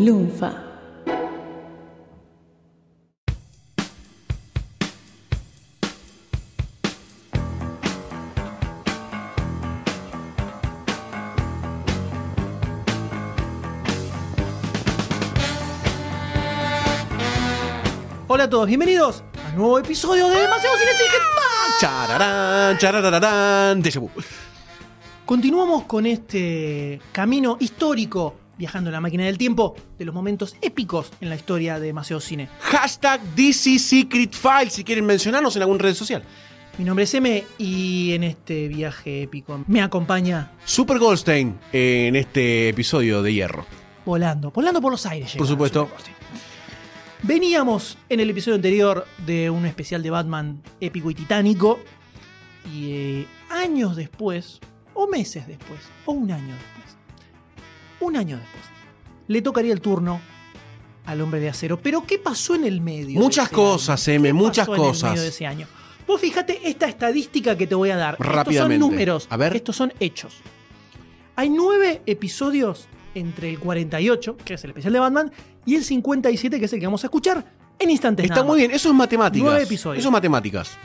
[0.00, 0.50] Lunfa.
[18.26, 20.90] Hola a todos, bienvenidos a un nuevo episodio de Demasiado Cine.
[22.78, 24.10] Chararán, vu.
[25.26, 31.10] Continuamos con este camino histórico viajando en la máquina del tiempo de los momentos épicos
[31.22, 32.50] en la historia de Demasiado Cine.
[32.60, 36.22] Hashtag DC Secret File si quieren mencionarnos en alguna red social.
[36.76, 42.68] Mi nombre es M y en este viaje épico me acompaña Super Goldstein en este
[42.68, 43.64] episodio de Hierro.
[44.04, 45.36] volando, volando por los aires.
[45.36, 45.88] Por supuesto.
[47.22, 51.80] Veníamos en el episodio anterior de un especial de Batman épico y titánico
[52.74, 54.60] y eh, años después,
[54.92, 56.79] o meses después, o un año después,
[58.00, 58.64] un año después,
[59.28, 60.20] le tocaría el turno
[61.06, 61.78] al hombre de acero.
[61.80, 63.18] Pero ¿qué pasó en el medio?
[63.20, 64.16] Muchas cosas, año?
[64.16, 65.10] M, ¿Qué muchas pasó en el cosas.
[65.10, 65.66] medio de ese año?
[66.06, 68.16] Vos fíjate esta estadística que te voy a dar.
[68.18, 68.50] Rápidamente.
[68.50, 69.26] Estos son números.
[69.30, 69.56] A ver.
[69.56, 70.34] Estos son hechos.
[71.36, 75.32] Hay nueve episodios entre el 48, que es el especial de Batman,
[75.64, 77.44] y el 57, que es el que vamos a escuchar
[77.78, 78.24] en instantes.
[78.24, 78.58] Está nada muy más.
[78.58, 79.44] bien, eso es matemáticas.
[79.44, 80.00] Nueve episodios.
[80.00, 80.78] Eso es matemáticas.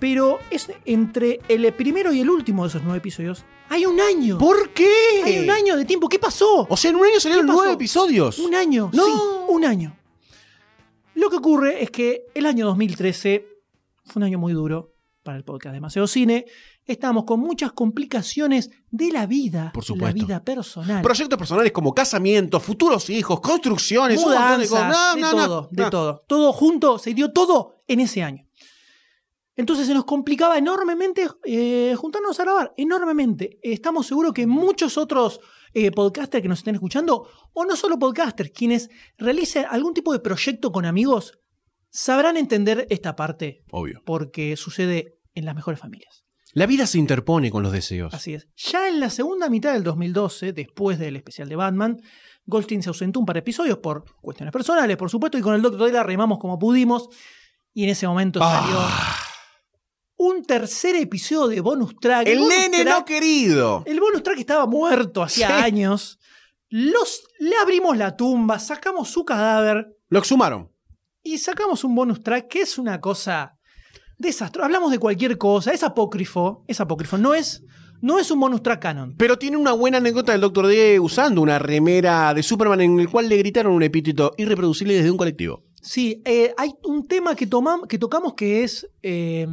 [0.00, 3.44] Pero es entre el primero y el último de esos nueve episodios.
[3.68, 4.38] Hay un año.
[4.38, 5.22] ¿Por qué?
[5.24, 6.08] Hay un año de tiempo.
[6.08, 6.66] ¿Qué pasó?
[6.68, 8.38] O sea, en un año salieron nueve episodios.
[8.38, 8.90] Un año.
[8.92, 9.04] No.
[9.04, 9.12] Sí,
[9.48, 9.96] un año.
[11.14, 13.46] Lo que ocurre es que el año 2013
[14.04, 16.46] fue un año muy duro para el podcast Demasiado Cine.
[16.86, 19.70] Estábamos con muchas complicaciones de la vida.
[19.72, 20.16] Por supuesto.
[20.16, 21.02] La vida personal.
[21.02, 24.88] Proyectos personales como casamientos, futuros hijos, construcciones, un montón de cosas.
[24.90, 26.24] No, de no, no, todo, de todo.
[26.26, 28.46] Todo junto, se dio todo en ese año.
[29.60, 33.58] Entonces se nos complicaba enormemente eh, juntarnos a grabar, enormemente.
[33.62, 35.38] Estamos seguros que muchos otros
[35.74, 38.88] eh, podcasters que nos estén escuchando, o no solo podcasters, quienes
[39.18, 41.38] realicen algún tipo de proyecto con amigos,
[41.90, 44.00] sabrán entender esta parte, Obvio.
[44.06, 46.24] porque sucede en las mejores familias.
[46.54, 48.14] La vida se interpone con los deseos.
[48.14, 48.48] Así es.
[48.56, 51.98] Ya en la segunda mitad del 2012, después del especial de Batman,
[52.46, 55.60] Goldstein se ausentó un par de episodios por cuestiones personales, por supuesto, y con el
[55.60, 57.10] Doctor D la remamos como pudimos.
[57.74, 59.16] Y en ese momento salió Ah,
[60.22, 62.26] un tercer episodio de bonus track.
[62.28, 63.82] el bonus nene track- no querido.
[63.86, 65.52] El bonus track estaba muerto hacía Sí.
[65.64, 66.18] años.
[66.68, 70.70] Los, le abrimos la tumba, sacamos su cadáver Lo exhumaron.
[71.22, 73.56] y sacamos un bonus track que es una cosa
[74.18, 74.66] desastrosa.
[74.66, 77.64] Hablamos de cualquier cosa, es apócrifo, es apócrifo, no es,
[78.02, 79.14] no es un bonus track canon.
[79.16, 80.66] Pero tiene una buena anécdota del Dr.
[80.66, 85.10] D usando una remera de Superman en el cual le gritaron un epíteto irreproducible desde
[85.10, 85.64] un colectivo.
[85.82, 89.46] Sí, eh, hay un tema que, tomam- que tocamos que es eh,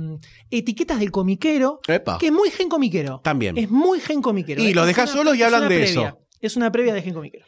[0.52, 2.18] etiquetas del comiquero, Epa.
[2.18, 3.22] que es muy gen comiquero.
[3.24, 3.58] También.
[3.58, 4.62] Es muy gen comiquero.
[4.62, 5.86] Y Es lo una- dejas solos y hablan de previa.
[5.86, 6.20] eso.
[6.42, 7.46] Es una previa de gen comiquero.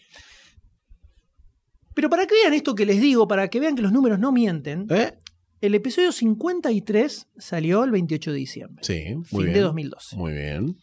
[1.94, 4.31] Pero para que vean esto que les digo, para que vean que los números no
[4.31, 5.13] mienten, ¿Eh?
[5.61, 9.53] el episodio 53 salió el 28 de diciembre, Sí, muy fin bien.
[9.53, 10.16] de 2012.
[10.16, 10.78] Muy bien.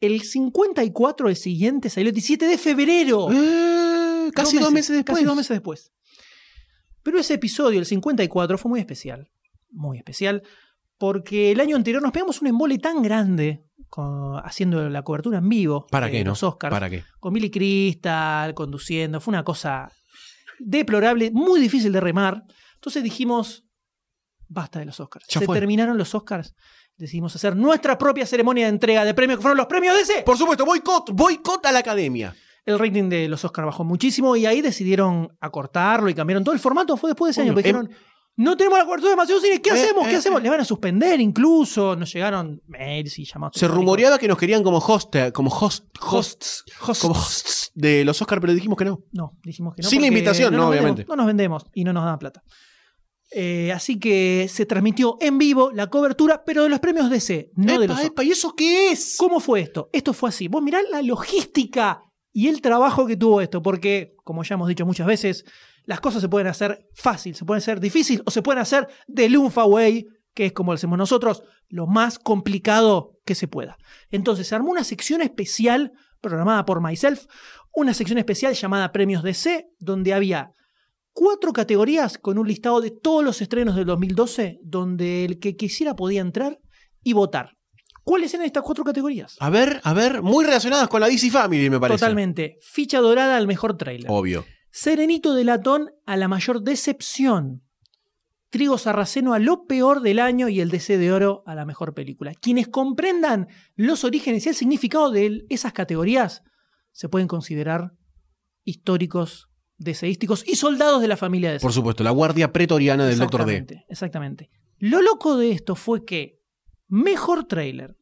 [0.00, 3.28] El 54, el siguiente, salió el 17 de febrero.
[3.32, 5.16] Eh, casi dos meses, después.
[5.16, 5.90] Casi dos meses después.
[7.02, 9.30] Pero ese episodio, el 54, fue muy especial.
[9.70, 10.42] Muy especial.
[10.98, 15.48] Porque el año anterior nos pegamos un embole tan grande con- haciendo la cobertura en
[15.48, 16.30] vivo ¿Para de qué no?
[16.30, 16.72] los Oscars.
[16.72, 17.04] ¿Para qué?
[17.20, 19.20] Con Billy Crystal, conduciendo.
[19.20, 19.90] Fue una cosa
[20.58, 22.44] deplorable, muy difícil de remar.
[22.74, 23.64] Entonces dijimos,
[24.48, 25.26] basta de los Oscars.
[25.28, 25.56] Ya Se fue.
[25.58, 26.54] terminaron los Oscars.
[26.96, 30.22] Decidimos hacer nuestra propia ceremonia de entrega de premios, que fueron los premios de ese.
[30.22, 32.34] Por supuesto, boicot, boicot a la academia.
[32.68, 36.60] El rating de los Oscars bajó muchísimo y ahí decidieron acortarlo y cambiaron todo el
[36.60, 36.96] formato.
[36.98, 37.54] Fue después de ese año.
[37.54, 37.90] Coño, porque dijeron,
[38.36, 39.62] no tenemos la cobertura de demasiado cine.
[39.62, 40.06] ¿Qué Eh, hacemos?
[40.06, 40.40] ¿Qué eh, hacemos?
[40.40, 40.42] eh.
[40.44, 41.96] Le van a suspender incluso.
[41.96, 43.58] Nos llegaron mails y llamados.
[43.58, 47.00] Se rumoreaba que nos querían como host, como host, hosts, Hosts.
[47.02, 49.02] como hosts de los Oscars, pero dijimos que no.
[49.12, 49.88] No, dijimos que no.
[49.88, 51.02] Sin la invitación, no, obviamente.
[51.04, 52.42] vendemos, no nos vendemos y no nos dan plata.
[53.30, 57.78] Eh, así que se transmitió en vivo la cobertura, pero de los premios DC, no
[57.78, 59.16] de los epa, ¿y eso qué es?
[59.18, 59.90] ¿Cómo fue esto?
[59.92, 60.48] Esto fue así.
[60.48, 62.02] Vos mirá la logística
[62.32, 65.44] y el trabajo que tuvo esto, porque, como ya hemos dicho muchas veces,
[65.84, 69.28] las cosas se pueden hacer fácil, se pueden hacer difícil o se pueden hacer de
[69.28, 73.78] Lunfa Way, que es como lo hacemos nosotros, lo más complicado que se pueda.
[74.10, 77.26] Entonces se armó una sección especial programada por Myself,
[77.74, 80.52] una sección especial llamada Premios DC, donde había
[81.12, 85.96] cuatro categorías con un listado de todos los estrenos del 2012, donde el que quisiera
[85.96, 86.60] podía entrar
[87.02, 87.57] y votar.
[88.08, 89.36] ¿Cuáles eran estas cuatro categorías?
[89.38, 91.98] A ver, a ver, muy relacionadas con la DC Family, me parece.
[91.98, 92.56] Totalmente.
[92.62, 94.06] Ficha dorada al mejor tráiler.
[94.08, 94.46] Obvio.
[94.70, 97.62] Serenito de latón a la mayor decepción.
[98.48, 101.92] Trigo Sarraceno a lo peor del año y el DC de Oro a la mejor
[101.92, 102.32] película.
[102.32, 106.44] Quienes comprendan los orígenes y el significado de esas categorías
[106.92, 107.92] se pueden considerar
[108.64, 113.44] históricos deseísticos y soldados de la familia de Por supuesto, la guardia pretoriana del Doctor
[113.44, 113.52] D.
[113.52, 114.50] Exactamente, Exactamente.
[114.78, 116.37] Lo loco de esto fue que
[116.88, 117.96] mejor trailer,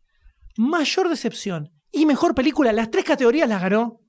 [0.56, 4.00] mayor decepción y mejor película, las tres categorías las ganó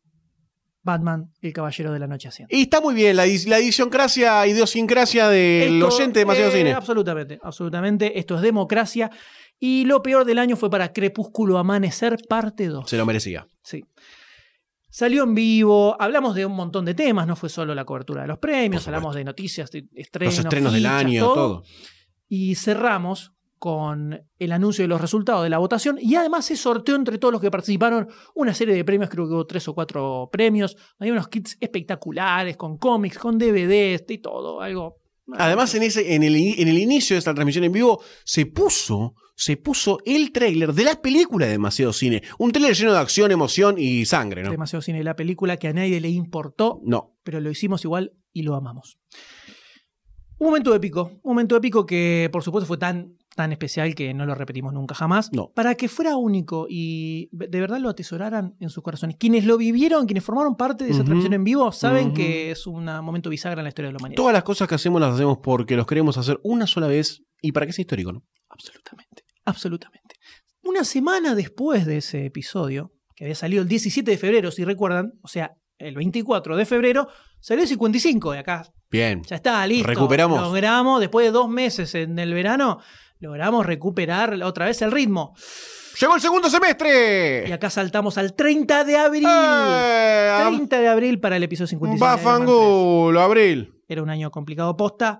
[0.87, 2.55] Batman, el Caballero de la Noche Haciendo.
[2.55, 6.73] Y está muy bien, la, la edicióncracia, idiosincrasia del Esto, oyente de demasiado eh, cine.
[6.73, 8.17] Absolutamente, absolutamente.
[8.17, 9.11] Esto es democracia.
[9.59, 12.89] Y lo peor del año fue para Crepúsculo Amanecer, parte 2.
[12.89, 13.45] Se lo merecía.
[13.63, 13.83] Sí.
[14.89, 18.29] Salió en vivo, hablamos de un montón de temas, no fue solo la cobertura de
[18.29, 21.63] los premios, hablamos de noticias, de estrenos, Los estrenos del año, todo.
[22.29, 26.95] Y cerramos con el anuncio de los resultados de la votación y además se sorteó
[26.95, 30.29] entre todos los que participaron una serie de premios, creo que hubo tres o cuatro
[30.31, 34.97] premios, hay unos kits espectaculares con cómics, con DVDs, de todo, algo...
[35.33, 39.13] Además, en, ese, en, el, en el inicio de esta transmisión en vivo, se puso,
[39.35, 42.23] se puso el tráiler de la película de Demasiado Cine.
[42.37, 44.51] Un tráiler lleno de acción, emoción y sangre, ¿no?
[44.51, 47.17] demasiado cine la película que a nadie le importó, No.
[47.23, 48.99] pero lo hicimos igual y lo amamos.
[50.39, 54.25] Un momento épico, un momento épico que por supuesto fue tan, tan especial que no
[54.25, 55.51] lo repetimos nunca jamás, No.
[55.53, 59.15] para que fuera único y de verdad lo atesoraran en sus corazones.
[59.17, 61.05] Quienes lo vivieron, quienes formaron parte de esa Ujú.
[61.05, 62.15] transmisión en vivo, saben Ujú.
[62.15, 64.17] que es un momento bisagra en la historia de la humanidad.
[64.17, 67.51] Todas las cosas que hacemos las hacemos porque los queremos hacer una sola vez y
[67.51, 68.23] para que sea histórico, ¿no?
[68.49, 70.15] Absolutamente, absolutamente.
[70.63, 75.13] Una semana después de ese episodio, que había salido el 17 de febrero, si recuerdan,
[75.21, 77.07] o sea, el 24 de febrero,
[77.39, 78.67] salió el 55 de acá.
[78.89, 79.21] Bien.
[79.23, 79.87] Ya está, listo.
[79.87, 80.41] Recuperamos.
[80.41, 82.79] Logramos, después de dos meses en el verano,
[83.19, 85.35] logramos recuperar otra vez el ritmo.
[85.99, 87.49] ¡Llegó el segundo semestre!
[87.49, 89.25] Y acá saltamos al 30 de abril.
[89.27, 90.43] ¡Eh!
[90.49, 91.99] 30 de abril para el episodio 56.
[91.99, 92.45] de Iron Man 3.
[92.45, 93.73] ¡Bafangulo, Abril!
[93.87, 95.19] Era un año complicado posta.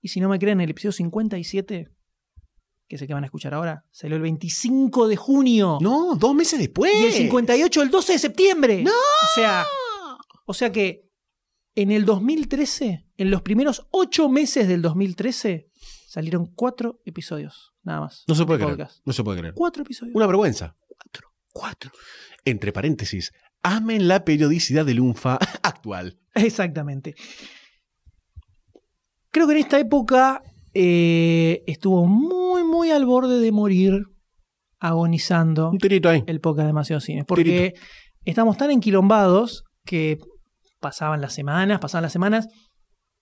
[0.00, 1.88] Y si no me creen, el episodio 57,
[2.88, 5.78] que es el que van a escuchar ahora, salió el 25 de junio.
[5.80, 6.92] No, dos meses después.
[6.94, 8.82] Y el 58 el 12 de septiembre.
[8.84, 8.90] ¡No!
[8.92, 9.66] O sea,
[10.46, 11.10] o sea que
[11.74, 15.69] en el 2013, en los primeros ocho meses del 2013,
[16.10, 18.24] salieron cuatro episodios, nada más.
[18.26, 18.78] No se puede de creer.
[18.78, 19.06] podcast.
[19.06, 19.54] No se puede creer.
[19.54, 20.16] Cuatro episodios.
[20.16, 20.74] Una vergüenza.
[20.88, 21.28] Cuatro.
[21.52, 21.92] Cuatro.
[22.44, 26.18] Entre paréntesis, amen la periodicidad del UNFA actual.
[26.34, 27.14] Exactamente.
[29.30, 30.42] Creo que en esta época
[30.74, 34.02] eh, estuvo muy, muy al borde de morir,
[34.80, 36.24] agonizando Un tirito ahí.
[36.26, 37.24] el podcast Demasiado Cine.
[37.24, 37.74] Porque
[38.24, 40.18] estamos tan enquilombados que
[40.80, 42.48] pasaban las semanas, pasaban las semanas,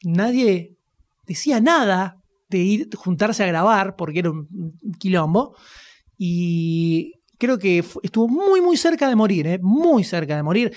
[0.03, 0.79] nadie
[1.27, 2.17] decía nada
[2.49, 4.49] de ir juntarse a grabar porque era un
[4.99, 5.55] quilombo.
[6.17, 9.59] Y creo que estuvo muy, muy cerca de morir, ¿eh?
[9.63, 10.73] muy cerca de morir.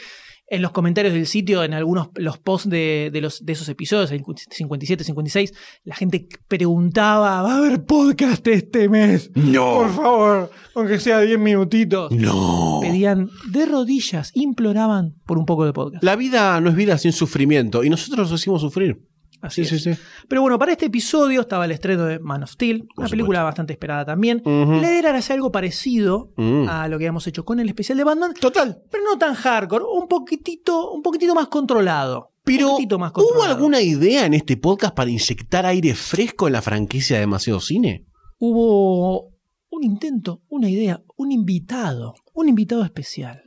[0.53, 4.12] En los comentarios del sitio, en algunos los posts de, de los, de esos episodios,
[4.12, 5.53] el 57, 56,
[5.85, 9.29] la gente preguntaba, ¿va a haber podcast este mes?
[9.29, 9.88] Por No.
[9.88, 12.12] favor, aunque sea 10 minutitos.
[12.12, 12.79] No.
[12.81, 16.03] Pedían de rodillas, imploraban por un poco de podcast.
[16.03, 19.07] La vida no es vida sin sufrimiento y nosotros nos hicimos sufrir.
[19.41, 19.83] Así Sí, es.
[19.83, 19.99] sí, sí.
[20.27, 23.09] Pero bueno, para este episodio estaba el estreno de Man of Steel, una supuesto.
[23.11, 24.41] película bastante esperada también.
[24.45, 24.73] Ujú.
[24.73, 26.67] La idea era hacer algo parecido Mm.
[26.69, 28.81] a lo que habíamos hecho con el especial de Batman, Total.
[28.91, 32.29] pero no tan hardcore, un poquitito, un poquitito más controlado.
[32.43, 33.53] Pero, más ¿hubo controlado.
[33.55, 38.05] alguna idea en este podcast para inyectar aire fresco en la franquicia de Demasiado Cine?
[38.39, 39.29] Hubo
[39.69, 43.43] un intento, una idea, un invitado, un invitado especial.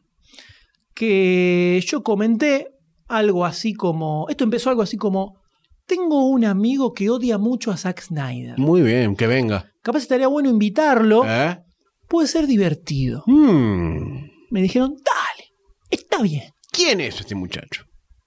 [0.94, 2.69] Que yo comenté
[3.08, 4.27] algo así como.
[4.29, 5.43] Esto empezó algo así como.
[5.86, 8.58] Tengo un amigo que odia mucho a Zack Snyder.
[8.58, 9.70] Muy bien, que venga.
[9.82, 11.24] Capaz estaría bueno invitarlo.
[11.26, 11.62] ¿Eh?
[12.08, 13.22] Puede ser divertido.
[13.26, 14.31] Hmm.
[14.50, 15.50] Me dijeron, dale,
[15.91, 16.44] está bien.
[16.70, 17.84] ¿Quién es este muchacho?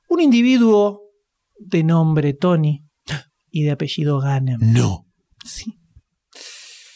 [0.09, 1.01] Un individuo
[1.57, 2.83] de nombre Tony
[3.49, 4.59] y de apellido Ganem.
[4.61, 5.07] No.
[5.43, 5.73] Sí.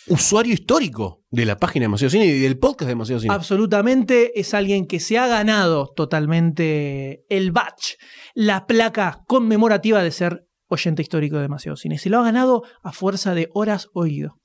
[0.08, 3.34] Usuario histórico de la página de Demasiado Cine y del podcast de Demasiado Cine.
[3.34, 7.98] Absolutamente es alguien que se ha ganado totalmente el badge,
[8.34, 11.98] la placa conmemorativa de ser oyente histórico de Demasiado Cine.
[11.98, 14.40] Se lo ha ganado a fuerza de horas oído.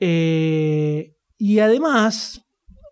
[0.00, 2.46] Eh, y además,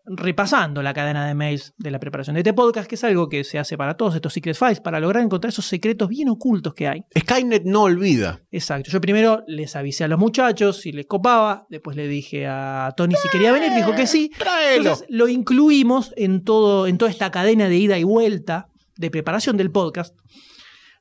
[0.04, 3.44] repasando la cadena de mails de la preparación de este podcast, que es algo que
[3.44, 6.88] se hace para todos estos Secret Files, para lograr encontrar esos secretos bien ocultos que
[6.88, 7.02] hay.
[7.16, 8.40] Skynet no olvida.
[8.50, 8.90] Exacto.
[8.90, 13.14] Yo primero les avisé a los muchachos si les copaba, después le dije a Tony
[13.20, 14.30] si quería venir, dijo que sí.
[14.36, 14.82] Tráelo.
[14.82, 19.56] Entonces lo incluimos en, todo, en toda esta cadena de ida y vuelta de preparación
[19.56, 20.16] del podcast.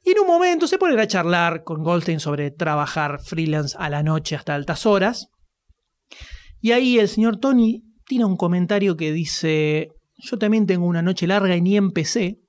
[0.05, 4.03] Y en un momento se ponen a charlar con Goldstein sobre trabajar freelance a la
[4.03, 5.27] noche hasta altas horas.
[6.62, 11.25] Y ahí el señor Tony tiene un comentario que dice, yo también tengo una noche
[11.25, 12.39] larga y ni empecé.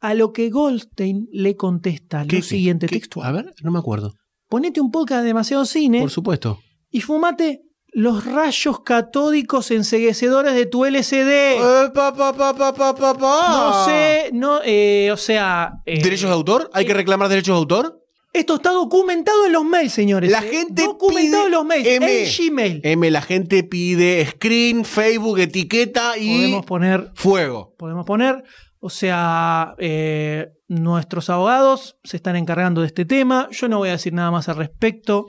[0.00, 3.28] A lo que Goldstein le contesta ¿Qué- lo siguiente qué- textual.
[3.28, 4.14] A ver, no me acuerdo.
[4.48, 6.58] Ponete un podcast de demasiado cine Por supuesto.
[6.90, 7.60] y fumate
[7.92, 11.28] los rayos catódicos enseguecedores de tu LCD.
[11.56, 13.48] Eh, pa, pa, pa, pa, pa, pa, pa.
[13.50, 15.72] No sé, no, eh, o sea.
[15.86, 16.70] eh, ¿Derechos de autor?
[16.72, 17.96] ¿Hay que reclamar derechos de autor?
[18.32, 20.30] Esto está documentado en los mails, señores.
[20.30, 20.48] La eh.
[20.50, 21.86] gente Documentado pide- en los mails.
[21.88, 22.22] M.
[22.22, 22.80] En Gmail.
[22.84, 27.74] M, la gente pide screen, Facebook, etiqueta y Podemos poner fuego.
[27.76, 28.44] podemos poner.
[28.78, 33.48] O sea, eh, nuestros abogados se están encargando de este tema.
[33.50, 35.26] Yo no voy a decir nada más al respecto.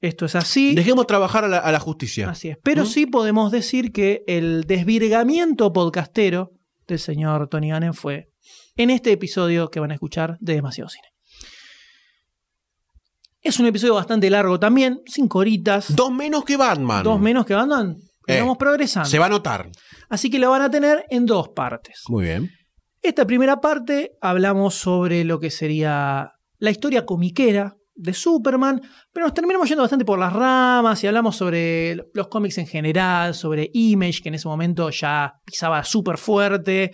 [0.00, 0.74] Esto es así.
[0.74, 2.30] Dejemos trabajar a la, a la justicia.
[2.30, 2.58] Así es.
[2.62, 2.86] Pero ¿Mm?
[2.86, 6.52] sí podemos decir que el desvirgamiento podcastero
[6.86, 8.30] del señor Tony Gannon fue
[8.76, 11.08] en este episodio que van a escuchar de Demasiado Cine.
[13.40, 17.02] Es un episodio bastante largo también, cinco horitas, Dos menos que Batman.
[17.04, 17.96] dos menos que andan.
[18.26, 19.08] Eh, Vamos progresando.
[19.08, 19.70] Se va a notar.
[20.10, 22.02] Así que lo van a tener en dos partes.
[22.08, 22.50] Muy bien.
[23.00, 28.80] Esta primera parte hablamos sobre lo que sería la historia comiquera de Superman,
[29.12, 33.34] pero nos terminamos yendo bastante por las ramas y hablamos sobre los cómics en general,
[33.34, 36.92] sobre Image, que en ese momento ya pisaba súper fuerte,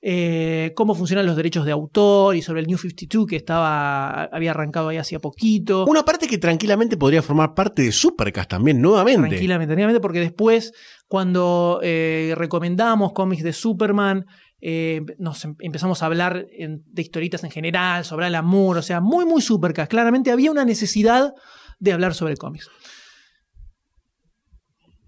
[0.00, 4.52] eh, cómo funcionan los derechos de autor y sobre el New 52 que estaba, había
[4.52, 5.84] arrancado ahí hacía poquito.
[5.86, 9.28] Una parte que tranquilamente podría formar parte de Supercast también, nuevamente.
[9.28, 10.72] Tranquilamente, tranquilamente, porque después,
[11.06, 14.26] cuando eh, recomendamos cómics de Superman,
[14.68, 18.82] eh, nos em- empezamos a hablar en- de historietas en general, sobre el amor, o
[18.82, 19.88] sea, muy, muy supercast.
[19.88, 21.32] Claramente había una necesidad
[21.78, 22.68] de hablar sobre cómics.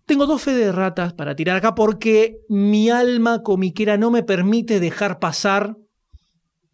[0.06, 4.78] Tengo dos fe de ratas para tirar acá porque mi alma comiquera no me permite
[4.80, 5.74] dejar pasar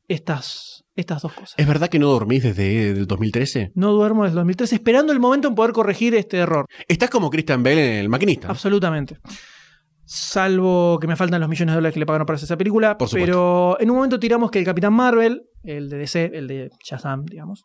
[0.07, 1.55] estas, estas dos cosas.
[1.57, 3.73] ¿Es verdad que no dormís desde el 2013?
[3.75, 6.67] No duermo desde el 2013 esperando el momento en poder corregir este error.
[6.87, 8.49] Estás como Christian Bale en El Maquinista.
[8.49, 9.17] Absolutamente.
[10.07, 12.99] Salvo que me faltan los millones de dólares que le pagaron para hacer esa película.
[12.99, 16.71] Por pero en un momento tiramos que el Capitán Marvel, el de DC, el de
[16.85, 17.65] Shazam, digamos,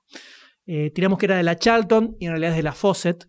[0.65, 3.27] eh, tiramos que era de la Charlton y en realidad es de la Fawcett.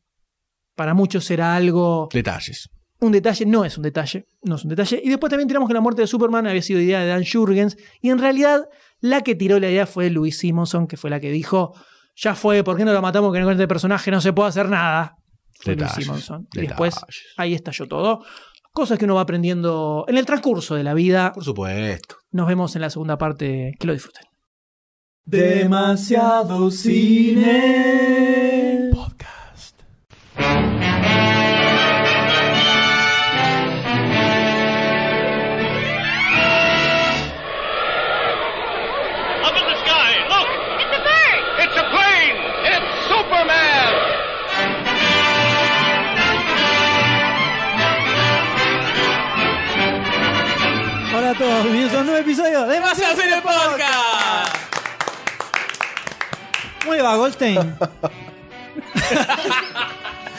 [0.76, 2.08] Para muchos era algo.
[2.12, 2.68] Detalles.
[3.00, 4.28] Un detalle, no es un detalle.
[4.42, 5.00] No es un detalle.
[5.02, 7.76] Y después también tiramos que la muerte de Superman había sido idea de Dan Jurgens.
[8.02, 8.68] Y en realidad,
[9.00, 11.72] la que tiró la idea fue Louis Simonson, que fue la que dijo:
[12.14, 13.32] Ya fue, ¿por qué no lo matamos?
[13.32, 15.16] Que con este personaje no se puede hacer nada.
[15.60, 16.42] Fue Louis Detalles, Simonson.
[16.52, 16.68] Y detalles.
[16.68, 16.94] después
[17.38, 18.22] ahí estalló todo.
[18.80, 21.34] Cosas que uno va aprendiendo en el transcurso de la vida.
[21.34, 22.16] Por supuesto.
[22.30, 23.74] Nos vemos en la segunda parte.
[23.78, 24.24] Que lo disfruten.
[25.26, 27.58] Demasiado cine.
[28.90, 29.76] Podcast.
[52.30, 54.54] Episodio de Demasiado Cine Podcast.
[56.80, 57.58] ¿Cómo le va, Goldstein?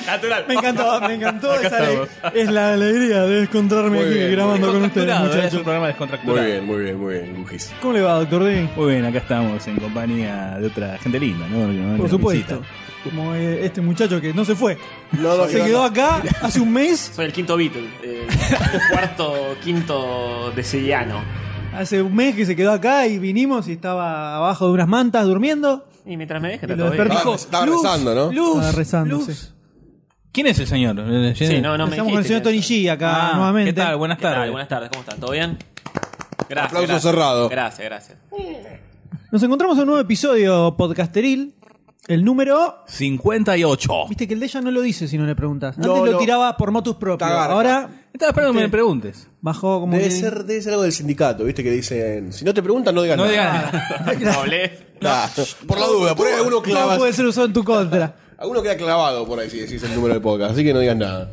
[0.06, 0.46] Natural.
[0.48, 1.52] Me encantó, me encantó.
[1.52, 5.26] Acá esa ale- es la alegría de encontrarme Muy aquí bien, grabando con ustedes, Descontracturado,
[5.26, 5.28] ¿eh?
[5.28, 5.64] Es un muchachos.
[5.64, 6.42] programa descontracturado.
[6.42, 7.74] Muy bien, muy bien, muy bien, Gugis.
[7.82, 8.70] ¿Cómo le va, doctor D?
[8.78, 11.66] Muy bien, acá estamos en compañía de otra gente linda, ¿no?
[11.66, 12.60] Por nos supuesto.
[12.60, 12.76] visita.
[13.04, 14.78] Como eh, este muchacho que no se fue.
[15.12, 17.12] No, no, Se quedó acá hace un mes.
[17.14, 18.28] Soy el quinto Beatle, el
[18.92, 21.22] cuarto, quinto de Sillano.
[21.74, 25.26] Hace un mes que se quedó acá y vinimos y estaba abajo de unas mantas
[25.26, 25.88] durmiendo.
[26.06, 27.08] Y mientras me dejen, Y está lo todo bien.
[27.08, 27.36] despertó.
[27.36, 29.26] Estaba- Dijo, estaba "Luz, rezando, ¿no?" Luz, Estaba rezando, luz.
[29.26, 29.48] sí.
[30.34, 30.96] ¿Quién es el señor?
[31.36, 33.74] Sí, no, no me Estamos con el dijiste señor Tony G acá Ah, nuevamente.
[33.74, 33.98] ¿Qué tal?
[33.98, 34.34] Buenas ¿Qué tal?
[34.34, 34.52] tardes.
[34.52, 35.20] Buenas tardes, ¿cómo están?
[35.20, 35.58] ¿Todo bien?
[36.50, 36.66] Gracias.
[36.68, 37.02] Aplauso gracias.
[37.12, 37.50] cerrado.
[37.50, 38.18] Gracias, gracias.
[39.32, 41.54] Nos encontramos en un nuevo episodio podcasteril.
[42.08, 42.84] El número.
[42.88, 44.08] 58.
[44.10, 45.76] Viste que el de ella no lo dice si no le preguntas.
[45.78, 46.18] Antes No, lo no.
[46.18, 47.18] tiraba por motus propio.
[47.28, 47.54] Cagarca.
[47.54, 49.28] Ahora Estaba esperando que me preguntes.
[49.42, 49.94] bajó como.
[49.94, 51.64] Debe que- ser, debe ser algo del sindicato, ¿viste?
[51.64, 53.72] Que dicen, si no te preguntan, no digas No nada.
[54.08, 54.34] digas nada.
[54.42, 54.72] Hablé.
[55.00, 55.28] Nah,
[55.68, 58.16] por la duda, por ahí alguno Todo puede ser usado en tu contra.
[58.38, 60.98] Alguno queda clavado por ahí si decís el número de podcast, así que no digas
[60.98, 61.30] nada.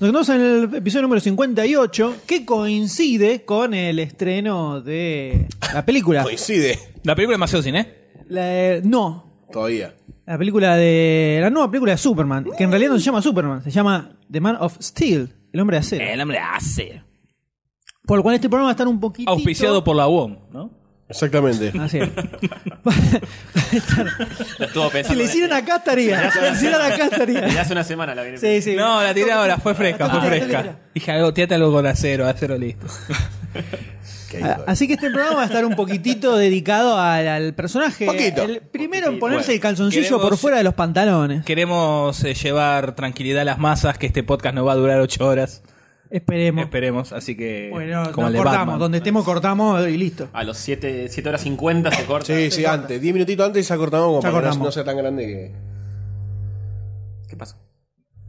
[0.00, 6.22] Nos encontramos en el episodio número 58, que coincide con el estreno de la película.
[6.22, 6.78] Coincide.
[7.04, 7.94] La película es demasiado cine.
[8.28, 9.94] La- no, Todavía.
[10.26, 11.38] la película de.
[11.40, 14.40] La nueva película de Superman, que en realidad no se llama Superman, se llama The
[14.40, 16.04] Man of Steel, el hombre de acero.
[16.04, 17.02] El hombre hace.
[18.04, 19.30] Por lo cual este programa va a estar un poquito.
[19.30, 20.78] Auspiciado por la UOM, ¿no?
[21.08, 21.72] Exactamente.
[21.78, 22.10] Así es.
[24.58, 25.08] Lo estuvo pensando.
[25.08, 26.30] si le hicieran acá estaría.
[26.30, 27.60] Si le hicieran acá estaría.
[27.60, 28.38] hace una semana la viene.
[28.38, 28.76] Sí, sí.
[28.76, 30.78] No, la tiré ahora, fue fresca, fue fresca.
[30.94, 32.86] Dije algo, tírate algo con acero, acero listo.
[34.28, 38.04] Qué Ah, Así que este programa va a estar un poquitito dedicado al, al personaje.
[38.06, 38.42] Poquito.
[38.42, 41.44] El primero en ponerse Bueno, el calzoncillo queremos- por fuera de los pantalones.
[41.44, 45.26] Queremos eh, llevar tranquilidad a las masas, que este podcast no va a durar ocho
[45.26, 45.62] horas.
[46.10, 46.64] Esperemos.
[46.64, 47.68] Esperemos, así que.
[47.70, 48.44] Bueno, como cortamos.
[48.56, 48.78] Batman.
[48.78, 50.28] Donde estemos cortamos y listo.
[50.32, 52.26] A los 7, 7 horas 50 se corta.
[52.26, 53.00] Sí, sí, antes.
[53.00, 54.66] Diez minutitos antes ya cortamos como Ya para que no- cortamos.
[54.68, 55.52] no sea tan grande que.
[57.28, 57.56] ¿Qué pasó?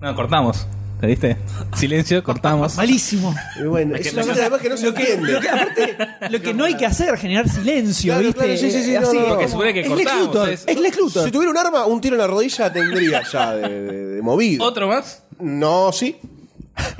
[0.01, 0.67] No, cortamos.
[0.99, 1.37] ¿Te viste?
[1.77, 2.75] Silencio, cortamos.
[2.75, 3.33] Malísimo.
[3.57, 5.31] Y bueno, es una cosa además que no se entiende.
[5.31, 5.97] Lo que, aparte,
[6.29, 8.39] lo que no hay que hacer, generar silencio, Claro, ¿viste?
[8.43, 9.33] claro, sí, sí, sí, Así, no, no, no.
[9.35, 11.23] Porque supone que es Lex cortamos, Luthor, es- es Lex Luthor.
[11.25, 14.65] Si tuviera un arma, un tiro en la rodilla tendría ya de, de- de movido.
[14.65, 15.23] ¿Otro más?
[15.39, 16.17] No, sí.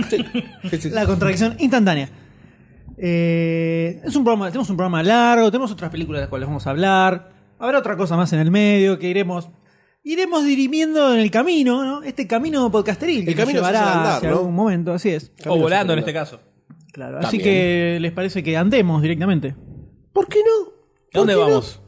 [0.10, 0.26] Sí.
[0.70, 0.90] Sí, sí.
[0.92, 2.10] La contradicción instantánea.
[2.98, 6.66] Eh, es un programa, tenemos un programa largo, tenemos otras películas de las cuales vamos
[6.68, 7.32] a hablar.
[7.60, 9.50] Habrá otra cosa más en el medio que iremos
[10.04, 12.04] iremos dirimiendo en el camino, ¿no?
[12.04, 14.38] Este camino podcasteril que El nos camino se hace llevará andar, hacia ¿no?
[14.40, 15.32] algún momento, así es.
[15.46, 16.40] O volando en este caso.
[16.92, 17.44] Claro, así También.
[17.44, 19.56] que les parece que andemos directamente.
[20.12, 20.70] ¿Por qué no?
[21.14, 21.56] ¿A dónde ¿Por qué no?
[21.56, 21.82] vamos?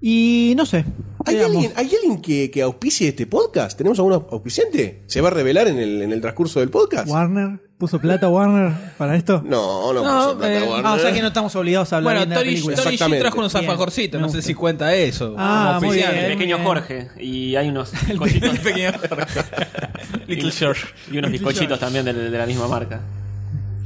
[0.00, 0.84] Y no sé.
[1.24, 1.56] ¿Hay veamos.
[1.56, 3.76] alguien, ¿Hay alguien que, que auspicie este podcast?
[3.76, 5.02] ¿Tenemos algún auspiciante?
[5.06, 7.08] ¿Se va a revelar en el, en el transcurso del podcast?
[7.10, 9.40] Warner puso plata Warner para esto.
[9.44, 10.86] No, no, No, puso plata, eh, Warner.
[10.86, 12.76] Ah, o sea que no estamos obligados a hablar Bueno, bien de la Tony, película.
[12.76, 13.20] G Exactamente.
[13.22, 14.46] trajo unos Bien, alfajorcitos, me no sé gusta.
[14.48, 15.34] si cuenta eso.
[15.38, 16.12] Ah, como muy oficial.
[16.12, 16.24] bien.
[16.26, 16.66] El pequeño bien.
[16.66, 17.08] Jorge.
[17.18, 18.50] Y hay unos bizcochitos.
[18.54, 18.90] El pequeño
[20.26, 20.86] Little George.
[21.10, 23.00] y unos bizcochitos también de, de la misma marca.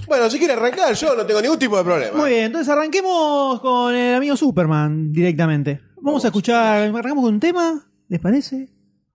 [0.07, 2.19] Bueno, si quiere arrancar, yo no tengo ningún tipo de problema.
[2.19, 5.81] Muy bien, entonces arranquemos con el amigo Superman directamente.
[6.01, 8.69] Vamos, a escuchar, arrancamos con un tema, ¿les parece?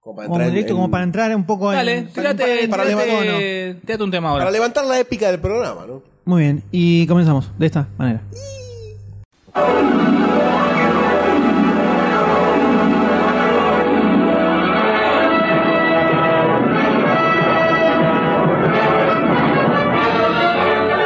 [0.07, 2.07] Como para Vamos entrar en- como para entrar un poco Dale, en...
[2.07, 4.39] tírate, para tírate, levantar- tírate un tema ahora.
[4.45, 6.01] para levantar la épica del programa, ¿no?
[6.23, 8.21] Muy bien, y comenzamos de esta manera.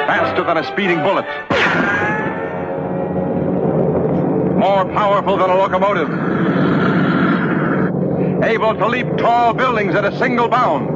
[0.08, 1.26] faster than a speeding bullet,
[4.58, 6.10] more powerful than a locomotive,
[8.44, 10.90] able to leap tall buildings at a single bound.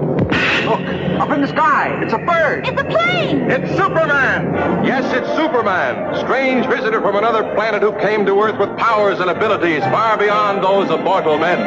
[0.65, 0.81] Look,
[1.19, 2.67] up in the sky, it's a bird.
[2.67, 3.49] It's a plane!
[3.51, 4.85] It's Superman!
[4.85, 9.29] Yes, it's Superman, strange visitor from another planet who came to Earth with powers and
[9.29, 11.59] abilities far beyond those of mortal men.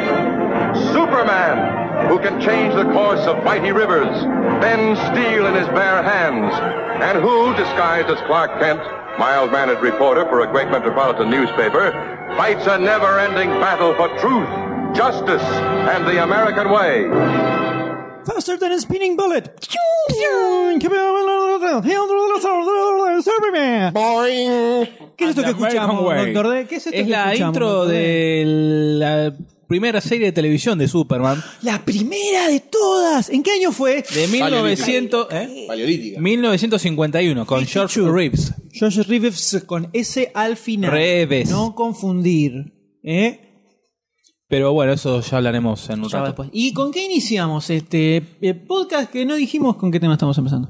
[0.91, 4.23] Superman, who can change the course of mighty rivers,
[4.59, 6.53] bend steel in his bare hands,
[7.01, 8.81] and who, disguised as Clark Kent,
[9.17, 11.91] mild-mannered reporter for a great metropolitan newspaper,
[12.35, 15.43] fights a never-ending battle for truth, justice,
[15.89, 17.05] and the American way.
[18.25, 19.49] Faster than a spinning bullet.
[23.21, 23.93] Superman.
[25.17, 26.33] ¿Qué es esto que escuchamos, Way.
[26.33, 26.67] Doctor D?
[26.67, 27.97] ¿Qué es esto Es que la escuchamos, intro Doctor D?
[27.97, 29.33] de la
[29.67, 33.29] primera serie de televisión de Superman La primera de todas.
[33.29, 34.03] ¿En qué año fue?
[34.13, 35.65] de 1900, ¿eh?
[35.67, 36.19] Paleolítica.
[36.21, 38.13] 1951 con George 52.
[38.15, 38.53] Reeves.
[38.71, 40.91] George Reeves con S al final.
[40.91, 41.49] Reeves.
[41.49, 42.73] No confundir.
[43.03, 43.48] ¿Eh?
[44.49, 46.25] Pero bueno, eso ya hablaremos en un Ya rato.
[46.31, 46.49] después.
[46.51, 50.69] ¿Y con qué iniciamos este eh, podcast que no dijimos con qué tema estamos empezando?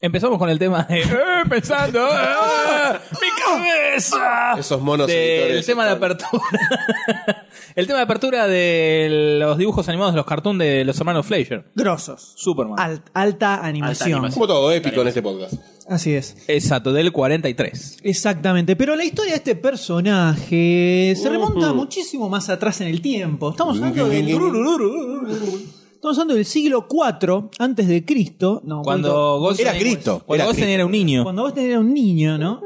[0.00, 1.06] Empezamos con el tema de ¡Eh,
[1.48, 6.42] pensando ¡ah, mi cabeza Esos monos editores tema de están- apertura
[7.74, 11.64] el tema de apertura de los dibujos animados de los cartoons de los hermanos Fleischer
[11.74, 12.32] Grosos.
[12.36, 14.12] Superman Al- alta animación.
[14.12, 14.34] animación.
[14.34, 15.54] Como todo épico en este podcast.
[15.88, 16.36] Así es.
[16.48, 18.76] exacto del 43 Exactamente.
[18.76, 23.50] Pero la historia de este personaje se remonta muchísimo más atrás en el tiempo.
[23.50, 24.26] Estamos hablando del.
[26.06, 28.62] Estamos hablando del siglo IV antes de Cristo.
[28.64, 30.74] No, cuando Goldstein Era Cristo, cuando era Goldstein Cristo.
[30.76, 32.60] era un niño Cuando vos tenías un niño, ¿no?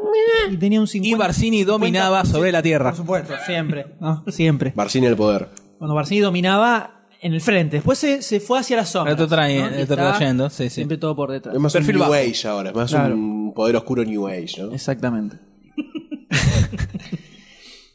[0.51, 1.17] Y tenía un 50.
[1.17, 2.27] y Barcini dominaba 50%.
[2.27, 3.87] sobre la tierra Por supuesto, siempre.
[3.99, 4.23] ¿no?
[4.29, 4.75] Siempre.
[4.77, 5.49] Barcini el poder.
[5.79, 7.77] Cuando Barcini dominaba en el frente.
[7.77, 9.13] Después se, se fue hacia la sombra.
[9.13, 10.75] Esto trae- esto trayendo, sí, sí.
[10.75, 11.55] Siempre todo por detrás.
[11.55, 12.23] Es más Perfil un New bajo.
[12.23, 13.15] Age ahora, es más Claro.
[13.15, 14.73] un poder oscuro New Age, ¿no?
[14.75, 15.39] Exactamente.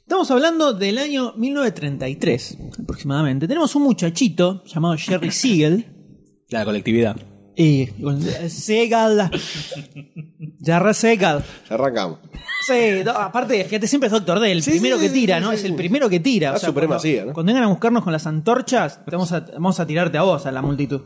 [0.05, 3.47] Estamos hablando del año 1933, aproximadamente.
[3.47, 5.85] Tenemos un muchachito llamado Jerry Siegel.
[6.49, 7.15] la colectividad
[7.55, 9.31] Y con- Segal.
[10.63, 11.43] Jerry Segal.
[11.67, 12.19] Ya arrancamos.
[12.67, 15.37] Sí, no, aparte, fíjate, siempre es Doctor D, el Sí, primero sí, que sí, tira,
[15.39, 15.49] sí, ¿no?
[15.49, 15.67] sí, es sí.
[15.67, 16.51] el primero que tira.
[16.51, 17.33] La supremacía, cuando, ¿no?
[17.33, 20.45] cuando vengan a buscarnos con las antorchas, te vamos a, vamos a tirarte a vos,
[20.45, 21.01] a la multitud.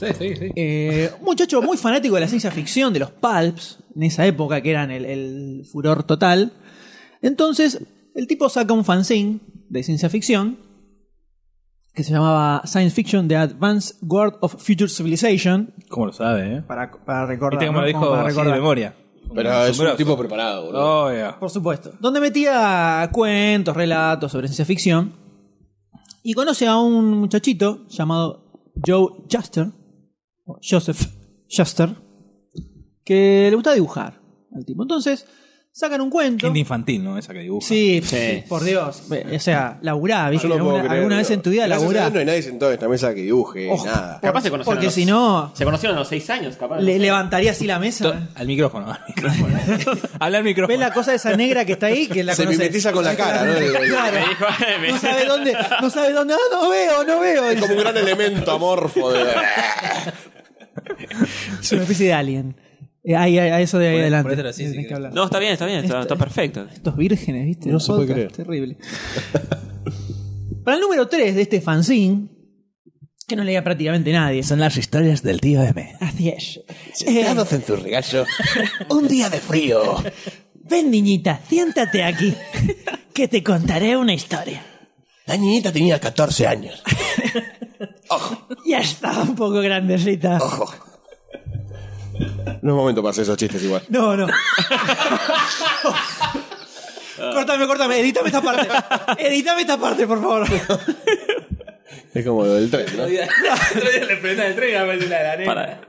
[0.00, 3.78] sí sí sí Eh, un muchacho muy fanático de la ciencia ficción, de los pulps,
[3.94, 6.52] en esa época que eran el, el furor total.
[7.22, 7.80] Entonces,
[8.14, 10.58] el tipo saca un fanzine de ciencia ficción
[11.94, 15.72] que se llamaba Science Fiction The Advanced World of Future Civilization.
[15.88, 17.58] cómo lo sabe eh Para, para recordar.
[17.58, 17.86] viste cómo ¿no?
[17.86, 18.54] lo Como dijo para de recordar.
[18.54, 18.94] memoria
[19.34, 21.04] Pero es un tipo preparado, boludo.
[21.06, 21.38] Oh, yeah.
[21.38, 21.92] Por supuesto.
[21.98, 25.12] Donde metía cuentos, relatos sobre ciencia ficción.
[26.22, 29.68] Y conoce a un muchachito llamado Joe Juster,
[30.44, 31.00] o Joseph
[31.50, 31.90] Juster,
[33.04, 34.20] que le gusta dibujar
[34.54, 34.82] al tipo.
[34.82, 35.26] Entonces
[35.78, 36.46] sacan un cuento.
[36.46, 37.18] Gente infantil, ¿no?
[37.18, 37.68] Esa que dibuja.
[37.68, 38.42] Sí, Sí.
[38.48, 39.02] por Dios.
[39.34, 40.48] O sea, laburá, ¿viste?
[40.48, 42.00] Yo no puedo alguna, vez en tu vida Gracias a laburá.
[42.00, 43.84] Dios No hay nadie sentado en esta mesa que dibuje, Ojo.
[43.84, 44.18] nada.
[44.22, 46.80] Capaz se conocieron Porque a los- si no, Se conocieron a los seis años, capaz.
[46.80, 48.28] le levantaría así la To- mesa.
[48.34, 48.90] Al micrófono.
[48.90, 49.58] Al micrófono.
[50.18, 50.68] Habla al micrófono.
[50.78, 52.06] ¿Ves la cosa esa negra que está ahí?
[52.06, 53.52] Que la Se mimetiza con la cara, ¿no?
[53.52, 54.12] El- el- Claro.
[54.14, 54.46] Me dijo,
[54.80, 57.50] me- No sabe dónde, no sabe dónde, ah, no veo, no veo.
[57.50, 59.24] Es como un gran elemento amorfo de.
[61.60, 62.56] Es una especie de alien.
[63.06, 64.48] Eh, ahí, ahí, a eso de ahí adelante.
[64.48, 65.14] así, que hablar.
[65.14, 66.66] No, está bien, está bien, está, está perfecto.
[66.72, 67.70] Estos vírgenes, ¿viste?
[67.70, 68.32] No se puede creer.
[68.32, 68.76] Terrible.
[70.64, 72.26] Para el número 3 de este fanzine,
[73.28, 74.42] que no leía prácticamente nadie.
[74.42, 75.96] Son las historias del tío M.
[76.00, 76.60] Así es.
[76.94, 78.24] Sentados en tu regazo,
[78.90, 80.02] un día de frío.
[80.54, 82.34] Ven, niñita, siéntate aquí,
[83.14, 84.66] que te contaré una historia.
[85.26, 86.82] La niñita tenía 14 años.
[88.64, 90.36] Ya estaba un poco grandecita.
[90.36, 90.85] Ojo.
[92.62, 93.82] No es momento para hacer esos chistes igual.
[93.88, 94.26] No, no.
[97.32, 98.68] córtame, córtame, edítame esta parte.
[99.18, 100.46] Edítame esta parte, por favor.
[102.14, 103.02] Es como lo del tren, ¿no?
[103.04, 103.08] Otro
[103.90, 105.44] día le prenda el tren y la de la nena.
[105.54, 105.80] Para.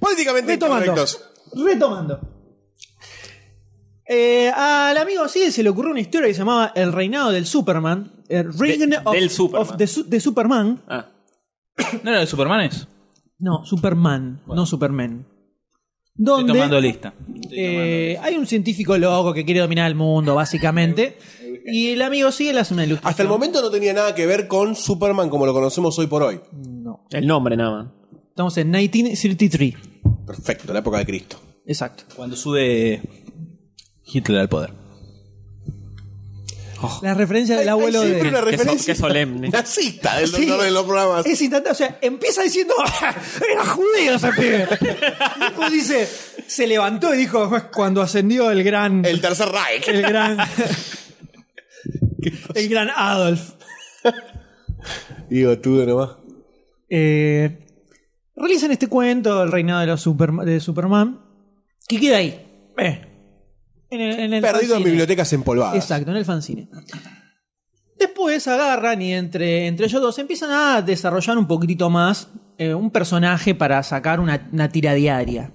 [0.00, 0.84] Políticamente Retomando.
[0.86, 1.24] incorrectos.
[1.54, 2.20] Retomando.
[4.06, 7.46] Eh, al amigo sí se le ocurrió una historia que se llamaba El reinado del
[7.46, 8.12] Superman.
[8.28, 9.68] El Reign De- of, del Superman.
[9.70, 10.82] of the Su- de Superman.
[10.88, 11.06] Ah,
[12.02, 12.86] ¿No era de Supermanes?
[13.42, 15.26] No, Superman, no Superman.
[16.16, 17.12] Estoy Donde tomando lista.
[17.50, 21.18] eh, hay un científico loco que quiere dominar el mundo, básicamente.
[21.64, 23.10] Y el amigo sí le hace una ilustración.
[23.10, 26.24] Hasta el momento no tenía nada que ver con Superman como lo conocemos hoy por
[26.24, 26.40] hoy.
[26.52, 27.06] No.
[27.10, 27.86] el nombre nada más.
[28.30, 29.74] Estamos en 1933.
[30.26, 31.40] Perfecto, la época de Cristo.
[31.64, 32.02] Exacto.
[32.16, 33.00] Cuando sube
[34.04, 34.72] Hitler al poder.
[37.02, 38.28] La referencia del Hay abuelo siempre de.
[38.28, 39.48] una Qué so- referencia qué solemne.
[39.48, 40.46] nazista del Sí.
[40.46, 41.26] doctor en los programas.
[41.26, 42.74] Es instantáneo, o sea, empieza diciendo
[43.52, 44.68] era judío ese pibe.
[45.36, 46.08] Y Después dice,
[46.46, 49.88] se levantó y dijo cuando ascendió el gran El tercer Reich.
[49.88, 50.38] el gran
[52.54, 53.52] el gran Adolf.
[55.28, 56.10] Digo, tú nomás.
[56.88, 57.66] Eh,
[58.36, 61.20] realizan este cuento, el reinado de los Superma- de Superman,
[61.88, 62.46] que queda ahí.
[62.78, 63.06] eh,
[63.92, 64.90] en el, en el Perdido en fanzine.
[64.90, 65.76] bibliotecas empolvadas.
[65.76, 66.68] Exacto, en el fanzine.
[67.98, 72.28] Después agarran y entre, entre ellos dos empiezan a desarrollar un poquitito más
[72.58, 75.52] eh, un personaje para sacar una, una tira diaria.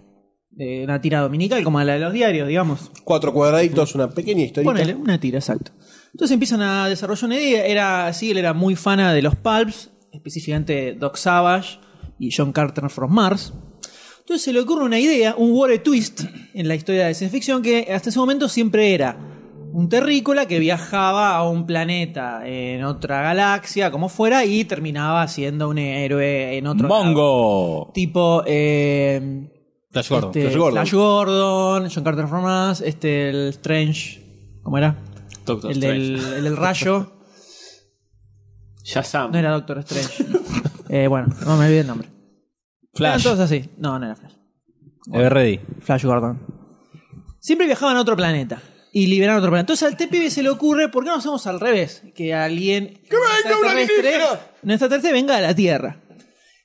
[0.60, 2.92] Eh, una tira dominical como la de los diarios, digamos.
[3.04, 4.72] Cuatro cuadraditos, una pequeña historia.
[4.72, 5.72] Ponele, una tira, exacto.
[6.14, 7.66] Entonces empiezan a desarrollar una idea.
[7.66, 11.80] Era así, él era muy fana de los pulps, específicamente Doc Savage
[12.18, 13.54] y John Carter from Mars.
[14.28, 16.20] Entonces se le ocurre una idea, un war twist
[16.54, 19.18] en la historia de ciencia ficción que hasta ese momento siempre era
[19.72, 25.70] un terrícola que viajaba a un planeta en otra galaxia, como fuera, y terminaba siendo
[25.70, 27.06] un héroe en otro lado.
[27.06, 27.92] Mongo.
[27.94, 29.50] Tipo eh,
[29.92, 30.30] Flash Gordon.
[30.32, 30.74] este, Flash Gordon.
[30.74, 34.98] Flash Gordon, John Carter from Mars, este, el Strange, ¿cómo era?
[35.46, 37.14] Doctor el, del, el del rayo.
[38.84, 39.32] Shazam.
[39.32, 40.26] No era Doctor Strange.
[40.90, 42.17] Eh, bueno, no me olvidé el nombre.
[43.00, 43.70] Eran todos así.
[43.78, 44.34] No, no era Flash.
[45.14, 45.60] Everready.
[45.82, 46.40] Flash Gordon.
[47.40, 48.62] Siempre viajaban a otro planeta.
[48.92, 49.74] Y liberaron otro planeta.
[49.74, 52.04] Entonces al TPB se le ocurre, ¿por qué no hacemos al revés?
[52.16, 53.02] Que alguien.
[53.10, 54.26] ¡Que venga un alienígena!
[54.64, 56.02] Un extraterrestre venga a la Tierra.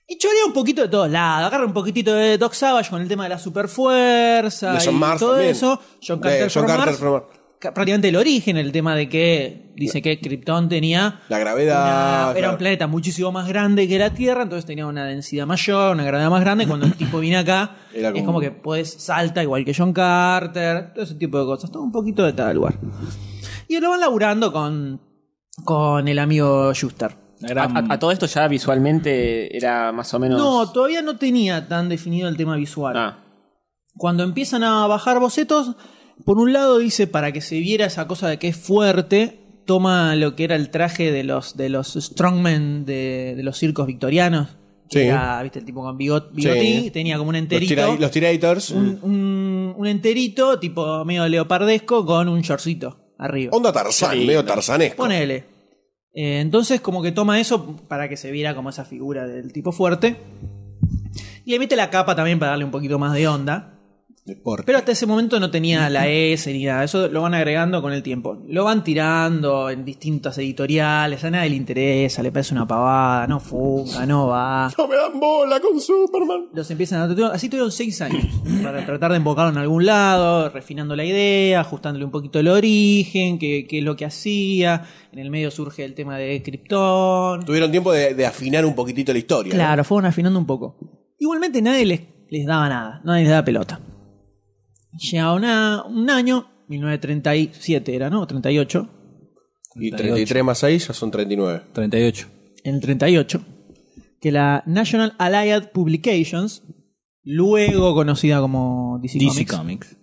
[0.09, 1.47] Y chorea un poquito de todos lados.
[1.47, 4.73] Agarra un poquitito de Doc Savage con el tema de la superfuerza.
[4.73, 5.51] De John y Mars todo también.
[5.53, 5.81] eso.
[6.07, 7.25] John De Carter, John from Carter Mars, from Mars.
[7.63, 11.83] Ca- Prácticamente el origen, el tema de que dice que Krypton tenía La gravedad.
[11.85, 12.53] una- era claro.
[12.53, 16.29] un planeta muchísimo más grande que la Tierra, entonces tenía una densidad mayor, una gravedad
[16.31, 16.67] más grande.
[16.67, 19.93] Cuando el tipo viene acá, Era es como- como que pues salta igual que John
[19.93, 22.75] Carter, todo ese tipo de cosas, todo un poquito de tal lugar.
[23.69, 25.01] Y lo van laburando con,
[25.65, 27.17] con el amigo Schuster.
[27.41, 30.39] La A, a- a todo esto ya visualmente era más o menos.
[30.39, 32.97] No, todavía no tenía tan definido el tema visual.
[32.97, 33.19] Ah,
[33.97, 35.75] Cuando empiezan a bajar bocetos,
[36.25, 40.15] por un lado dice para que se viera esa cosa de que es fuerte, toma
[40.17, 44.49] lo que era el traje de los de los strongmen de, de los circos victorianos.
[44.91, 45.07] que Sí.
[45.07, 46.91] Era, viste, el tipo con bigot, bigotín, Sí.
[46.91, 47.69] tenía como un Los, enterito.
[47.75, 48.71] tira- los tirators.
[48.71, 53.53] un, un- un enterito, tipo medio leopardesco, con un shortcito arriba.
[53.57, 54.99] Onda Tarzán, medio tarzanesco.
[55.03, 55.47] Ponele.
[56.15, 59.73] Eh, entonces, como que toma eso para que se viera como esa figura del tipo
[59.73, 60.17] fuerte.
[61.47, 63.72] Y le mete la capa también para darle un poquito más de onda.
[64.25, 64.63] Deporte.
[64.65, 66.85] Pero hasta ese momento no tenía la S ni nada.
[66.85, 68.41] Eso lo van agregando con el tiempo.
[68.47, 71.25] Lo van tirando en distintas editoriales.
[71.25, 74.71] A nadie le interesa, le parece una pavada, no funga, no va.
[74.79, 76.51] No me dan bola con Superman.
[76.53, 77.33] Los empiezan a.
[77.33, 78.25] Así tuvieron seis años
[78.63, 83.41] para tratar de embocarlo en algún lado, refinando la idea, ajustándole un poquito el origen,
[83.41, 84.85] qué, qué es lo que hacía.
[85.13, 87.45] En el medio surge el tema de Krypton.
[87.45, 89.53] Tuvieron tiempo de, de afinar un poquitito la historia.
[89.53, 89.57] ¿no?
[89.57, 90.77] Claro, fueron afinando un poco.
[91.19, 93.81] Igualmente nadie les, les daba nada, nadie les daba pelota.
[94.99, 98.27] Llega una- un año, 1937 era, ¿no?
[98.27, 98.89] 38.
[99.77, 101.63] Y 33 más 6 ya son 39.
[101.73, 102.27] 38.
[102.65, 103.43] En el 38.
[104.21, 106.63] Que la National Allied Publications,
[107.25, 109.97] luego conocida como DC, DC Comics, Comics.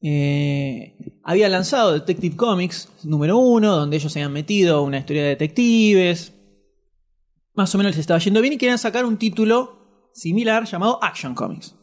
[0.00, 5.28] eh, había lanzado Detective Comics número uno, donde ellos se habían metido una historia de
[5.30, 6.32] detectives.
[7.54, 11.34] Más o menos les estaba yendo bien y querían sacar un título similar llamado Action
[11.34, 11.74] Comics.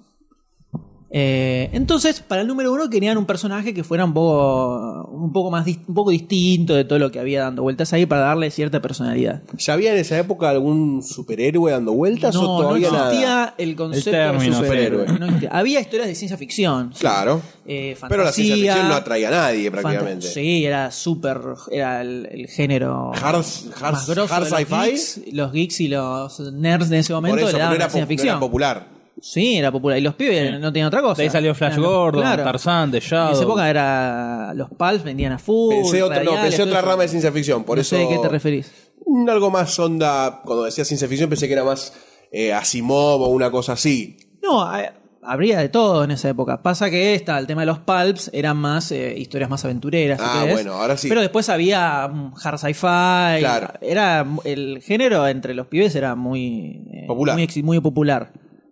[1.14, 5.52] Eh, entonces, para el número uno querían un personaje que fuera un poco, un poco
[5.52, 8.82] más un poco distinto de todo lo que había dando vueltas ahí para darle cierta
[8.82, 9.42] personalidad.
[9.58, 13.54] ¿Ya había en esa época algún superhéroe dando vueltas o No, no todavía existía nada?
[13.58, 15.00] el concepto El término de superhéroe.
[15.08, 15.20] superhéroe.
[15.20, 15.50] No existía.
[15.52, 16.94] Había historias de ciencia ficción.
[16.94, 17.00] sí.
[17.02, 17.42] Claro.
[17.66, 20.28] Eh, Pero la ciencia ficción no atraía a nadie prácticamente.
[20.28, 21.40] Sí, era súper.
[21.72, 23.12] Era el, el género.
[23.14, 23.44] Hard,
[23.82, 24.86] hard, más grosso hard de los sci-fi.
[24.92, 27.86] geeks, los geeks y los nerds de ese Por momento eso, le pero daban era,
[27.86, 28.30] la ciencia po- no ficción.
[28.30, 29.01] era popular.
[29.22, 29.98] Sí, era popular.
[30.00, 31.18] Y los pibes no tenían otra cosa.
[31.18, 32.44] De ahí salió Flash Gordon, claro.
[32.44, 33.34] Tarzán, The En Shadow.
[33.34, 34.54] esa época era.
[34.56, 35.76] Los Pulps vendían a full.
[35.76, 36.90] Pensé, otra, no, radiales, pensé todo otra eso.
[36.90, 37.64] rama de ciencia ficción.
[37.64, 37.96] Por no eso.
[37.96, 38.72] sé a qué te referís.
[39.06, 40.42] Mm, Algo más onda.
[40.44, 41.94] Cuando decía ciencia ficción pensé que era más
[42.32, 44.18] eh, Asimov o una cosa así.
[44.42, 46.64] No, ha- habría de todo en esa época.
[46.64, 50.20] Pasa que esta, el tema de los pulps, eran más eh, historias más aventureras.
[50.20, 50.54] si Ah, querés.
[50.56, 51.08] bueno, ahora sí.
[51.10, 53.40] Pero después había mm, hard sci-fi.
[53.40, 53.68] Claro.
[53.82, 57.36] Era el género entre los pibes era muy eh, Popular.
[57.36, 58.32] muy, exi- muy popular.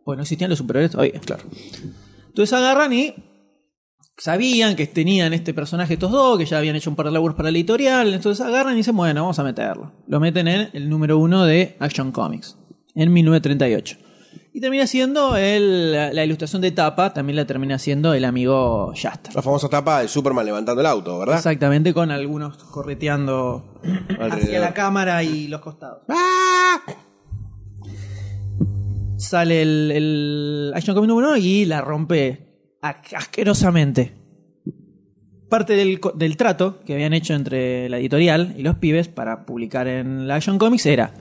[0.09, 1.19] Pues no existían los superhéroes todavía.
[1.19, 1.43] Claro.
[2.29, 3.13] Entonces agarran y
[4.17, 7.35] sabían que tenían este personaje estos dos, que ya habían hecho un par de labores
[7.37, 8.11] para la editorial.
[8.11, 9.91] Entonces agarran y dicen, bueno, vamos a meterlo.
[10.07, 12.57] Lo meten en el número uno de Action Comics,
[12.95, 13.97] en 1938.
[14.51, 18.91] Y termina siendo el- la, la ilustración de tapa, también la termina siendo el amigo
[18.95, 19.35] Shaster.
[19.35, 21.37] La famosa tapa de Superman levantando el auto, ¿verdad?
[21.37, 23.79] Exactamente, con algunos correteando
[24.19, 25.99] hacia la cámara y los costados.
[29.19, 32.47] Sale el, el Action Comics número uno y la rompe
[32.81, 34.13] asquerosamente.
[35.49, 39.87] Parte del, del trato que habían hecho entre la editorial y los pibes para publicar
[39.87, 41.13] en la Action Comics era: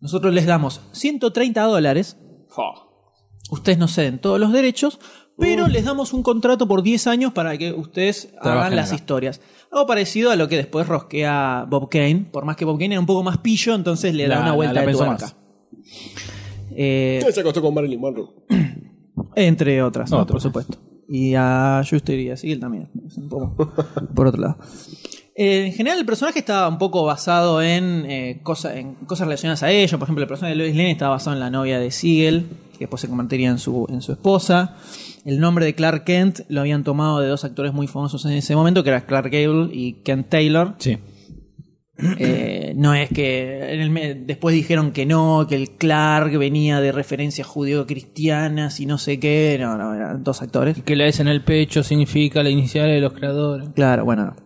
[0.00, 2.16] nosotros les damos 130 dólares
[3.50, 4.98] ustedes nos ceden todos los derechos,
[5.36, 8.94] pero les damos un contrato por 10 años para que ustedes Trabajen hagan las acá.
[8.96, 9.40] historias.
[9.70, 13.00] Algo parecido a lo que después rosquea Bob Kane, por más que Bob Kane era
[13.00, 15.24] un poco más pillo, entonces le da La- una la- vuelta la de pensó tuerca.
[15.26, 15.36] más.
[16.76, 18.28] Eh, Se acostó con Marilyn Monroe.
[19.36, 20.78] entre otras, por supuesto.
[21.08, 22.88] Y a Schuster y a Siegel también.
[23.06, 23.72] es un poco
[24.14, 24.56] por otro lado.
[25.34, 29.62] Eh, en general, el personaje estaba un poco basado en, eh, cosa- en cosas relacionadas
[29.62, 29.98] a ello.
[29.98, 32.80] Por ejemplo, el personaje de Lois Lane estaba basado en la novia de Siegel, que
[32.80, 34.76] después se convertiría en su, en su esposa.
[35.24, 38.54] El nombre de Clark Kent lo habían tomado de dos actores muy famosos en ese
[38.56, 40.74] momento, que eran Clark Gable y Kent Taylor.
[40.78, 40.98] Sí.
[42.18, 46.80] Eh, no es que en el me- después dijeron que no, que el Clark venía
[46.80, 49.56] de referencias judío-cristianas y no sé qué.
[49.60, 50.82] No, no, eran dos actores.
[50.82, 53.68] Que la S en el pecho significa la inicial de los creadores.
[53.74, 54.36] Claro, bueno, no.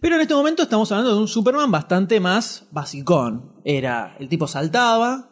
[0.00, 3.52] Pero en este momento estamos hablando de un Superman bastante más basicón.
[3.64, 5.28] Era, el tipo saltaba,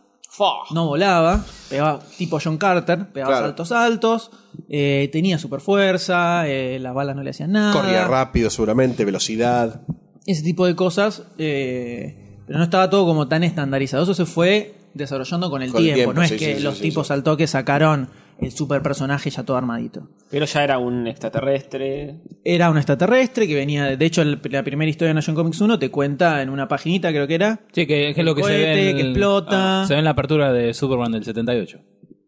[0.72, 3.46] no volaba, pegaba tipo John Carter, pegaba Claro.
[3.46, 4.30] saltos altos,
[4.68, 7.72] eh, tenía super fuerza, las balas no le hacían nada.
[7.72, 9.82] Corría rápido, seguramente, velocidad.
[10.30, 14.02] Ese tipo de cosas, eh, pero no estaba todo como tan estandarizado.
[14.04, 15.96] Eso se fue desarrollando con el, Con el tiempo.
[15.98, 17.12] tiempo, No es que sí, los sí, tipos sí.
[17.12, 18.08] al toque sacaron
[18.40, 20.08] el super personaje ya todo armadito.
[20.30, 22.20] Pero ya era un extraterrestre.
[22.42, 25.78] Era un extraterrestre que venía, de hecho, el- la primera historia de Nation Comics 1
[25.78, 27.60] te cuenta en una paginita, creo que era.
[27.72, 28.90] Sí, que, que es lo que se ve.
[28.90, 29.82] en que el- explota.
[29.82, 31.78] ah, se ve en la apertura de Superman del 78.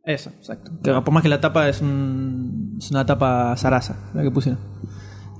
[0.04, 0.72] Eso, exacto.
[0.82, 4.60] Que por más que la tapa es, un- es una tapa zaraza, la que pusieron.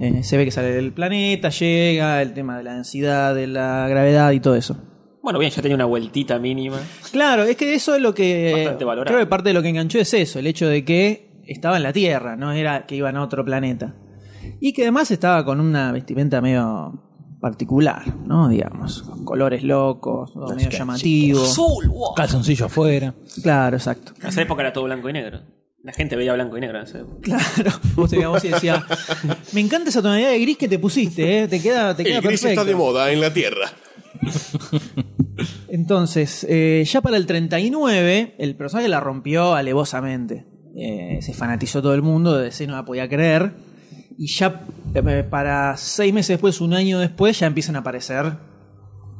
[0.01, 3.87] Eh, se ve que sale del planeta, llega, el tema de la densidad, de la
[3.89, 4.77] gravedad y todo eso.
[5.23, 6.79] Bueno, bien, ya tenía una vueltita mínima.
[7.13, 8.53] Claro, es que eso es lo que.
[8.55, 9.15] Bastante valorado.
[9.15, 11.85] Creo que parte de lo que enganchó es eso, el hecho de que estaba en
[11.85, 13.95] la Tierra, no era que iban a otro planeta.
[14.61, 18.49] Y que además estaba con una vestimenta medio particular, ¿no?
[18.49, 21.43] Digamos, con colores locos, todo medio llamativo.
[22.17, 23.15] Calzoncillo afuera.
[23.43, 24.13] Claro, exacto.
[24.21, 25.41] En esa época era todo blanco y negro.
[25.83, 27.07] La gente veía blanco y negro en.
[27.23, 27.73] Claro.
[27.97, 28.87] Vos te veías vos y decía,
[29.53, 31.49] me encanta esa tonalidad de gris que te pusiste, ¿eh?
[31.49, 32.61] Te queda, te queda El gris perfecto.
[32.61, 33.73] está de moda en la Tierra.
[35.69, 40.47] Entonces, eh, ya para el 39, el personaje la rompió alevosamente.
[40.77, 43.53] Eh, se fanatizó todo el mundo, de DC no la podía creer.
[44.17, 44.65] Y ya
[44.95, 48.35] eh, para seis meses después, un año después, ya empiezan a aparecer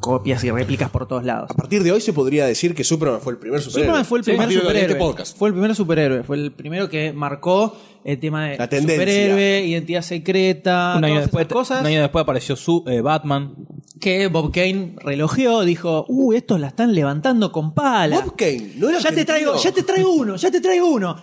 [0.03, 1.51] copias y réplicas por todos lados.
[1.51, 3.87] A partir de hoy se podría decir que Superman fue el primer superhéroe.
[3.87, 4.83] Superman fue el primer de superhéroe.
[4.83, 5.39] este podcast.
[5.39, 6.23] Fue el primer superhéroe.
[6.25, 11.25] Fue el primero que marcó el tema de La superhéroe, identidad secreta, Un año, todas
[11.27, 13.55] después, esas cosas un año después apareció su, eh, Batman.
[14.01, 18.21] que Bob Kane relojeó, dijo, uh, estos la están levantando con pala.
[18.21, 21.23] Bob Kane, ¿no era ya te traigo, ya te traigo uno, ya te traigo uno.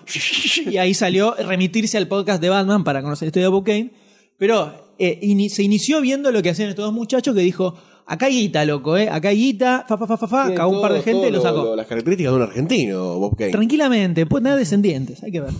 [0.65, 3.91] Y ahí salió remitirse al podcast de Batman para conocer la historia de Bob Kane.
[4.37, 7.75] Pero eh, se inició viendo lo que hacían estos dos muchachos que dijo,
[8.09, 10.71] acá hay guita, loco, eh, acá hay guita, fa, fa, fa, fa, fa, Tiene cagó
[10.71, 11.75] un par de todo- gente y lo sacó.
[11.75, 13.51] las características de un argentino, Bob Kane.
[13.51, 15.51] Tranquilamente, puede tener descendientes, hay que ver.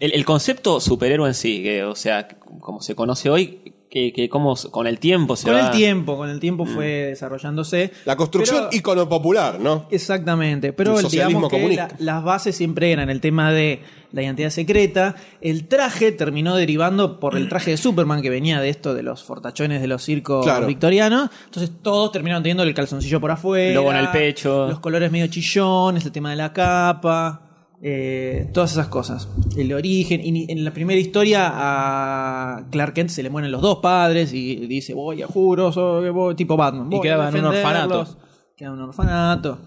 [0.00, 2.28] El, el concepto superhéroe en sí, que, o sea,
[2.60, 5.60] como se conoce hoy, que, que como con el tiempo se Con va...
[5.66, 7.90] el tiempo, con el tiempo fue desarrollándose.
[8.04, 9.86] La construcción Pero- ícono popular, ¿no?
[9.90, 13.80] Exactamente, pero El socialismo digamos que la- las bases siempre eran el tema de
[14.12, 15.14] la identidad secreta.
[15.40, 19.22] El traje terminó derivando por el traje de Superman que venía de esto de los
[19.24, 20.66] fortachones de los circos Claro.
[20.66, 21.30] victorianos.
[21.46, 24.66] Entonces todos terminaron teniendo el calzoncillo por afuera, Logo en el pecho.
[24.68, 27.42] los colores medio chillones, el tema de la capa.
[27.80, 29.28] Eh, todas esas cosas.
[29.56, 30.20] El origen.
[30.22, 34.66] Y en la primera historia a Clark Kent se le mueren los dos padres y
[34.66, 36.86] dice, voy a juro, soy voy", tipo Batman.
[36.86, 38.10] Y voy a quedaba en un defenderlos".
[38.10, 38.28] orfanato.
[38.56, 39.58] Queda en un orfanato.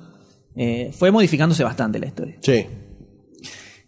[0.56, 2.38] Eh, fue modificándose bastante la historia.
[2.42, 2.66] Sí.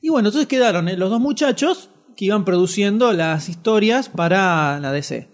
[0.02, 4.92] Y bueno, entonces quedaron eh, los dos muchachos que iban produciendo las historias para la
[4.92, 5.28] DC.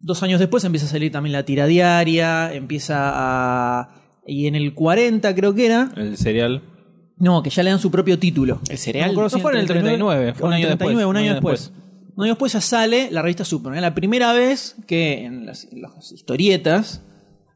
[0.00, 3.94] Dos años después empieza a salir también la tira diaria, empieza a...
[4.26, 5.90] Y en el 40 creo que era...
[5.96, 6.62] El serial.
[7.20, 8.60] No, que ya le dan su propio título.
[8.70, 9.14] ¿El cereal?
[9.14, 11.24] No, fue en el 39, fue un o en el año después, 39, un año
[11.24, 11.72] un año después.
[12.16, 13.78] Un año después ya sale la revista Superman.
[13.78, 17.02] Es la primera vez que en las, en las historietas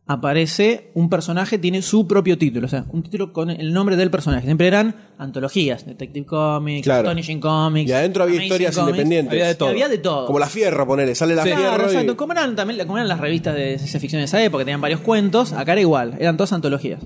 [0.06, 2.66] aparece un personaje, tiene su propio título.
[2.66, 4.44] O sea, un título con el nombre del personaje.
[4.44, 5.86] Siempre eran antologías.
[5.86, 7.08] Detective Comics, Claro.
[7.08, 7.88] Astonishing Comics.
[7.88, 8.90] Y adentro había Amazing historias Comics.
[8.90, 9.32] independientes.
[9.32, 9.68] Había de todo.
[9.68, 10.26] Había de todo.
[10.26, 11.76] Como la fierra, ponele, sale la fierra.
[11.78, 12.16] y- exacto.
[12.16, 15.00] Como eran, también, como eran las revistas de ciencia ficción de esa época, tenían varios
[15.00, 17.00] cuentos, acá era igual, eran todas antologías.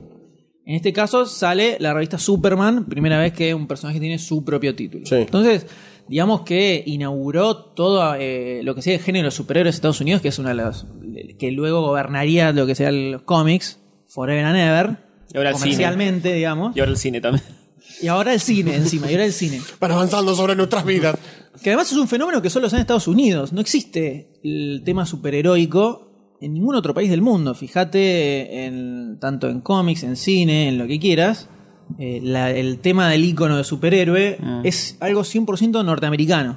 [0.66, 4.74] En este caso sale la revista Superman, primera vez que un personaje tiene su propio
[4.74, 5.06] título.
[5.06, 5.14] Sí.
[5.14, 5.64] Entonces,
[6.08, 10.20] digamos que inauguró todo eh, lo que sea el género de superhéroes de Estados Unidos,
[10.22, 10.86] que es una de las
[11.38, 14.96] que luego gobernaría lo que sea los cómics, Forever and Ever,
[15.32, 15.66] Y ahora el cine.
[15.70, 16.76] comercialmente, digamos.
[16.76, 17.44] Y ahora el cine también.
[18.02, 19.60] Y ahora el cine encima, y ahora el cine.
[19.80, 21.16] Van avanzando sobre nuestras vidas.
[21.62, 23.52] Que además es un fenómeno que solo se da en Estados Unidos.
[23.52, 26.05] No existe el tema superheroico
[26.46, 27.54] en ningún otro país del mundo.
[27.54, 31.48] Fíjate en, tanto en cómics, en cine, en lo que quieras.
[32.00, 36.56] eh, la- el tema del icono de superhéroe es algo 100% norteamericano.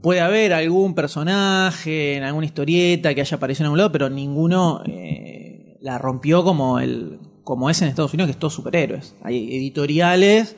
[0.00, 4.82] Puede haber algún personaje en alguna historieta que haya aparecido en algún lado, pero ninguno
[4.86, 9.14] eh, la rompió como el como es en Estados Unidos, que es todo superhéroes.
[9.22, 10.56] Hay editoriales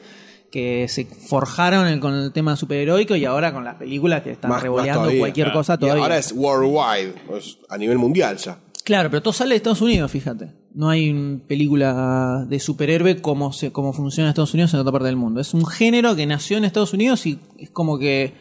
[0.57, 4.49] que se forjaron en- con el tema superheroico y ahora con las películas que están
[4.49, 5.19] Más- más revoleando todavía.
[5.21, 6.03] cualquier cosa Y todavía.
[6.03, 8.59] ahora es worldwide, es a nivel mundial ya.
[8.85, 10.53] Claro, pero todo sale de Estados Unidos, fíjate.
[10.73, 11.12] No hay
[11.47, 15.40] película de superhéroe como, se, como funciona en Estados Unidos en otra parte del mundo.
[15.40, 18.33] Es un género que nació en Estados Unidos y es como que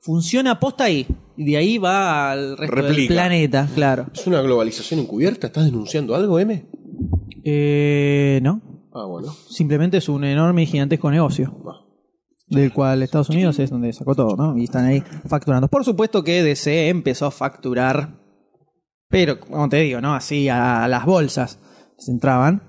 [0.00, 1.06] funciona posta ahí.
[1.36, 3.14] Y de ahí va al resto del Replica.
[3.14, 4.06] planeta, claro.
[4.14, 5.46] ¿Es una globalización encubierta?
[5.48, 6.64] ¿Estás denunciando algo, M?
[7.44, 8.60] Eh, no.
[8.98, 9.32] Ah, bueno.
[9.50, 11.54] Simplemente es un enorme y gigantesco negocio.
[12.48, 14.56] Del cual Estados Unidos es donde sacó todo, ¿no?
[14.56, 15.66] Y están ahí facturando.
[15.68, 18.20] Por supuesto que DC empezó a facturar,
[19.08, 20.14] pero como te digo, ¿no?
[20.14, 21.58] Así a las bolsas
[21.98, 22.62] se entraban.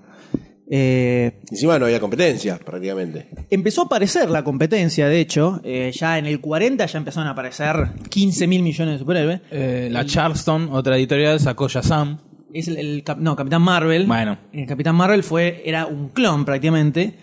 [0.69, 3.29] Eh, Encima no había competencia, prácticamente.
[3.49, 5.61] empezó a aparecer la competencia, de hecho.
[5.63, 7.75] eh, ya en el 40 ya empezaron a aparecer
[8.09, 9.41] 15 mil millones de superhéroes.
[9.51, 12.19] Eh, la Charleston, otra editorial, sacó Shazam.
[12.59, 14.05] Es el, el cap- no, Capitán Marvel.
[14.05, 14.37] Bueno.
[14.51, 17.13] El Capitán Marvel fue, era un clon prácticamente.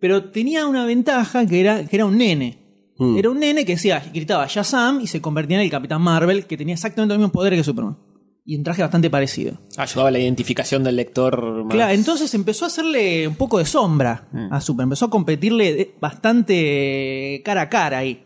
[0.00, 2.58] Pero tenía una ventaja que era, que era un nene.
[2.98, 3.16] Mm.
[3.16, 6.56] Era un nene que decía, gritaba Shazam y se convertía en el Capitán Marvel, que
[6.56, 7.96] tenía exactamente los mismos poderes que Superman.
[8.46, 9.58] Y un traje bastante parecido.
[9.78, 11.64] Ayudaba a la identificación del lector.
[11.64, 14.84] más- Claro, entonces empezó a hacerle un poco de sombra a Super.
[14.84, 18.23] Empezó a competirle bastante cara a cara ahí.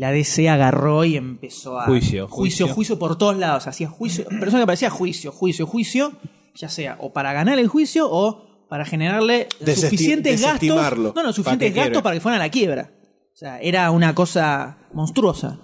[0.00, 1.84] La DC agarró y empezó a.
[1.84, 2.74] Juicio, juicio, juicio.
[2.74, 3.66] juicio por todos lados.
[3.66, 4.24] Hacía juicio.
[4.40, 6.12] Persona que parecía juicio, juicio, juicio.
[6.54, 10.60] Ya sea o para ganar el juicio o para generarle suficientes gastos.
[10.60, 11.12] desestimarlo.
[11.14, 12.90] No, no, suficientes Para que gastos para que fueran a la quiebra.
[13.30, 15.58] O sea, era una cosa monstruosa.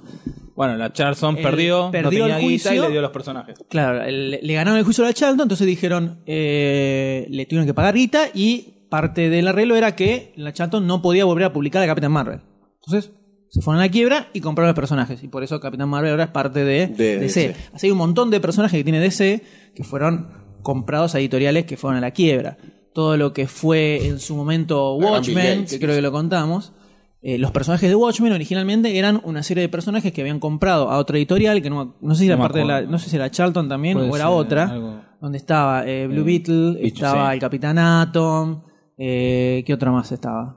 [0.55, 2.83] Bueno, la Charleston El- perdió, perdió no tenía el guita y juicio.
[2.89, 3.59] le dio los personajes.
[3.71, 7.95] Claro, le ganaron el juicio a la Charlton, entonces dijeron, eh, le tuvieron que pagar
[7.95, 11.87] guita y parte del arreglo era que la Charlton no podía volver a publicar a
[11.87, 12.41] Capitán Marvel.
[12.85, 13.13] Entonces
[13.49, 15.23] se fueron a la quiebra y compraron los personajes.
[15.23, 17.49] Y por eso Capitán Marvel ahora es parte de, De DC.
[17.49, 17.57] DC.
[17.73, 19.43] Así hay un montón de personajes que tiene DC
[19.75, 20.29] que fueron
[20.63, 22.57] comprados a editoriales que fueron a la quiebra.
[22.93, 26.73] Todo lo que fue en su momento Bill Watchmen, que creo que lo contamos.
[27.23, 30.99] eh, los personajes de Watchmen originalmente eran una serie de personajes que habían comprado a
[30.99, 33.17] otra editorial, que no, no sé si era No parte de la, no sé si
[33.17, 34.65] era Charlton también Puede o era ser, otra.
[34.71, 37.35] algo- donde estaba eh, Blue Eh, Beetle, estaba sí.
[37.35, 38.63] el Capitán Atom,
[38.99, 40.57] eh, ¿qué otra más estaba?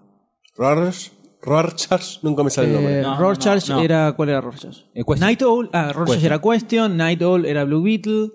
[0.56, 1.12] Rorschach,
[1.42, 3.00] Rorschach, nunca me sale el nombre.
[3.00, 3.82] Eh, No, no, Rorschach no, no.
[3.82, 4.12] era.
[4.14, 4.76] ¿Cuál era Rorschach?
[4.94, 5.20] Eh, Question.
[5.20, 5.70] Night Owl.
[5.72, 6.26] Ah, Rorschach Question.
[6.26, 6.98] era Question.
[6.98, 8.30] Night Owl era Blue Beetle.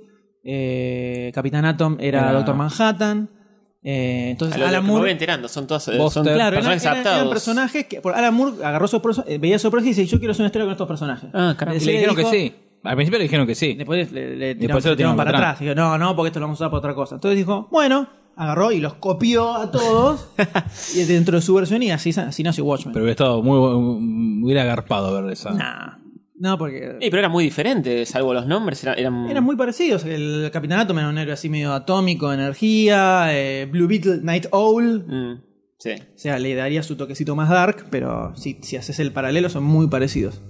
[0.46, 3.30] eh, Capitán Atom era, Era- Doctor Manhattan.
[3.82, 5.12] eh, entonces A lo, Alan que me voy Moore.
[5.12, 6.22] enterando, son todos eh, Buster.
[6.24, 7.32] son Claro, eran, personajes eran- eran adaptados.
[7.32, 8.00] personajes que.
[8.00, 10.42] por Alan Moore agarró su perso- eh, veía su personaje y dice: Yo quiero hacer
[10.42, 11.30] una historia con estos personajes.
[11.32, 11.80] Ah, caramba.
[11.80, 12.54] Y le dijeron dijo- que sí.
[12.82, 13.74] Al principio le dijeron que sí.
[13.74, 15.60] Después le, le tiraron, Después se lo tiraron tiraron para para atrás.
[15.60, 17.14] Dijo, no, no, porque esto lo vamos a usar para otra cosa.
[17.14, 18.06] Entonces dijo, bueno,
[18.36, 20.28] agarró y los copió a todos
[20.94, 22.92] y dentro de su versión y así, así nació Watchmen.
[22.92, 23.58] Pero hubiera estado muy,
[24.00, 25.52] muy hubiera agarpado ver esa.
[25.52, 25.98] Nah,
[26.36, 28.98] no, porque Sí, pero era muy diferente, salvo los nombres, eran...
[28.98, 30.04] eran- eran muy parecidos.
[30.04, 33.26] El Capitán Atom era un héroe así medio atómico, energía.
[33.30, 35.04] eh, Blue Beetle, Night Owl.
[35.06, 35.42] Mm,
[35.78, 35.90] sí.
[35.92, 39.62] O sea, le daría su toquecito más dark, pero si, si haces el paralelo son
[39.64, 40.42] muy parecidos.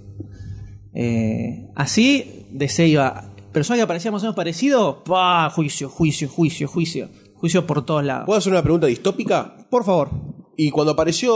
[0.93, 3.31] Eh, así, DC iba.
[3.51, 5.49] Personaje que parecía más o menos parecido, ¡pah!
[5.49, 7.09] juicio, juicio, juicio, juicio.
[7.45, 8.25] Juicio por todos lados.
[8.25, 9.55] ¿Puedo hacer una pregunta distópica?
[9.69, 10.09] Por favor.
[10.57, 11.31] Y cuando apareció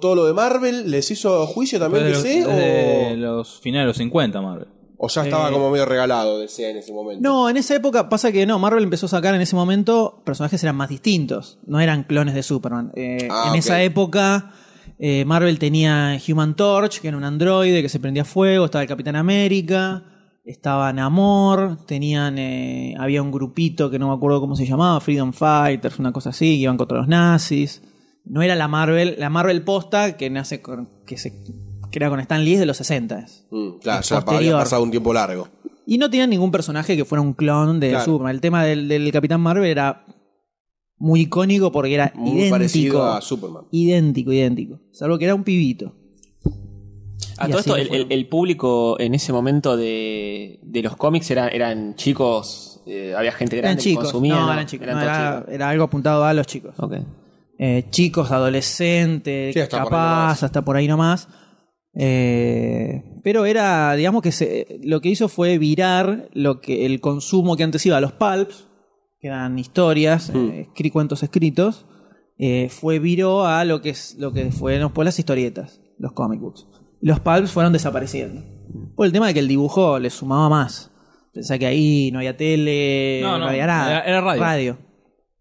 [0.00, 2.40] todo lo de Marvel, ¿les hizo juicio también Desde, DC?
[2.42, 4.68] los, desde O, los finales de los 50, Marvel.
[4.98, 7.22] o ya estaba Eh, como medio regalado DC en ese momento?
[7.28, 10.62] No, en esa época pasa que no, Marvel empezó a sacar en ese momento personajes
[10.62, 12.92] eran más distintos, no eran clones de Superman.
[12.94, 13.56] Eh, Ah, en ok.
[13.56, 14.52] esa época
[15.00, 18.88] eh, Marvel tenía Human Torch, que era un androide que se prendía fuego, estaba el
[18.88, 20.04] Capitán América,
[20.44, 25.32] estaba Namor, tenían eh, había un grupito que no me acuerdo cómo se llamaba, Freedom
[25.32, 27.82] Fighters, una cosa así, que iban contra los nazis.
[28.24, 31.32] No era la Marvel, la Marvel posta que nace con que se
[31.90, 33.18] crea con Stan Lee es de los 60.
[33.18, 33.46] es.
[33.50, 35.48] Mm, claro, ya había pasado un tiempo largo.
[35.86, 38.04] Y no tenían ningún personaje que fuera un clon de Claro.
[38.04, 38.34] Superman.
[38.34, 40.04] El tema del, del Capitán Marvel era
[40.96, 42.50] muy icónico porque era Muy idéntico.
[42.54, 43.64] parecido a Superman.
[43.72, 44.78] Idéntico, idéntico.
[44.92, 45.96] Salvo que era un pibito.
[47.44, 48.06] A todo esto, el, fueron.
[48.10, 53.32] el- el público en ese momento de, de los cómics era- eran chicos, eh, había
[53.32, 54.04] gente Eran grande que chicos.
[54.04, 54.34] consumía.
[54.36, 54.84] no, eran chicos.
[54.86, 55.54] Eran No, era, chicos.
[55.54, 56.74] era algo apuntado a los chicos.
[57.58, 60.42] Eh, chicos, adolescentes, Sí, hasta por ahí capaz, nomás.
[60.42, 61.28] hasta por ahí nomás.
[61.94, 67.56] Eh, pero era, digamos que se- lo que hizo fue virar lo que el consumo
[67.56, 68.66] que antes iba a los pulps,
[69.20, 71.86] que eran historias, eh, escri- cuentos escritos,
[72.38, 76.40] eh, fue viró a lo que es lo que fueron pues, las historietas, los comic
[76.40, 76.66] books.
[77.02, 78.42] Los pulps fueron desapareciendo.
[78.96, 80.90] Por el tema de que el dibujo le sumaba más.
[81.34, 83.90] Pensá que ahí no había tele, No, no, no, había nada.
[83.90, 84.40] era- era radio.
[84.42, 84.78] radio.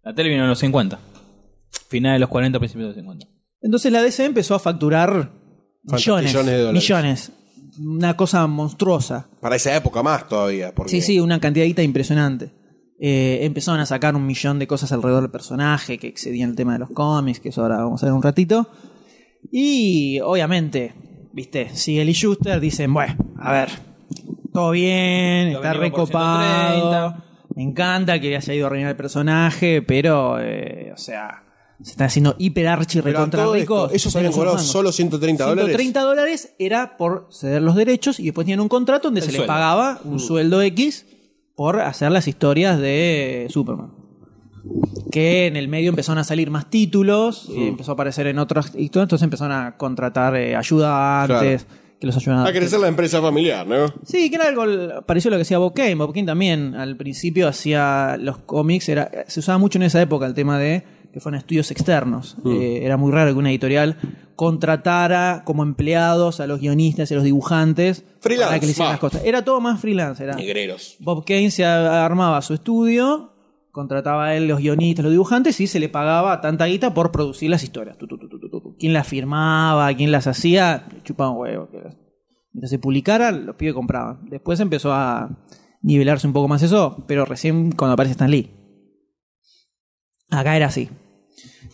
[0.03, 0.99] La tele vino en los 50.
[1.89, 3.28] Final de los 40, principios de los 50.
[3.62, 5.32] Entonces la DC empezó a facturar
[5.84, 6.74] millones, millones de dólares.
[6.84, 7.32] millones.
[7.80, 9.30] Una cosa monstruosa.
[9.39, 10.74] Para esa época más todavía.
[10.74, 12.51] Porque Sí, sí, una cantidadita impresionante.
[12.99, 16.74] Eh, empezaron a sacar un millón de cosas alrededor del personaje que excedían el tema
[16.74, 18.68] de los cómics, que eso ahora vamos a ver un ratito.
[19.51, 20.93] Y obviamente,
[21.34, 23.69] viste, Siegel y Schuster dicen, bueno, a ver,
[24.53, 27.25] todo bien, Lo está recopado, 130.
[27.55, 31.43] me encanta que haya ido a reinar el personaje, pero, eh, o sea,
[31.82, 33.91] se están haciendo hiper archi recontra ricos.
[33.93, 35.65] ellos habían cobrado solo 130 dólares.
[35.77, 39.32] 130 dólares era por ceder los derechos y después tenían un contrato donde El se
[39.32, 39.51] les sueldo.
[39.53, 40.09] pagaba Mm.
[40.11, 41.05] un sueldo X
[41.55, 43.91] por hacer las historias de Superman.
[45.12, 48.68] Que en el medio empezaron a salir más títulos, y empezó a aparecer en otras
[48.76, 51.66] historias, entonces empezaron a contratar eh, ayudantes,
[51.99, 52.47] que los ayudaban.
[52.47, 53.93] A crecer la empresa familiar, ¿no?
[54.05, 54.64] Sí, que era algo
[55.05, 55.95] parecido a lo que hacía Bob Kane.
[55.95, 60.26] Bob Kane también al principio hacía los cómics, era, se usaba mucho en esa época
[60.26, 62.38] el tema de que fueron estudios externos.
[62.45, 63.97] Eh, era muy raro que una editorial
[64.36, 68.99] contratara como empleados a los guionistas y a los dibujantes Freelance, para que hicieran las
[68.99, 69.22] cosas.
[69.26, 70.24] Era todo más freelance.
[70.24, 70.36] Era.
[70.36, 70.95] Negreros.
[70.99, 73.34] Bob Kane se armaba su estudio,
[73.72, 77.49] contrataba a él los guionistas, los dibujantes y se le pagaba tanta guita por producir
[77.49, 77.97] las historias.
[78.80, 79.93] ¿Quién las firmaba?
[79.93, 80.88] ¿Quién las hacía?
[81.03, 81.69] Chupaban huevo.
[81.72, 81.97] que las-
[82.53, 84.28] Mientras se publicara, los pibes compraban.
[84.30, 85.45] Después empezó a
[85.82, 88.51] nivelarse un poco más eso, pero recién cuando aparece Stan Lee.
[90.30, 90.89] Acá era así.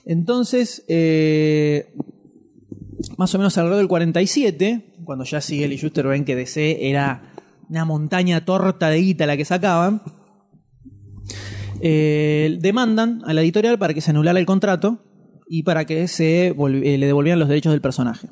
[0.05, 1.93] Entonces, eh,
[3.17, 7.33] más o menos alrededor del 47, cuando ya Siegel y Schuster ven que DC era
[7.69, 10.01] una montaña torta de guita la que sacaban,
[11.81, 15.03] eh, demandan a la editorial para que se anulara el contrato
[15.47, 16.53] y para que se eh,
[16.97, 18.29] le devolvieran los derechos del personaje.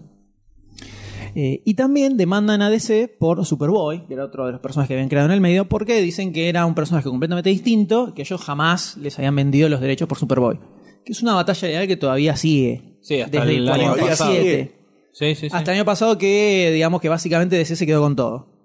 [1.37, 4.93] Eh, y también demandan a DC por Superboy, que era otro de los personajes que
[4.93, 8.41] habían creado en el medio, porque dicen que era un personaje completamente distinto, que ellos
[8.41, 10.59] jamás les habían vendido los derechos por Superboy.
[11.03, 12.99] Que es una batalla legal que todavía sigue.
[13.01, 14.75] Sí, hasta desde el el año 47.
[15.11, 15.55] Sí, sí, sí.
[15.55, 18.55] Hasta el año pasado que, digamos que básicamente DC se quedó con todo.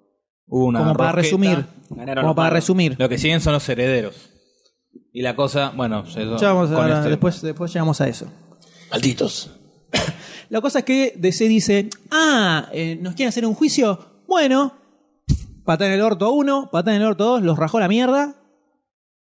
[0.46, 1.64] Una como para resumir.
[1.88, 2.96] Como para resumir.
[2.98, 4.30] Lo que siguen son los herederos.
[5.12, 8.26] Y la cosa, bueno, eso- Ya vamos a- con este- después, después llegamos a eso.
[8.90, 9.50] Malditos.
[10.50, 13.98] La cosa es que DC dice, ah, eh, ¿nos quieren hacer un juicio?
[14.26, 14.74] Bueno,
[15.64, 17.88] patada en el orto a uno, patada en el orto a dos, los rajó la
[17.88, 18.36] mierda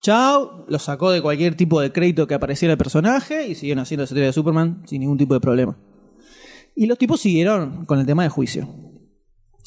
[0.00, 4.04] Chao, lo sacó de cualquier tipo de crédito que apareciera el personaje y siguieron haciendo
[4.04, 5.76] esa serie de Superman sin ningún tipo de problema.
[6.76, 8.68] Y los tipos siguieron con el tema de juicio.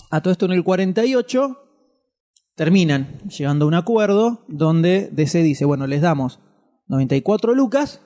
[0.09, 1.57] A todo esto en el 48
[2.55, 6.39] terminan llegando a un acuerdo donde DC dice, bueno, les damos
[6.87, 8.01] 94 lucas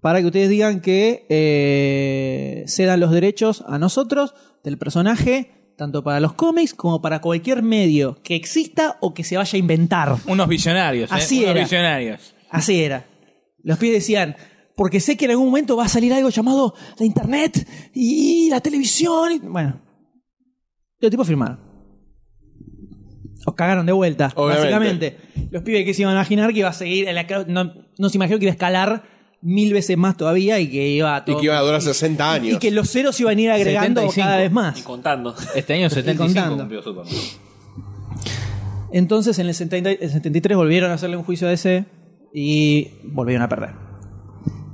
[0.00, 6.20] para que ustedes digan que eh, cedan los derechos a nosotros del personaje, tanto para
[6.20, 10.16] los cómics como para cualquier medio que exista o que se vaya a inventar.
[10.26, 11.10] Unos visionarios.
[11.10, 11.14] ¿eh?
[11.14, 11.60] Así Unos era.
[11.60, 12.34] visionarios.
[12.50, 13.04] Así era.
[13.62, 14.36] Los pibes decían,
[14.76, 18.60] porque sé que en algún momento va a salir algo llamado la internet y la
[18.60, 19.32] televisión.
[19.32, 19.38] y-".
[19.40, 19.80] Bueno,
[21.00, 21.65] los tipos firmaron.
[23.46, 24.70] Os cagaron de vuelta, Obviamente.
[24.72, 25.16] básicamente.
[25.50, 28.08] Los pibes que se iban a imaginar que iba a seguir, en la- no, no
[28.10, 29.02] se imaginó que iba a escalar
[29.40, 32.54] mil veces más todavía y que iba a Y que iba a durar 60 años.
[32.54, 34.26] y que los ceros iban a ir agregando 75.
[34.26, 34.82] cada vez Y más.
[34.82, 35.34] contando.
[35.54, 36.56] Este año 75 contando.
[36.58, 37.12] cumplió Superman.
[38.92, 41.84] Entonces en el, 70 el 73 volvieron a hacerle un juicio a DC
[42.34, 43.70] y volvieron a perder.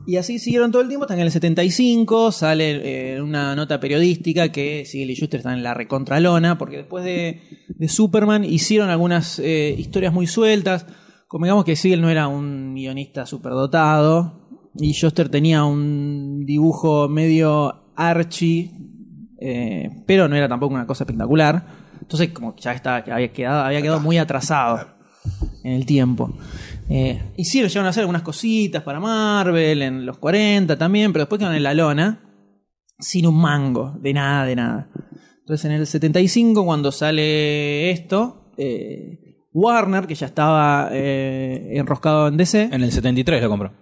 [0.06, 4.50] Y así siguieron todo el tiempo, que en el 75 sale eh, una nota periodística
[4.50, 9.38] que Siegel y Schuster están en la recontralona, porque después de, de Superman hicieron algunas
[9.38, 10.86] eh, historias muy sueltas.
[11.28, 14.42] Como digamos que Siegel no era un guionista superdotado
[14.76, 18.72] y Schuster tenía un dibujo medio archie,
[19.40, 21.64] eh, pero no era tampoco una cosa espectacular.
[22.00, 24.86] Entonces, como ya quedado, había quedado muy atrasado
[25.62, 26.34] en el tiempo.
[26.94, 31.38] Eh, hicieron, llegaron a hacer algunas cositas para Marvel en los 40 también, pero después
[31.38, 32.20] quedaron en la lona
[32.98, 34.88] sin un mango, de nada, de nada.
[35.40, 42.36] Entonces, en el 75, cuando sale esto, eh, Warner, que ya estaba eh, enroscado en
[42.36, 43.72] DC, En el 73 lo compró.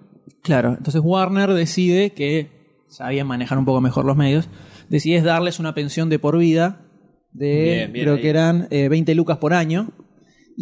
[0.43, 2.51] Claro, entonces Warner decide que
[2.89, 4.49] sabían manejar un poco mejor los medios,
[4.89, 6.81] decide darles una pensión de por vida
[7.33, 8.23] de Bien, bien creo ahí.
[8.23, 9.91] que eran eh, 20 lucas por año.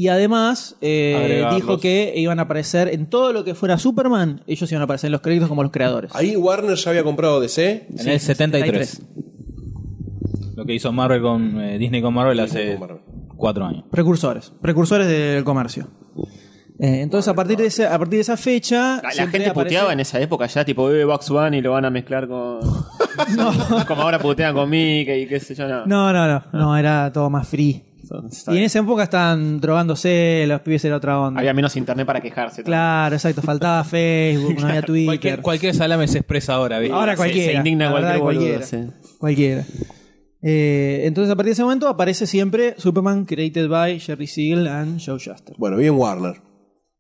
[0.00, 4.70] Y además eh, dijo que iban a aparecer en todo lo que fuera Superman, ellos
[4.70, 6.14] iban a aparecer en los créditos como los creadores.
[6.14, 7.88] Ahí Warner ya había comprado DC.
[7.90, 8.88] En Sí, el 73.
[8.90, 10.54] 73.
[10.54, 12.98] Lo que hizo Marvel con eh, Disney con Marvel Disney hace con Marvel.
[13.36, 13.84] cuatro años.
[13.90, 15.88] Precursores, precursores del comercio.
[16.78, 19.92] Eh, entonces a partir de ese, a partir de esa fecha La gente aparece- puteaba
[19.92, 22.60] en esa época ya, tipo, eh, Box Bunny y lo van a mezclar con.
[23.88, 25.86] Como ahora putean con Mickey y qué sé yo, no.
[25.86, 27.82] No, no, no, no, era todo más free.
[28.48, 31.40] Y en esa época estaban drogándose, los pibes era otra onda.
[31.40, 32.62] Había menos internet para quejarse.
[32.62, 33.42] Claro, exacto.
[33.42, 35.06] Faltaba Facebook, no había Twitter.
[35.06, 36.94] Cualquier, cualquier salame se expresa ahora, ¿viste?
[36.94, 37.52] Ahora se- cualquiera.
[37.52, 38.92] se indigna la verdad, cualquier boludo, cualquiera.
[38.92, 39.16] sí.
[39.18, 39.64] Cualquiera.
[40.40, 45.00] Eh, entonces, a partir de ese momento aparece siempre Superman created by Jerry Siegel and
[45.04, 45.54] Joe Shuster.
[45.58, 46.40] Bueno, bien Warner.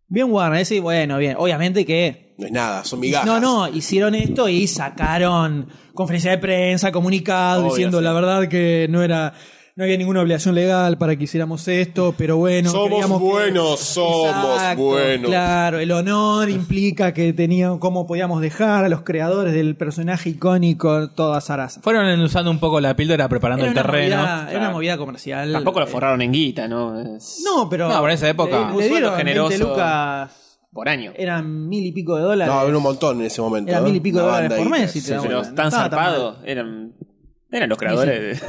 [0.08, 1.36] Bien Warner, ese, bueno, bien.
[1.38, 2.34] Obviamente que.
[2.38, 3.26] No es nada, son migajas.
[3.26, 8.04] No, no, hicieron esto y sacaron conferencia de prensa, comunicado, Obvio, diciendo sí.
[8.04, 9.34] la verdad que no era.
[9.78, 12.68] No había ninguna obligación legal para que hiciéramos esto, pero bueno.
[12.68, 14.26] Somos queríamos que- buenos, somos
[14.56, 15.28] Exacto, buenos.
[15.30, 21.10] Claro, el honor implica que tenían cómo podíamos dejar a los creadores del personaje icónico
[21.10, 21.80] toda zaraza.
[21.80, 24.16] Fueron usando un poco la píldora preparando Era el terreno.
[24.16, 25.52] movida, era una movida comercial.
[25.52, 26.98] Tampoco lo Eh, forraron en guita, ¿no?
[27.00, 27.84] Es No, pero.
[27.88, 29.48] No, pero en esa época- Le, le dieron generoso.
[29.50, 30.58] 20 lucas.
[30.72, 31.12] Por año.
[31.16, 32.52] Eran mil y pico de dólares.
[32.52, 33.70] No, era un montón en ese momento.
[33.70, 33.88] Eran ¿no?
[33.90, 34.90] mil y pico de dólares por mes.
[34.90, 35.22] si te Sí.
[35.22, 36.34] Pero tan tan.
[36.44, 36.92] Eran,
[37.50, 38.42] eran los creadores.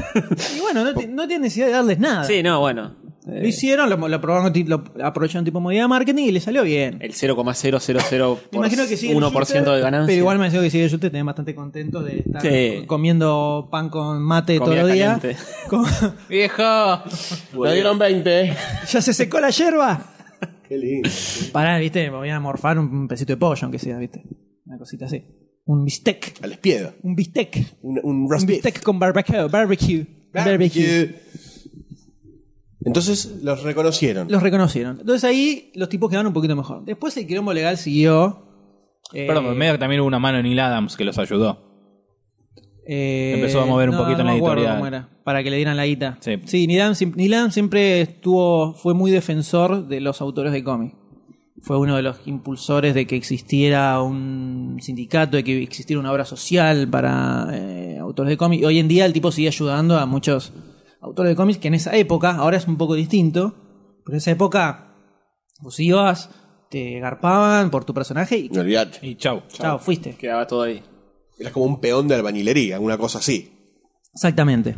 [0.57, 2.23] Y bueno, no, ti- no tiene necesidad de darles nada.
[2.25, 2.95] Sí, no, bueno.
[3.25, 6.97] Lo hicieron, lo, lo probaron, lo aprovecharon tipo modalidad de marketing y le salió bien.
[6.99, 7.45] El 0,000
[8.51, 10.07] Me imagino que sigue 1% de ganancia.
[10.07, 12.85] Pero igual me imagino que sigue Schuster tenés bastante contentos de estar Sí.
[12.87, 15.21] comiendo pan con mate todos los días.
[16.29, 17.03] ¡Viejo!
[17.61, 18.55] Me dieron 20.
[18.89, 20.01] ¿Ya se secó la yerba?
[20.67, 21.09] Qué lindo.
[21.51, 24.23] Pará, viste, me voy a morfar un, un pesito de pollo, aunque sea, viste.
[24.65, 25.23] Una cosita así.
[25.69, 26.33] Un bistec.
[26.41, 26.93] Al espiedo.
[27.03, 27.77] Un bistec.
[27.83, 28.45] Un, un Un beef.
[28.45, 29.47] bistec con barbecue.
[29.47, 30.05] Barbecue.
[30.33, 31.15] Barbecue.
[32.83, 34.31] Entonces los reconocieron.
[34.31, 34.99] Los reconocieron.
[34.99, 36.85] Entonces ahí los tipos quedaron un poquito mejor.
[36.85, 38.45] Después el quilombo legal siguió.
[39.13, 41.67] eh, Perdón, en medio que también hubo una mano en Neil Adams que los ayudó.
[42.87, 44.77] Eh, Empezó a mover un poquito en la me acuerdo editorial.
[44.77, 46.17] cómo era, para que le dieran la guita.
[46.21, 46.65] Sí.
[46.65, 50.95] Neil Adams, Neil Adams siempre estuvo, fue muy defensor de los autores de cómic.
[51.61, 56.25] Fue uno de los impulsores de que existiera un sindicato, de que existiera una obra
[56.25, 58.61] social para eh, autores de cómic.
[58.61, 60.53] Y hoy en día el tipo sigue ayudando a muchos
[61.01, 63.55] autores de cómics que en esa época, ahora es un poco distinto,
[64.05, 64.95] pero en esa época
[65.61, 66.29] vos ibas,
[66.69, 68.99] te garpaban por tu personaje y No olvidate.
[69.05, 69.41] Y chau.
[69.49, 70.15] chao, fuiste.
[70.15, 70.81] Quedaba todo ahí.
[71.37, 73.51] Eras como un peón de albañilería, una cosa así.
[74.13, 74.75] Exactamente.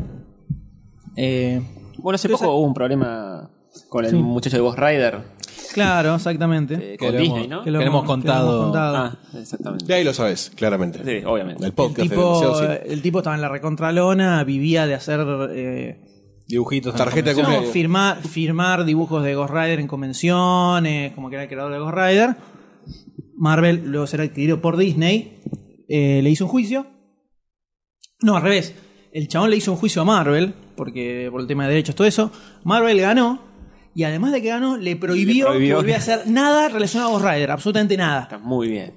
[1.16, 1.62] Eh,
[1.98, 3.52] Bueno, hace poco hubo un problema
[3.90, 5.24] con el muchacho de Ghost Rider.
[5.74, 6.74] Claro, exactamente.
[6.76, 7.64] eh, Que con lo Disney, hemos- ¿no?
[7.64, 8.74] Que lo que lo hemos contado.
[8.76, 9.86] Ah, exactamente.
[9.86, 11.00] De ahí lo sabes, claramente.
[11.04, 11.64] Sí, obviamente.
[11.64, 12.94] El el, podcast de tipo, Demasiado Cine.
[12.94, 16.02] el tipo estaba en la recontralona, vivía de hacer eh,
[16.48, 16.94] Dibujitos.
[16.94, 17.46] en Tarjeta de convención.
[17.64, 17.74] Cumpleaños.
[17.74, 21.96] firmar, firmar dibujos de Ghost Rider en convenciones, como que era el creador de Ghost
[21.96, 22.36] Rider.
[23.38, 25.42] Marvel, luego será adquirido por Disney,
[25.90, 26.86] eh, le hizo un juicio.
[28.22, 28.76] No, al revés.
[29.14, 32.08] El chabón le hizo un juicio a Marvel, porque por el tema de derechos, todo
[32.08, 32.32] eso.
[32.64, 33.42] Marvel ganó,
[33.94, 35.70] y además de que ganó, le prohibió, prohibió.
[35.70, 38.22] que volviera a hacer nada relacionado a Ghost Rider, absolutamente nada.
[38.24, 38.94] Está muy bien.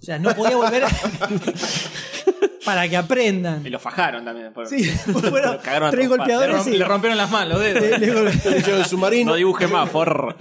[0.00, 0.88] O sea, no podía volver a-
[2.64, 3.66] para que aprendan.
[3.66, 4.52] Y lo fajaron también.
[4.52, 6.04] por- Sí, fueron Lo cagaron a tres.
[6.04, 6.56] Le, golpeadores.
[6.56, 6.78] romp- sí.
[6.78, 7.82] le rompieron las manos, los dedos.
[7.82, 9.30] Le- le gol- Le hicieron el submarino.
[9.32, 10.36] No dibuje más, por.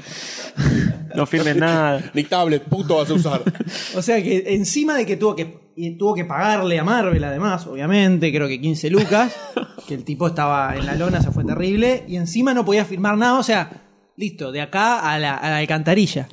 [1.15, 2.03] No firmes nada.
[2.13, 3.41] Ni tablet, puto vas a usar.
[3.95, 7.65] O sea que encima de que tuvo que y tuvo que pagarle a Marvel además,
[7.67, 9.31] obviamente, creo que 15 lucas,
[9.87, 13.15] que el tipo estaba en la lona, se fue terrible, y encima no podía firmar
[13.15, 13.86] nada, o sea,
[14.17, 16.27] listo, de acá a la, a la alcantarilla.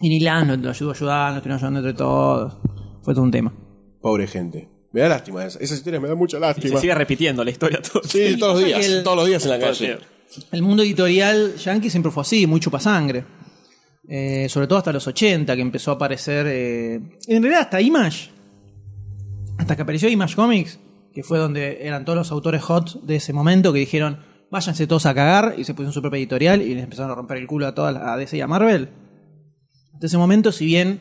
[0.00, 2.56] Y Nilan lo, lo ayudó a ayudar, ayudando entre todos.
[3.02, 3.52] Fue todo un tema.
[4.00, 4.68] Pobre gente.
[4.92, 5.58] Me da lástima esa.
[5.58, 6.80] Esas historias me dan mucha Se lástima.
[6.80, 8.02] sigue repitiendo la historia todo.
[8.04, 8.86] Sí, todos los días.
[8.86, 9.98] el- Todos los días en la calle.
[10.50, 13.24] El mundo editorial yankee siempre fue así, muy chupasangre.
[14.08, 16.46] Eh, sobre todo hasta los 80, que empezó a aparecer.
[16.48, 16.94] eh,
[17.28, 18.30] en realidad, hasta Image.
[19.58, 20.78] Hasta que apareció Image Comics,
[21.14, 24.18] que fue donde eran todos los autores hot de ese momento que dijeron:
[24.52, 27.38] váyanse todos a cagar, y se pusieron su propia editorial y les empezaron a romper
[27.38, 28.90] el culo a todas las- a DC y a Marvel.
[29.94, 31.00] Hasta ese momento, si bien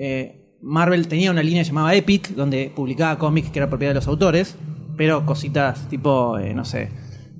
[0.00, 4.08] eh, Marvel tenía una línea llamada Epic, donde publicaba cómics que era propiedad de los
[4.08, 4.56] autores,
[4.96, 6.88] pero cositas tipo, eh, no sé,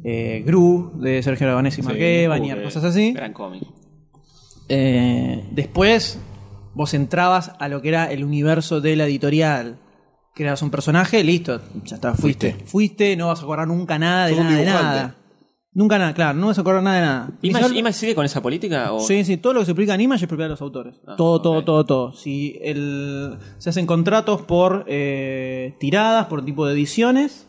[0.04, 3.12] eh, Gru de Sergio Aragonés y Mark Evans y Uh, cosas así.
[3.12, 3.62] Gran cómic.
[4.68, 6.18] Eh, después
[6.74, 9.78] vos entrabas a lo que era el universo de la editorial.
[10.34, 12.54] Creabas un personaje, listo, ya está, fuiste.
[12.64, 15.14] Fuiste, no vas a acordar nunca nada de nada de nada.
[15.78, 17.30] Nunca nada, claro, no vas a acordar nada de nada.
[17.40, 18.92] ¿Image, Inicial- Image sigue con esa política?
[18.92, 18.98] O...
[18.98, 20.96] Sí, sí, todo lo que se publica en Image es propiedad de los autores.
[21.06, 21.64] Ah, todo, todo, ok.
[21.64, 22.12] todo, todo.
[22.14, 27.46] Si el, se hacen contratos por eh, tiradas, por tipo de ediciones.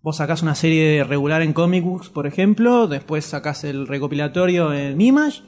[0.00, 2.86] Vos sacás una serie regular en Comic Books, por ejemplo.
[2.88, 5.42] Después sacás el recopilatorio en Image.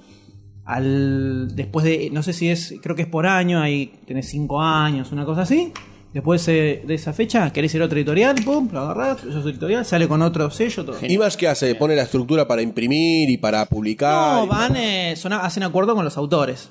[0.66, 4.60] Al, después de, no sé si es, creo que es por año, ahí tenés cinco
[4.60, 5.72] años, una cosa así.
[6.14, 9.44] Después eh, de esa fecha, querés ir a otro editorial, pum, lo agarrás, eso es
[9.46, 10.96] editorial, sale con otro sello, todo.
[11.06, 11.74] Image qué hace?
[11.74, 14.36] Pone la estructura para imprimir y para publicar.
[14.36, 16.70] No, y- van, eh, son- hacen acuerdo con los autores.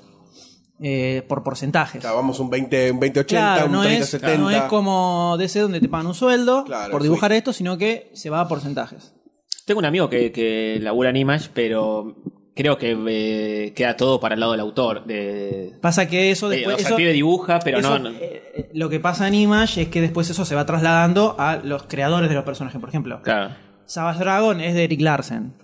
[0.80, 2.00] eh, por porcentajes.
[2.00, 4.38] Claro, vamos un 20, un 20 80, Claro, un no 30 es, 70.
[4.38, 8.10] no es como DC donde te pagan un sueldo Claro, por dibujar esto, sino que
[8.14, 9.14] se va a porcentajes.
[9.66, 12.16] Tengo un amigo que, que labura en Image, pero
[12.54, 15.04] creo que eh, queda todo para el lado del autor.
[15.04, 16.76] De, Pasa que eso Eh, después.
[16.76, 18.10] o sea, eso- el pibe dibuja, pero eso, no.
[18.10, 21.36] no- eh, eh, lo que pasa en Image es que después eso se va trasladando
[21.38, 22.80] a los creadores de los personajes.
[22.80, 23.54] Por ejemplo, Claro.
[23.86, 25.54] Savage Dragon es de Eric Larsen.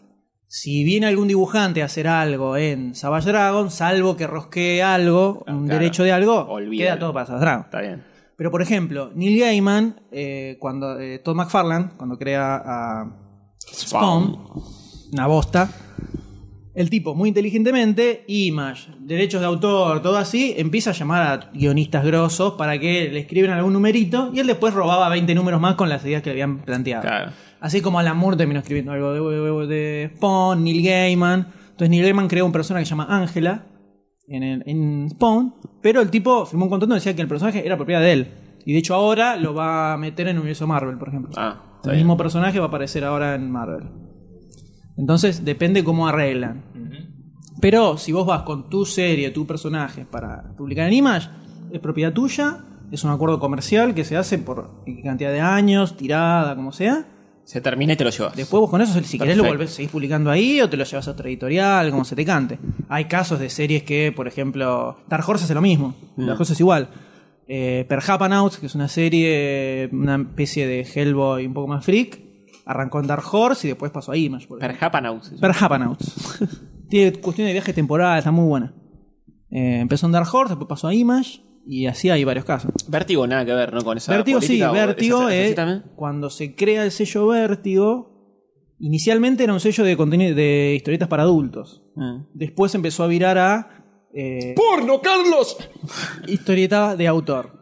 [0.46, 5.66] Si viene algún dibujante a hacer algo en Savage Dragon, salvo que rosquee algo, un
[5.66, 5.78] claro.
[5.80, 6.76] derecho de algo, Olvídalo.
[6.90, 7.64] queda todo para Savage Dragon.
[7.66, 8.04] Está bien.
[8.36, 13.16] Pero por ejemplo, Neil Gaiman, eh, cuando Todd McFarlane, cuando crea a
[13.72, 14.38] Spawn,
[15.12, 15.70] una bosta,
[16.74, 22.04] el tipo muy inteligentemente, Image, derechos de autor, todo así, empieza a llamar a guionistas
[22.04, 25.88] grosos para que le escriban algún numerito y él después robaba 20 números más con
[25.88, 27.02] las ideas que le habían planteado.
[27.02, 27.32] Claro.
[27.60, 31.48] Así como Alan Moore terminó escribiendo algo de, de- Spawn, Neil Gaiman.
[31.70, 33.66] Entonces Neil Gaiman creó un personaje que se llama Ángela
[34.28, 37.66] en, el- en Spawn, pero el tipo firmó un contrato donde decía que el personaje
[37.66, 38.28] era propiedad de él.
[38.64, 41.32] Y de hecho ahora lo va a meter en el universo Marvel, por ejemplo.
[41.36, 43.84] Ah, el mismo personaje va a aparecer ahora en Marvel.
[45.00, 46.62] Entonces depende cómo arreglan.
[47.58, 51.28] Pero si vos vas con tu serie, tu personaje para publicar en Image,
[51.72, 56.54] es propiedad tuya, es un acuerdo comercial que se hace por cantidad de años, tirada,
[56.54, 57.06] como sea.
[57.44, 58.36] Se termina y te lo llevas.
[58.36, 61.08] Después vos con eso, si querés, lo volvés, seguís publicando ahí o te lo llevas
[61.08, 62.58] a otra editorial, como se te cante.
[62.88, 65.94] Hay casos de series que, por ejemplo, Dark Horse hace lo mismo.
[66.16, 66.26] Mm.
[66.26, 66.88] Dark Horse es igual.
[67.48, 72.29] Eh, Perhapanauts, que es una serie, una especie de Hellboy un poco más freak,
[72.64, 74.46] arrancó en Dark Horse y después pasó a Image.
[74.46, 74.78] por ejemplo.
[74.78, 75.32] Perhapanauts.
[75.40, 76.40] Perhapanauts.
[76.88, 78.74] Tiene cuestión de viaje temporal, está muy buena.
[79.50, 82.72] Eh, empezó en Dark Horse, después pasó a Image y así hay varios casos.
[82.88, 83.82] Vértigo nada que ver, ¿no?
[83.82, 85.56] Con esa Vértigo sí, Vértigo es
[85.96, 88.10] cuando se crea el sello Vértigo.
[88.78, 91.82] Inicialmente era un sello de contenido de historietas para adultos.
[91.96, 92.22] Mm.
[92.32, 93.80] Después empezó a virar a
[94.14, 95.56] eh, ¡Porno, Carlos!
[96.26, 97.59] historieta de autor.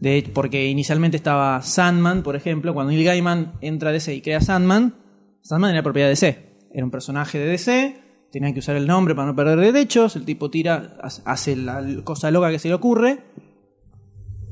[0.00, 2.72] De, porque inicialmente estaba Sandman, por ejemplo.
[2.74, 4.94] Cuando Neil Gaiman entra a DC y crea Sandman,
[5.42, 6.56] Sandman era propiedad de DC.
[6.72, 8.00] Era un personaje de DC,
[8.32, 10.16] tenían que usar el nombre para no perder derechos.
[10.16, 13.24] El tipo tira, hace- la cosa loca que se le ocurre.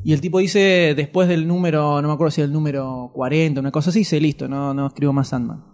[0.05, 3.61] Y el tipo dice, después del número, no me acuerdo si era el número 40,
[3.61, 5.65] una cosa así, dice, listo, no, no escribo más Sandman.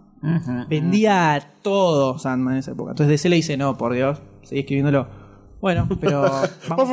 [0.67, 2.91] Vendía todo Sandman en esa época.
[2.91, 5.24] Entonces DC le dice, no, por Dios, seguí escribiéndolo.
[5.65, 6.21] Bueno, pero
[6.69, 6.89] vamos,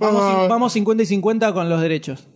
[0.00, 2.26] vamos, cin- vamos 50 y 50 con los derechos.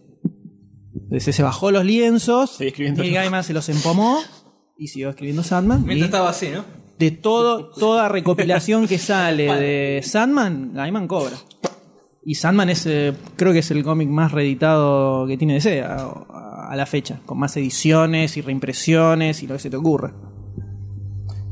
[1.08, 2.60] DC se bajó los lienzos.
[2.60, 4.20] Neil Gaiman se los empomó
[4.78, 5.80] y siguió escribiendo Sandman.
[5.82, 6.64] y Mientras estaba así, ¿no?
[6.96, 11.34] de todo, toda recopilación que sale de Sandman, Gaiman cobra.
[12.24, 15.96] Y Sandman es, eh, creo que es el cómic más reeditado que tiene DC a,
[15.96, 20.14] a- a la fecha, con más ediciones y reimpresiones y lo que se te ocurra.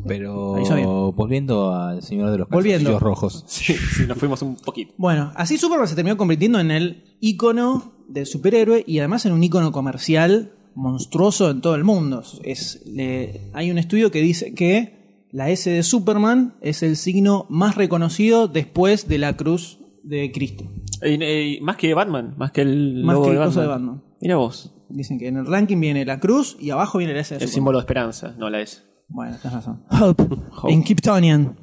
[0.07, 2.91] Pero volviendo al señor de los Volviendo.
[2.99, 3.45] calzoncillos rojos.
[3.49, 4.93] Sí, sí, nos fuimos un poquito.
[4.97, 9.43] Bueno, así Superman se terminó convirtiendo en el ícono del superhéroe y además en un
[9.45, 12.23] ícono comercial monstruoso en todo el mundo.
[12.43, 17.47] Es, le- hay un estudio que dice que la S de Superman es el signo
[17.49, 20.65] más reconocido después de la cruz de Cristo.
[21.03, 23.63] Y- y más que Batman, más que el Más logo que de Batman.
[23.63, 24.03] de Batman.
[24.21, 27.31] Mira vos, Dicen que en el ranking viene la cruz y abajo viene la S
[27.35, 27.55] de el Superman.
[27.55, 28.83] símbolo de esperanza, no la S.
[29.13, 29.85] Bueno, tenés razón.
[30.01, 30.25] Hope,
[30.69, 31.57] en Kryptonian.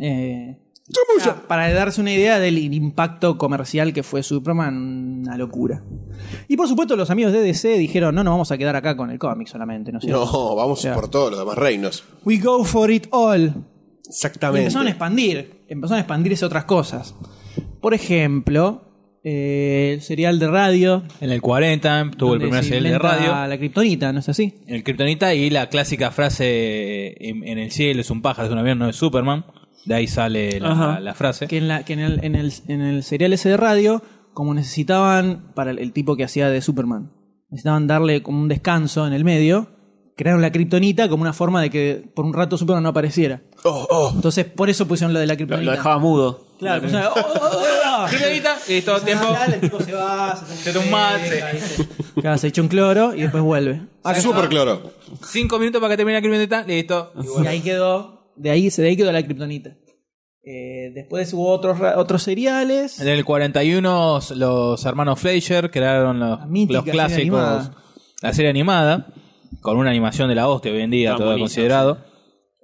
[0.00, 0.58] Eh,
[1.26, 5.84] ah, para darse una idea del impacto comercial que fue Superman, una locura.
[6.48, 9.10] Y por supuesto los amigos de DC dijeron, no, no vamos a quedar acá con
[9.10, 10.24] el cómic solamente, ¿no es cierto?
[10.24, 12.04] No, vamos por todos los demás reinos.
[12.24, 13.52] We go for it all.
[14.04, 14.62] Y Exactamente.
[14.62, 17.14] empezaron a expandir, empezaron a expandirse otras cosas.
[17.80, 18.91] Por ejemplo,
[19.24, 21.02] eh, el serial de radio.
[21.20, 23.48] En el 40 tuvo el donde primer se serial de inventa radio.
[23.48, 24.54] La kriptonita, ¿no es así?
[24.66, 28.58] El Kryptonita y la clásica frase en, en el cielo es un pájaro, es un
[28.58, 29.44] avión, no es Superman.
[29.84, 31.00] De ahí sale la, Ajá.
[31.00, 31.46] la frase.
[31.48, 34.02] Que en, la, que en, el, en, el, en el serial ese de radio,
[34.32, 37.10] como necesitaban, para el, el tipo que hacía de Superman,
[37.50, 39.68] necesitaban darle como un descanso en el medio,
[40.16, 43.42] crearon la kriptonita como una forma de que por un rato Superman no apareciera.
[43.64, 44.12] Oh, oh.
[44.14, 45.64] Entonces, por eso pusieron lo de la Lo, kriptonita.
[45.64, 46.46] lo dejaba mudo.
[46.60, 47.62] Claro, pusieron, "Oh, oh, oh,
[48.14, 48.18] oh".
[48.18, 49.26] Kryptonita y todo el tiempo.
[49.32, 51.60] Dale, el tipo se va, se, Se toma un mate.
[51.60, 51.88] se-
[52.20, 53.82] Claro, se echa un cloro y después vuelve.
[54.04, 54.92] Ah, super cloro.
[55.26, 57.12] Cinco minutos para que termine la Kryptonita, listo.
[57.42, 59.76] Y ahí quedó, de ahí, de ahí quedó la kriptonita.
[60.44, 62.98] Eh, después hubo otros, otros seriales.
[63.00, 67.70] En el 41 los hermanos Fleischer crearon los, mítica los clásicos,
[68.20, 69.06] la serie animada,
[69.60, 71.98] con una animación de la hostia hoy en día, Está todo considerado,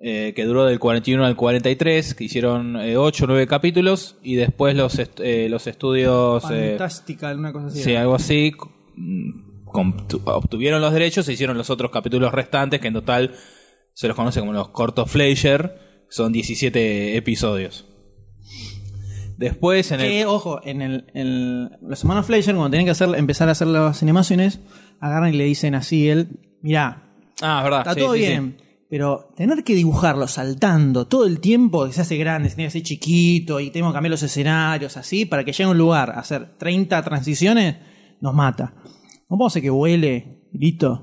[0.00, 4.76] eh, que duró del 41 al 43, que hicieron 8 o 9 capítulos, y después
[4.76, 7.82] los, est- eh, los estudios, eh, Fantástica, una cosa así.
[7.82, 8.52] sí, algo así,
[8.96, 9.30] mm,
[10.24, 13.34] obtuvieron los derechos e hicieron los otros capítulos restantes, que en total
[13.92, 17.84] se los conoce como los cortos Fleischer, son 17 episodios.
[19.36, 23.08] Después en el Que, ojo, en el, en los hermanos Fleischer, cuando tienen que hacer,
[23.14, 24.60] empezar a hacer las animaciones,
[25.00, 26.28] agarran y le dicen así él,
[26.60, 27.04] mirá,
[27.40, 27.80] Ah, es verdad.
[27.80, 28.26] está sí, todo sí, sí.
[28.90, 32.78] Pero tener que dibujarlo saltando todo el tiempo, que se hace grande, se tiene que
[32.78, 36.10] hacer chiquito y tengo que cambiar los escenarios así, para que llegue a un lugar
[36.10, 37.76] a hacer 30 transiciones,
[38.20, 38.74] nos mata.
[39.30, 41.02] No podemos hacer que vuele, y listo.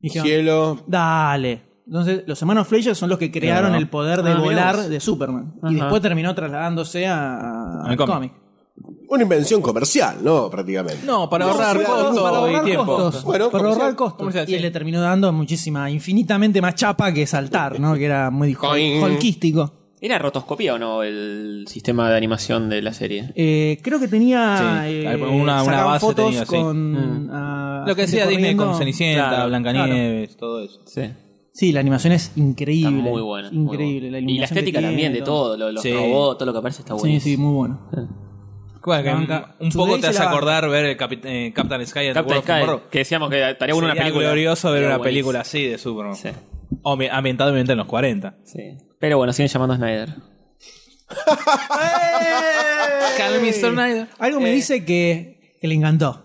[0.00, 0.84] Dijeron, Cielo.
[0.86, 1.62] Dale.
[1.86, 3.78] Entonces, los hermanos Fleischer son los que crearon Claro.
[3.82, 5.54] el poder de Ah, volar de Superman.
[5.60, 5.72] Ajá.
[5.72, 8.32] Y después terminó trasladándose a, al cómic.
[9.10, 10.48] Una invención comercial, ¿no?
[10.48, 11.04] Prácticamente.
[11.04, 12.96] No, para ahorrar sí, costos para ahorrar y tiempo.
[12.96, 13.24] costos.
[13.24, 13.80] Bueno, para comercial.
[13.82, 14.18] ahorrar costos.
[14.18, 14.58] Comercial, y sí.
[14.60, 17.94] le terminó dando muchísima, infinitamente más chapa que saltar, ¿no?
[17.94, 19.02] Que era muy Coin.
[19.02, 19.72] holquístico.
[20.00, 23.32] ¿Era rotoscopía o no el sistema de animación de la serie?
[23.34, 26.56] Eh, creo que tenía Sí, eh, una- base fotos tenía, sí.
[26.56, 26.92] con
[27.26, 27.86] Mm.
[27.86, 28.66] Lo que gente hacía Disney corriendo.
[28.66, 30.80] con Cenicienta, Claro, Blancanieves, todo eso.
[30.86, 31.02] Sí.
[31.52, 32.98] Sí, la animación es increíble.
[32.98, 33.50] Está muy buena.
[33.50, 34.00] muy Increíble.
[34.02, 34.02] buena.
[34.02, 35.92] La y la iluminación que estética tiene, también de todo, lo- los Sí.
[35.92, 37.20] robots, todo lo que aparece está Sí, bueno.
[37.20, 37.80] sí, muy bueno.
[38.84, 41.86] Bueno, que La banca- un Today poco te hace acordar ver el Capi- eh, Captain
[41.86, 44.26] Sky and Captain World of Sky, que decíamos que estaría bueno una película.
[44.26, 45.04] glorioso ver una buenísimo.
[45.04, 46.16] película así de Superman.
[46.16, 46.28] Sí,
[46.82, 48.34] O ambientado en los 40.
[48.44, 48.76] sí.
[48.98, 50.14] Pero bueno, siguen llamando a Snyder.
[53.52, 54.08] Snyder.
[54.18, 56.22] Algo me Eh, dice que, que le encantó.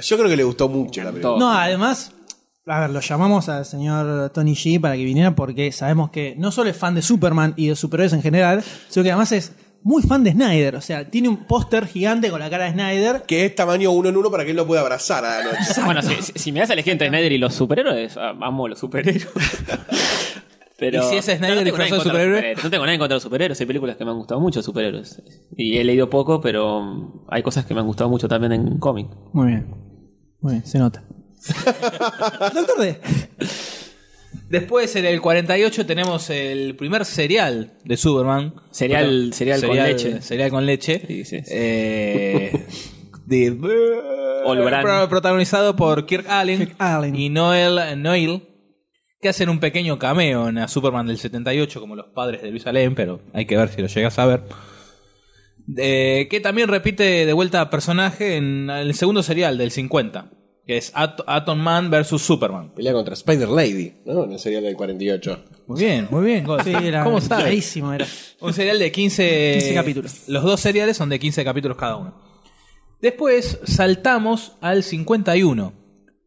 [0.00, 1.38] Yo creo que le gustó mucho la película.
[1.38, 2.12] No, además,
[2.66, 6.52] a ver, lo llamamos al señor Tony G para que viniera porque sabemos que no
[6.52, 9.52] solo es fan de Superman y de superhéroes en general, sino que además es
[9.86, 10.74] muy fan de Snyder.
[10.74, 13.22] O sea, tiene un póster gigante con la cara de Snyder.
[13.22, 15.80] Que es tamaño uno en uno para que él lo pueda abrazar a la noche.
[15.84, 19.28] Bueno, si, me das a elegir entre Snyder y los superhéroes, ah, amo los superhéroes.
[20.78, 22.36] Pero, ¿Y si es Snyder no, no tengo disfrazado nada en de superhéroe?
[22.36, 22.64] superhéroes.
[22.64, 23.60] No tengo nada en contra de los superhéroes.
[23.60, 25.22] Hay películas que me han gustado mucho de superhéroes.
[25.56, 28.78] Y he leído poco, pero mm, hay cosas que me han gustado mucho también en
[28.78, 29.06] cómic.
[29.32, 29.66] Muy bien.
[30.40, 31.04] Muy bien, se nota.
[32.52, 33.00] Doctor D.
[34.48, 38.54] Después, en el 48, tenemos el primer serial de Superman.
[38.70, 40.22] Cereal- cereal con leche.
[40.22, 41.02] Cereal con leche.
[41.06, 41.44] Sí, sí, sí.
[41.50, 42.64] Eh,
[43.26, 43.50] de-
[44.44, 44.82] Olbran.
[44.82, 47.16] pro- protagonizado por Kirk Allen, Kirk Allen.
[47.16, 48.42] y Noel Noel,
[49.20, 52.94] que hacen un pequeño cameo en Superman del 78, como los padres de Luis Allen,
[52.94, 54.42] pero hay que ver si lo llegas a ver.
[55.76, 60.30] Eh, que también repite de vuelta personaje en el segundo serial del 50,
[60.66, 62.70] que es At- Atom Man vs Superman.
[62.74, 64.24] Pelea contra Spider Lady, ¿no?
[64.24, 65.44] En el serial del 48.
[65.68, 66.46] Muy bien, muy bien.
[66.64, 67.44] Sí, era ¿Cómo sabes?
[67.44, 68.06] clarísimo, era.
[68.40, 70.28] Un serial de 15, 15 capítulos.
[70.28, 72.14] Los dos seriales son de 15 capítulos cada uno.
[73.00, 75.72] Después saltamos al 51,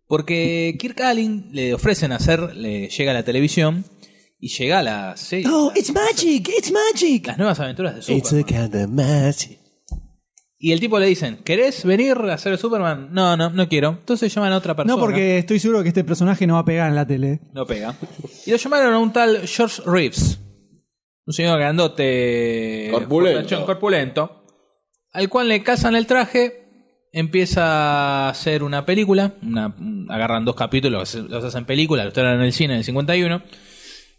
[0.07, 3.85] Porque Kirk Allen le ofrecen hacer, le llega a la televisión
[4.39, 5.45] y llega a la serie.
[5.51, 7.27] Oh, it's magic, it's magic.
[7.27, 8.65] Las nuevas aventuras de It's Superman.
[8.65, 9.58] a kind of magic.
[10.61, 13.07] Y el tipo le dicen, ¿querés venir a hacer Superman?
[13.13, 13.91] No, no, no quiero.
[13.91, 14.93] Entonces llaman a otra persona.
[14.93, 17.39] No, porque estoy seguro que este personaje no va a pegar en la tele.
[17.53, 17.95] No pega.
[18.45, 20.37] Y lo llamaron a un tal George Reeves.
[21.25, 22.89] Un señor grandote.
[22.91, 23.65] Corpulento.
[23.65, 24.43] corpulento.
[25.13, 26.65] Al cual le casan el traje.
[27.13, 29.35] Empieza a hacer una película.
[29.41, 29.73] Una,
[30.09, 33.41] agarran dos capítulos, los hacen película, los traen en el cine en el 51.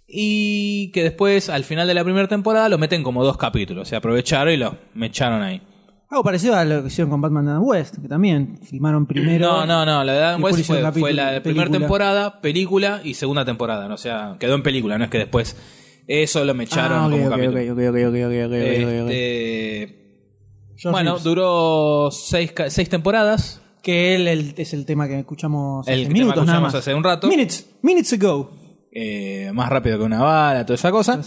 [0.09, 3.89] Y que después, al final de la primera temporada, lo meten como dos capítulos.
[3.89, 5.61] Se aprovecharon y lo me echaron ahí.
[6.11, 9.49] Algo parecido a lo que hicieron con Batman and West, que también filmaron primero.
[9.49, 10.03] No, no, no.
[10.03, 11.79] La de Adam West fue, capítulo, fue la primera película.
[11.79, 13.87] temporada, película y segunda temporada.
[13.87, 13.95] ¿no?
[13.95, 15.57] O sea, quedó en película, no es que después
[16.09, 17.61] eso lo me echaron ok, como ok, capítulo.
[17.61, 19.11] ok, ok, ok, ok, ok, ok, ok, ok.
[20.77, 23.61] George bueno, duró seis, seis temporadas.
[23.83, 26.73] Que él el- es el tema que escuchamos El hace tema minutos que nada escuchamos
[26.75, 26.81] más.
[26.81, 27.29] hace un rato.
[27.29, 28.51] Minutes, minutes ago.
[28.93, 31.21] eh, más rápido que una bala, toda esa cosa.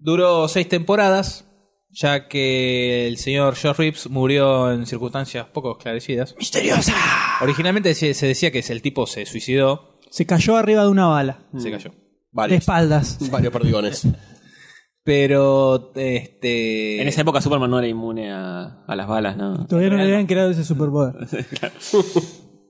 [0.00, 1.46] Duró seis temporadas,
[1.92, 6.34] ya que el señor George Reeves murió en circunstancias poco esclarecidas.
[6.38, 6.94] Misteriosa.
[7.42, 11.46] Originalmente se, se decía que el tipo se suicidó, Se cayó arriba de una bala.
[11.58, 11.90] se cayó.
[11.90, 11.96] De
[12.32, 12.58] Varios.
[12.60, 13.30] espaldas.
[13.30, 14.06] Varios perdigones.
[15.04, 17.02] Pero, este.
[17.02, 19.66] En esa época Superman no era inmune a, a las balas, ¿no?
[19.66, 21.14] Todavía no le habían creado ese superpoder.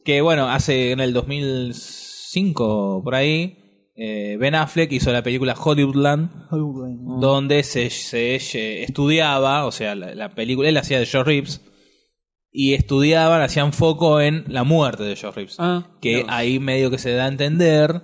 [0.05, 3.62] Que bueno, hace en el 2005, por ahí,
[3.95, 6.31] eh, Ben Affleck hizo la película Hollywoodland,
[7.21, 11.61] donde se, se, estudiaba, o sea, la, la película, él hacía de George Reeves,
[12.51, 15.57] y estudiaban, hacían foco en la muerte de George Reeves.
[15.59, 18.03] Ah, que ahí medio que se da a entender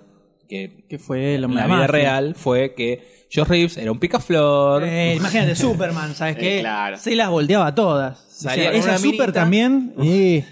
[0.49, 4.83] que Que fue la vida real fue que George Reeves era un picaflor.
[4.85, 6.61] Eh, imagínate, Superman, ¿sabes Eh, qué?
[6.61, 6.97] claro.
[6.97, 8.25] Se las volteaba todas.
[8.31, 9.33] Salía esa super minita.
[9.33, 9.95] también.
[10.03, 10.43] Y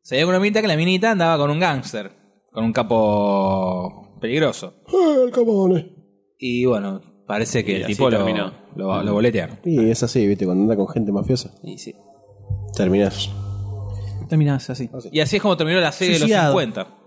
[0.00, 2.12] Se dio con una minita que la minita andaba con un gángster,
[2.50, 4.74] con un capo peligroso.
[4.88, 5.92] Ah, el cabone.
[6.38, 8.52] Y bueno, parece que Y el así tipo lo, terminó.
[8.76, 9.58] lo, lo boletearon.
[9.64, 11.94] Y es así, viste, cuando anda con gente mafiosa, Y sí.
[12.74, 13.30] terminás.
[14.28, 14.88] terminás así.
[15.12, 16.58] Y así es como terminó la serie Suicidado.
[16.58, 16.98] de los 50.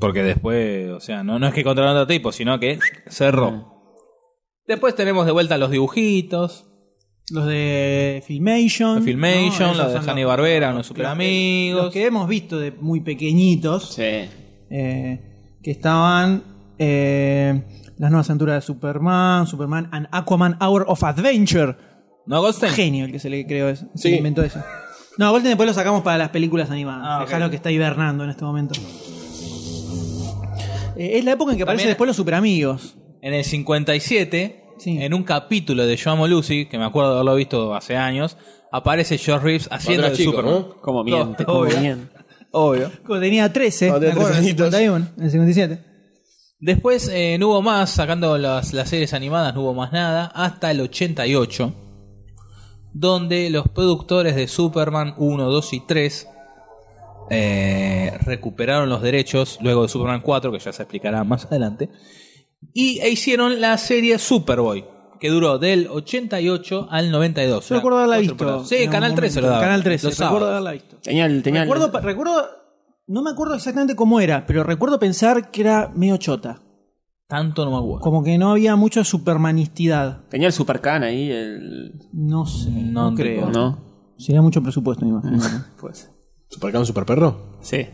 [0.00, 3.74] Porque después, o sea, no, no es que contrataron a otro tipo, sino que cerró.
[4.66, 6.64] Después tenemos de vuelta los dibujitos,
[7.30, 8.96] Los de Filmation.
[8.96, 9.84] los Filmation, ¿no?
[9.84, 11.92] los de Hanny los- Barbera, unos super Los amigos.
[11.92, 13.94] que hemos visto de muy pequeñitos.
[13.94, 14.02] Sí.
[14.70, 15.27] eh,
[15.68, 16.42] que estaban
[16.78, 17.62] eh,
[17.98, 21.76] las nuevas aventuras de Superman, Superman and Aquaman Hour of Adventure.
[22.24, 22.72] ¿No, Goldstein?
[22.72, 23.84] Genio el que se le creó eso.
[23.94, 24.10] Se Sí.
[24.12, 24.62] le inventó eso.
[25.18, 27.02] No, Golden después lo sacamos para las películas animadas.
[27.06, 27.20] Ah.
[27.20, 28.80] Dejalo que está hibernando en este momento.
[30.96, 32.96] Eh, es la época en que aparecen después los superamigos.
[33.20, 34.96] En el 57, Sí.
[35.02, 38.38] en un capítulo de Yo Amo Lucy, que me acuerdo de haberlo visto hace años,
[38.72, 40.54] aparece George Reeves haciendo de chico, Superman.
[40.54, 40.80] ¿no?
[40.80, 41.76] Como miente, como obvio.
[42.50, 42.90] Obvio.
[43.06, 44.78] Cuando tenía 13, Cuando me tenía acuerdo, en el 13 añitos.
[44.78, 45.84] 51, en el 57.
[46.60, 50.70] Después eh, no hubo más, sacando las, las series animadas, no hubo más nada, hasta
[50.72, 51.72] el 88,
[52.92, 56.28] donde los productores de Superman 1, 2 y 3
[57.30, 61.90] eh, recuperaron los derechos luego de Superman 4, que ya se explicará más adelante,
[62.72, 64.84] y e hicieron la serie Superboy,
[65.18, 67.68] que duró del 88 al 92.
[67.68, 68.36] Yo recuerdo haberla visto.
[68.36, 68.68] temporadas.
[68.68, 69.54] Sí, en Canal algún 13 lo momento.
[69.60, 69.66] daba.
[69.66, 70.50] Canal 13, los recuerdo sábados.
[70.50, 70.96] haberla visto.
[71.02, 72.46] Tenía el- Recuerdo, recuerdo,
[73.06, 76.60] no me acuerdo exactamente cómo era, pero recuerdo pensar que era medio chota.
[77.26, 78.00] Tanto no me acuerdo.
[78.00, 80.20] Como que no había mucha supermanistidad.
[80.30, 81.92] tenía el Supercan ahí, el.
[82.12, 83.50] No sé, no, No creo.
[83.50, 83.78] ¿No?
[84.18, 85.38] Sería mucho presupuesto, me imagino.
[85.80, 86.10] Pues.
[86.48, 87.58] ¿Supercan, Superperro?
[87.60, 87.86] Sí.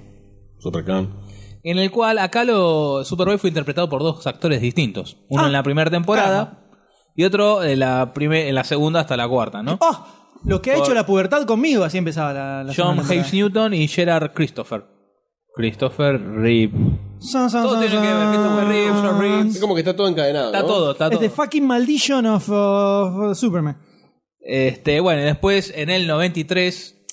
[0.59, 1.11] Supercan.
[1.63, 5.17] En el cual acá lo Superboy fue interpretado por dos actores distintos.
[5.29, 6.64] Uno Ah, en la primera temporada
[7.15, 9.79] y otro en la, prime- en la segunda hasta la cuarta, ¿no?
[9.81, 10.07] ¡Oh!
[10.45, 13.21] Lo que ha hecho la pubertad conmigo, así empezaba la, la John segunda temporada.
[13.23, 14.85] Hayes Newton y Gerard Christopher.
[15.55, 16.73] Christopher Reeve.
[17.21, 19.55] San, san, Todo san, tiene que ver, Christopher Reeve, John Reeves.
[19.55, 20.47] Es como que está todo encadenado.
[20.47, 20.67] Está ¿no?
[20.67, 21.21] todo, está Es todo.
[21.21, 23.79] the fucking maldition of, of Superman.
[24.41, 27.07] Este, bueno, y después en el 93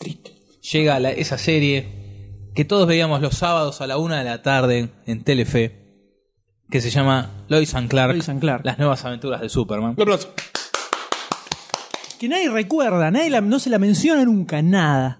[0.74, 4.90] llega la- esa serie que todos veíamos los sábados a la una de la tarde
[5.06, 5.81] en Telefe,
[6.72, 8.66] que se llama Lois and Clark, Lois and Clark.
[8.66, 9.94] las nuevas aventuras de Superman.
[9.98, 10.30] Un aplauso.
[12.20, 15.20] Que nadie recuerda, nadie la- no se la menciona nunca, nada.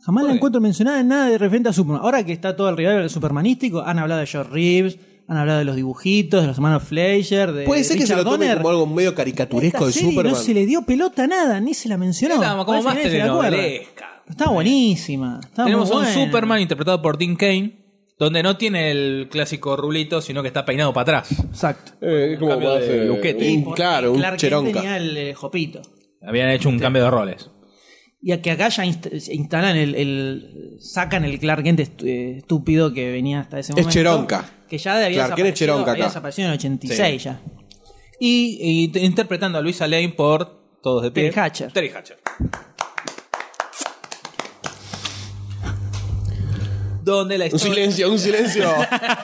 [0.00, 2.02] Jamás la encuentro mencionada en nada de referente a Superman.
[2.02, 4.98] Ahora que está todo el rival supermanístico, han hablado de George Reeves,
[5.28, 8.24] han hablado de los dibujitos, de los hermanos Fleischer, de Puede ser que se Richard
[8.24, 8.58] lo tome Donner.
[8.62, 10.32] como algo medio caricaturesco de Esta serie Superman.
[10.32, 12.34] No se le dio pelota a nada, ni se la mencionó.
[12.36, 13.50] Como Parece más que nadie se la acuerda.
[13.50, 14.06] telenovelesca.
[14.28, 15.40] Está buenísima.
[15.44, 16.24] Está Tenemos muy a un buena.
[16.26, 17.79] Superman interpretado por Dean Kane,
[18.20, 21.40] donde no tiene el clásico rulito, sino que está peinado para atrás.
[21.40, 21.92] Exacto.
[22.00, 23.50] Eh, es como cambio más, de eh, luquete.
[23.52, 24.72] un- claro, un Clark Kent cheronca.
[24.74, 25.82] tenía el eh, jopito.
[26.22, 27.50] Habían hecho un cambio de roles.
[28.22, 32.36] Y a que acá ya inst- se instalan el, el- sacan el Clark Kent eh,
[32.38, 33.90] estúpido que venía hasta ese Es momento.
[33.92, 34.44] Cheronca.
[34.68, 36.10] Que ya había Clark Kent es desaparecido, Cheronca había acá.
[36.10, 37.40] desaparecido en el 86 ya.
[38.20, 41.30] Y, y t- interpretando a Luisa Lane por todos de pie.
[41.30, 41.72] Terry Hatcher.
[41.72, 42.18] Terry Hatcher.
[47.02, 48.68] Donde la Un silencio, un silencio.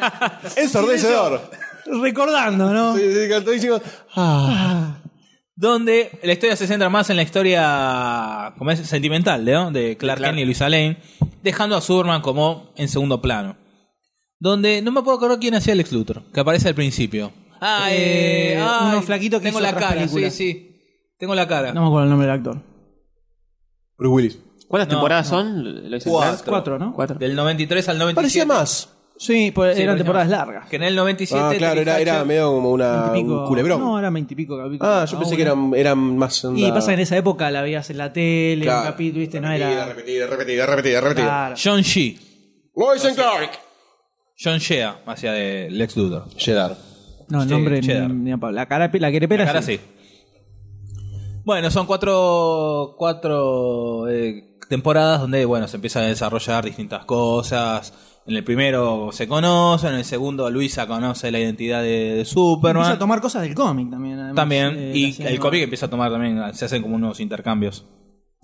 [0.56, 1.50] Ensordecedor.
[2.02, 2.96] Recordando, ¿no?
[2.96, 3.80] Sí, sí, cantó y digo,
[4.16, 4.98] ah.
[5.54, 9.70] donde la historia se centra más en la historia como es sentimental ¿no?
[9.70, 10.98] de Clark Kent y Luisa Lane,
[11.42, 13.56] dejando a Superman como en segundo plano.
[14.38, 17.32] Donde no me puedo acordar quién hacía el ex Luthor, que aparece al principio.
[17.60, 20.34] Ah, Eh, eh, ay, uno flaquito que Tengo hizo la otras cara, películas.
[20.34, 20.72] sí, sí.
[21.18, 21.72] Tengo la cara.
[21.72, 22.62] No me acuerdo el nombre del actor.
[23.96, 24.38] Bruce Willis.
[24.68, 25.90] ¿Cuántas No, temporadas son?
[25.90, 26.78] ¿Lo hice Cuatro.
[26.78, 26.92] ¿no?
[26.92, 27.18] Cuatro.
[27.18, 28.14] Del 93 al 97.
[28.16, 28.92] Parecía más.
[29.18, 30.38] Sí, pues Sí, eran parecía temporadas más.
[30.46, 30.68] largas.
[30.68, 31.40] Que en el 97.
[31.42, 33.80] Ah, claro, Terry era, era Hatcher- medio como una, Veintipico- un culebrón.
[33.80, 34.82] No, eran veintipico capítulos.
[34.92, 36.44] ah, yo pensé que eran, eran más.
[36.44, 38.80] Y onda- pasa que en esa época la veías en la tele, Claro.
[38.80, 39.40] un capítulo, ¿viste?
[39.40, 39.86] No era.
[39.86, 41.26] Repetida, repetida, repetida, repetida.
[41.26, 41.54] Claro.
[41.62, 42.18] John Shee.
[42.76, 43.50] Lois and Clark.
[44.38, 46.28] John Shea hacía de Lex Luthor.
[46.36, 46.76] Cheddar.
[47.28, 47.80] No, el Sí, nombre.
[47.80, 48.10] Cheddar.
[48.10, 48.52] ni- ni a palo.
[48.52, 49.78] La cara, la querepera La cara sí.
[49.78, 49.80] sí.
[51.44, 57.92] Bueno, son cuatro, cuatro eh, temporadas donde bueno se empiezan a desarrollar distintas cosas.
[58.26, 62.32] En el primero se conocen, en el segundo Luisa conoce la identidad de, de Empieza
[62.34, 62.90] Superman.
[62.92, 64.14] a tomar cosas del cómic también.
[64.18, 64.74] además, también.
[64.76, 67.84] eh, y el cómic empieza a tomar también, se hacen como unos intercambios.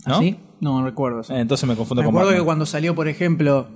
[0.06, 0.14] ¿No?
[0.16, 0.36] ¿Ah, ¿Sí?
[0.60, 1.20] No, no recuerdo.
[1.22, 3.68] Eh, entonces me confundo Me con acuerdo que cuando salió, por ejemplo,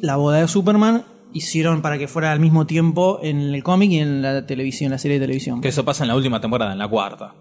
[0.00, 3.98] la boda de Superman, hicieron para que fuera al mismo tiempo en el cómic y
[4.00, 5.60] en la televisión, la serie de televisión.
[5.60, 7.34] Que eso pasa en la última temporada, en la cuarta.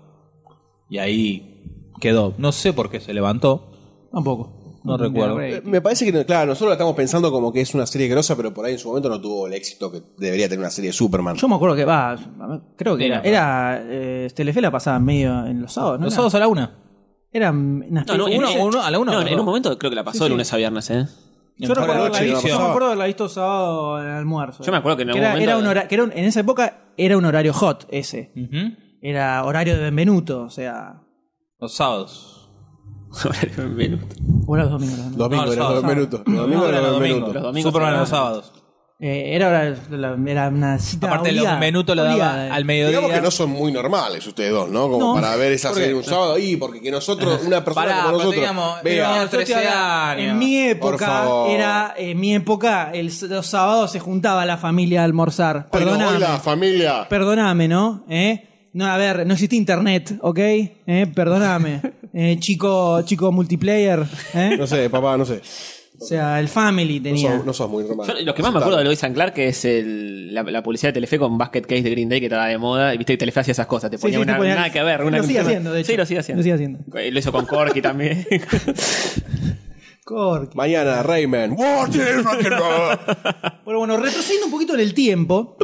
[0.89, 1.64] Y ahí
[1.99, 2.36] quedó.
[2.38, 3.70] No sé por qué se levantó.
[4.12, 4.80] Tampoco.
[4.84, 5.39] No recuerdo.
[5.41, 5.62] Eh.
[5.64, 8.36] Me parece que, no- claro, nosotros la estamos pensando como que es una serie grosa,
[8.36, 10.89] pero por ahí en su momento no tuvo el éxito que debería tener una serie
[10.89, 11.36] de Superman.
[11.36, 12.18] Yo me acuerdo que va,
[12.78, 16.05] creo que Sí, era, era eh, Telefe la pasaba medio en los sábados, ¿no?
[16.05, 16.78] Los Era- sábados a la una.
[17.32, 19.78] Era unas No, no, en, Uno- ese- uno- a la una, no, en un momento
[19.78, 21.05] creo que la pasó de lunes a viernes, ¿eh?
[21.57, 24.64] Yo recuerdo noche, visto, no yo me acuerdo haberla visto sábado en el almuerzo.
[24.64, 26.26] Yo me acuerdo que en algún era, momento- era un hora- que era un- en
[26.26, 28.34] esa época era un horario hot ese.
[29.03, 31.03] Era horario de Benvenuto, o sea.
[31.59, 32.40] Los sábados.
[33.14, 33.99] O era los domingos.
[34.47, 35.18] los domingos.
[35.18, 35.82] Domingo, No, eran sábado.
[35.82, 36.22] dos minutos.
[36.26, 37.20] Los domingos No, eran eran dos los domingos.
[37.20, 37.34] minutos.
[37.36, 38.51] Los domingos Superman eran- los sábados.
[39.03, 39.76] Eh, era, hora-
[40.28, 41.07] era una cita.
[41.07, 42.89] Aparte, obligada, Benvenuto lo daba al mediodía.
[42.99, 44.89] Digamos que no son muy normales ustedes dos, ¿no?
[44.89, 45.14] Como No.
[45.20, 48.18] para ver esa serie un sábado ahí, porque que nosotros, una persona Pará, como pero
[48.20, 50.32] nosotros, teníamos- vea, teníamos Yo te 13 hablaba- años.
[50.34, 51.49] En mi Por época, favor.
[51.49, 55.68] era, en mi época, el, los sábados se juntaba la familia a almorzar.
[55.72, 56.18] Bueno, Perdóname.
[56.18, 57.07] hola, familia.
[57.09, 58.03] Perdóname, ¿no?
[58.07, 58.47] ¿Eh?
[58.74, 60.39] No, a ver, no existe internet, ¿ok?
[60.39, 61.07] ¿Eh?
[61.13, 61.82] Perdóname.
[62.13, 64.03] Eh, chico, chico multiplayer,
[64.34, 64.57] ¿eh?
[64.59, 65.39] No sé, papá, no sé.
[65.97, 67.38] O sea, el family No tenía.
[67.38, 67.86] sos, no sos muy.
[67.86, 67.95] Yo,
[68.26, 70.95] lo que más me acuerdo de Lois and Clark es el, la, la publicidad de
[70.95, 72.93] Telefe con Basket Case de Green Day que estaba de moda.
[72.93, 73.89] Y viste que Telefe hacía esas cosas.
[73.91, 75.03] Te ponía sí, te una, ponía- nada que ver.
[75.05, 75.91] Una, Lo sigue haciendo, de hecho.
[75.91, 76.39] Sí, lo sigue haciendo.
[76.39, 76.80] Lo sigue haciendo.
[76.99, 78.28] Eh, Lo hizo con Corky también.
[80.03, 80.57] Corky.
[80.57, 81.51] Mañana, Rayman.
[81.53, 82.99] What is rock and roll?
[83.63, 85.55] Bueno, bueno, retrocediendo un poquito en el tiempo.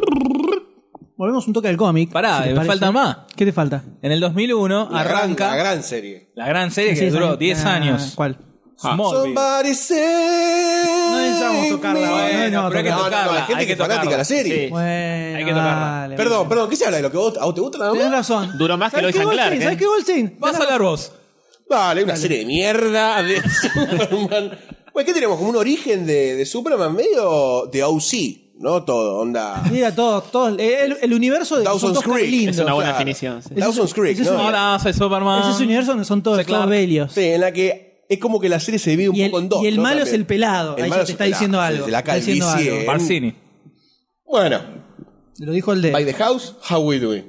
[1.18, 2.10] Volvemos un toque al cómic.
[2.12, 2.68] Pará, si te me parece.
[2.72, 3.16] falta más.
[3.36, 3.82] ¿Qué te falta?
[4.02, 6.30] En el 2001 La gran, arranca la gran serie.
[6.36, 8.12] la gran serie que duró 10 ah, años.
[8.14, 8.38] ¿Cuál?
[8.80, 9.34] Smallville.
[9.34, 12.06] Somebody say No necesitamos tocarla, me.
[12.12, 13.32] bueno, Bueno, pero hay que No, no, no, tocarla.
[13.32, 14.64] hay gente hay que que es fanática de la serie.
[14.66, 14.70] Sí.
[14.70, 15.74] Bueno, Hay que tocarla.
[16.00, 17.90] dale, Perdón, perdón, ¿qué se habla de lo que vos, a vos te gusta nada
[17.92, 18.14] Tenés más?
[18.14, 18.56] razón.
[18.56, 19.60] Duró más que ¿Sabés Lois qué, and Clark, Goldstein?
[19.60, 19.64] ¿eh?
[19.64, 20.36] ¿Sabés qué, Goldstein?
[20.38, 21.12] Vas a hablar vos.
[21.68, 24.58] Vale, una serie de mierda de Superman.
[24.94, 25.36] Bueno, ¿qué tenemos?
[25.38, 28.84] Como un origen de, de Superman medio de OC, ¿no?
[28.84, 29.62] Todo, onda.
[29.70, 32.30] Mira, todo, todo el, el universo de Dawson's son todos Creek.
[32.30, 32.56] lindos.
[32.56, 32.98] es una buena claro.
[33.04, 33.42] definición.
[33.42, 33.54] sí.
[33.54, 34.34] Dawson's Creek, ese es ¿no?
[34.40, 35.40] un- Hola, soy Superman.
[35.42, 36.48] Ese es un universo donde son todos, Clark.
[36.48, 37.12] todos belios.
[37.12, 39.40] Sí, en la que es como que la serie se divide un Y el- poco
[39.42, 39.62] en dos.
[39.62, 39.82] y el ¿no?
[39.82, 40.20] malo es También.
[40.22, 40.70] el pelado.
[40.76, 41.86] Ahí ya malo te es está el diciendo algo.
[41.86, 42.70] De la Está diciendo calvicie.
[42.70, 42.80] algo.
[42.80, 43.34] en- Barcini.
[44.24, 44.60] Bueno,
[45.38, 45.90] Lo dijo el de.
[45.92, 47.24] by the house, how we doing?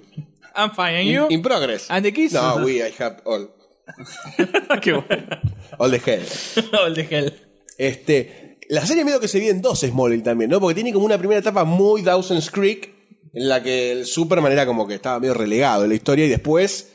[0.56, 1.28] I'm fine, and you?
[1.30, 1.86] in progress.
[1.90, 2.34] And the kiss?
[2.34, 3.50] No, we, I have all.
[4.82, 5.28] Qué bueno.
[5.78, 6.24] All the hell.
[6.88, 7.34] El de Hell.
[7.78, 10.60] Este, la serie medio que se divide en dos Smallville también, ¿no?
[10.60, 12.94] Porque tiene como una primera etapa muy Dawson's Creek,
[13.34, 16.30] en la que el Superman era como que estaba medio relegado en la historia y
[16.30, 16.90] después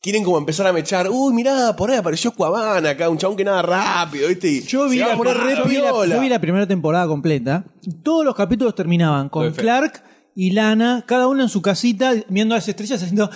[0.00, 3.44] quieren como empezar a mechar, uy, mirá, por ahí apareció Cuavana acá, un chabón que
[3.44, 4.48] nada rápido, ¿viste?
[4.48, 6.14] Y Yo vi, la, a poner re yo vi la- piola.
[6.14, 7.64] yo vi la primera temporada completa.
[8.02, 9.62] Todos los capítulos terminaban con Perfecto.
[9.62, 10.02] Clark
[10.34, 13.28] y Lana, cada uno en su casita, viendo a las estrellas haciendo.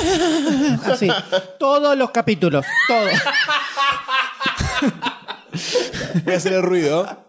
[0.84, 1.08] Así.
[1.58, 2.64] Todos los capítulos.
[2.86, 3.10] Todos.
[6.24, 7.26] Voy a hacer el ruido.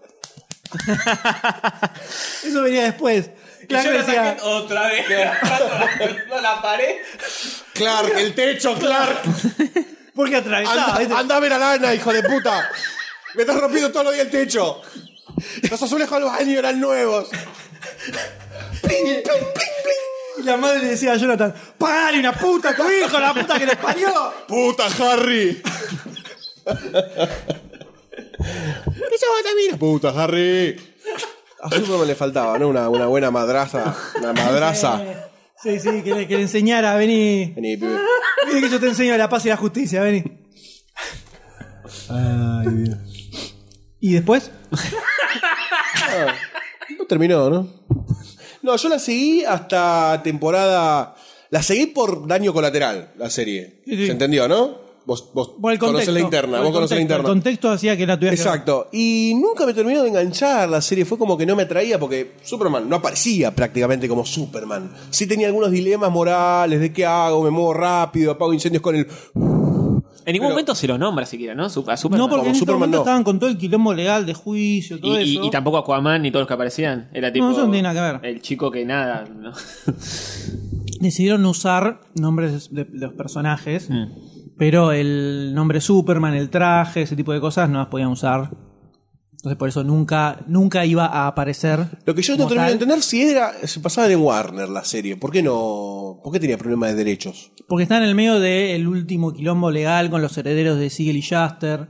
[2.44, 3.30] Eso venía después.
[3.68, 4.38] Clark decía.
[4.42, 5.06] otra vez.
[6.30, 7.02] no la paré.
[7.74, 9.22] Clark, el techo, Clark.
[10.16, 10.86] Porque atravesaba.
[10.86, 11.14] Anda, ¿viste?
[11.14, 12.70] anda a ver a Lana, hijo de puta.
[13.36, 14.82] Me estás rompiendo todos los días el techo.
[15.70, 17.30] Los azulejos del baño eran nuevos.
[18.82, 20.40] Pling, pling, pling, pling.
[20.40, 23.58] Y la madre le decía a Jonathan: ¡Pagale una puta a tu hijo, la puta
[23.58, 24.34] que le parió!
[24.48, 25.62] Puta, Harry.
[28.12, 29.78] ¡Esa vitamina!
[29.80, 30.76] ¡Puta, Harry!
[31.62, 32.70] A Superman le faltaba, ¿no?
[32.70, 33.96] Una, una buena madraza.
[34.18, 35.02] Una madraza.
[35.62, 37.54] Sí, sí, que le, que le enseñara, vení.
[37.56, 38.00] Vení, pibe.
[38.48, 40.24] Vení que yo te enseño la paz y la justicia, vení.
[44.00, 44.52] ¿Y después?
[46.98, 47.86] No terminó, ¿no?
[48.64, 51.16] No, yo la seguí hasta temporada.
[51.52, 53.82] La seguí por daño colateral, la serie.
[53.86, 54.06] Sí, sí.
[54.08, 54.80] ¿Se entendió, no?
[55.04, 56.12] Vos, vos Por el conocés contexto.
[56.14, 57.22] la interna, vos el conocés la interna.
[57.24, 58.54] El contexto hacía que la tuvieras que ver.
[58.54, 58.88] Exacto.
[58.92, 61.06] Y nunca me terminó de enganchar la serie.
[61.06, 64.92] Fue como que no me atraía porque Superman no aparecía prácticamente como Superman.
[65.10, 69.08] Sí tenía algunos dilemas morales de qué hago, me muevo rápido, apago incendios con el...
[70.24, 71.66] En ningún Pero- momento se lo nombra siquiera, ¿no?
[71.66, 72.18] A Superman.
[72.20, 73.02] No, porque en este Superman momento no.
[73.02, 75.46] estaban con todo el quilombo legal de juicio, todo y, y- eso.
[75.46, 77.10] y tampoco Aquaman ni todos los que aparecían.
[77.12, 77.50] Era tipo.
[77.50, 78.32] eso no tiene nada que ver.
[78.36, 79.26] El chico que nada.
[79.28, 79.52] ¿no?
[81.00, 84.06] Decidieron no usar nombres de, de los personajes, Mm.
[84.62, 88.52] Pero el nombre Superman, el traje, ese tipo de cosas no las podían usar.
[89.32, 91.80] Entonces por eso nunca, nunca iba a aparecer.
[92.06, 93.54] Lo que yo no como terminé de entender si era...
[93.64, 95.18] Se pasaba en Warner la serie.
[95.18, 96.20] ¿Por qué no...?
[96.24, 97.52] ¿Por qué tenía problemas de derechos?
[97.68, 101.22] Porque está en el medio del último quilombo legal con los herederos de Siegel y
[101.22, 101.88] Shuster,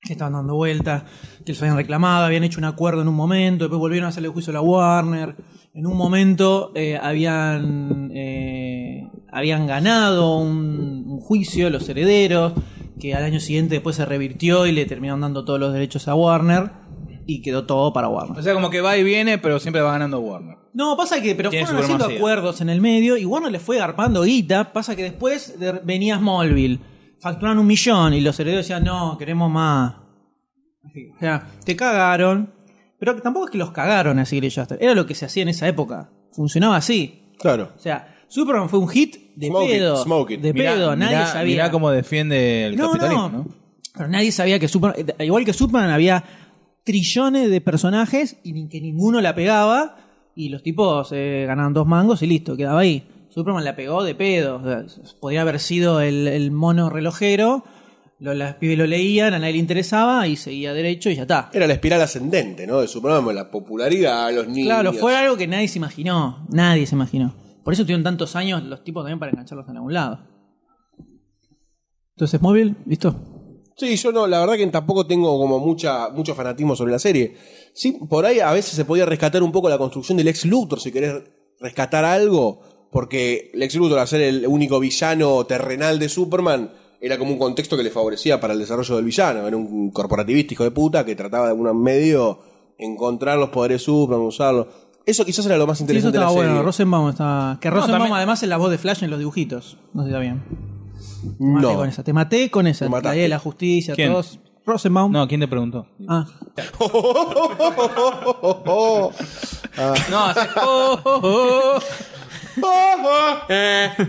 [0.00, 1.02] que estaban dando vueltas,
[1.44, 4.30] que los habían reclamado, habían hecho un acuerdo en un momento, después volvieron a hacerle
[4.30, 5.36] juicio a la Warner.
[5.74, 9.02] En un momento eh, habían, eh,
[9.34, 12.52] habían ganado un, un juicio los herederos,
[12.98, 16.14] que al año siguiente después se revirtió y le terminaron dando todos los derechos a
[16.14, 16.70] Warner,
[17.26, 18.38] y quedó todo para Warner.
[18.38, 20.56] O sea, como que va y viene, pero siempre va ganando Warner.
[20.74, 23.78] No, pasa que, pero Tiene fueron haciendo acuerdos en el medio y Warner le fue
[23.78, 24.72] garpando guita.
[24.72, 26.80] Pasa que después de- venía Smallville,
[27.20, 29.94] facturaron un millón y los herederos decían, no, queremos más.
[31.16, 32.52] O sea, te cagaron.
[32.98, 34.78] Pero tampoco es que los cagaron así, Shuster.
[34.80, 36.10] Era lo que se hacía en esa época.
[36.32, 37.32] Funcionaba así.
[37.38, 37.72] Claro.
[37.76, 40.02] O sea, Superman fue un hit de Smoke it, pedo.
[40.04, 40.40] smoke it.
[40.40, 41.54] De Mirá- pedo, nadie mirá- sabía.
[41.54, 43.38] Mirá cómo defiende el No, capitalismo, no.
[43.38, 43.46] ¿no?
[43.96, 45.06] Pero nadie sabía que Superman.
[45.20, 46.24] Igual que Superman, había
[46.84, 49.96] trillones de personajes y ni- que ninguno la pegaba.
[50.36, 53.06] Y los tipos eh, ganaban dos mangos y listo, quedaba ahí.
[53.30, 54.56] Superman la pegó de pedo.
[54.56, 54.84] O sea,
[55.20, 57.64] podría haber sido el, el mono relojero.
[58.20, 61.50] Lo, las pibes lo leían, a nadie le interesaba y seguía derecho y ya está.
[61.52, 62.80] Era la espiral ascendente, ¿no?
[62.80, 64.66] De Superman, la popularidad, los niños.
[64.68, 66.46] Claro, fue algo que nadie se imaginó.
[66.50, 67.34] Nadie se imaginó.
[67.64, 70.20] Por eso tuvieron tantos años los tipos también para engancharlos en algún lado.
[72.14, 73.16] Entonces, móvil, listo.
[73.76, 77.36] Sí, yo no, la verdad que tampoco tengo como mucha, mucho fanatismo sobre la serie.
[77.72, 80.78] Sí, por ahí a veces se podía rescatar un poco la construcción del ex Luthor,
[80.78, 81.24] si querés
[81.58, 82.60] rescatar algo,
[82.92, 87.76] porque Lex Luthor, al ser el único villano terrenal de Superman, era como un contexto
[87.76, 89.46] que le favorecía para el desarrollo del villano.
[89.48, 92.38] Era un corporativista hijo de puta que trataba de algún medio
[92.78, 94.68] encontrar los poderes de Superman, usarlos.
[95.06, 96.52] Eso quizás era lo más Sí, eso interesante de la estaba serie.
[96.54, 96.66] bueno.
[96.66, 97.58] Rosenbaum está.
[97.60, 99.76] Que Rosenbaum también- además es la voz de Flash en los dibujitos.
[99.92, 100.42] No sé si está bien.
[101.38, 101.74] Te maté No.
[101.76, 102.02] con esa.
[102.04, 102.88] Te maté con esa.
[102.88, 103.16] Mataste.
[103.16, 104.12] ley de la justicia, ¿Quién?
[104.12, 104.38] todos.
[104.66, 105.12] Rosenbaum.
[105.12, 105.86] No, ¿quién te preguntó?
[106.08, 106.24] Ah.
[110.10, 111.80] No, hace- oh, oh,
[112.62, 112.64] oh.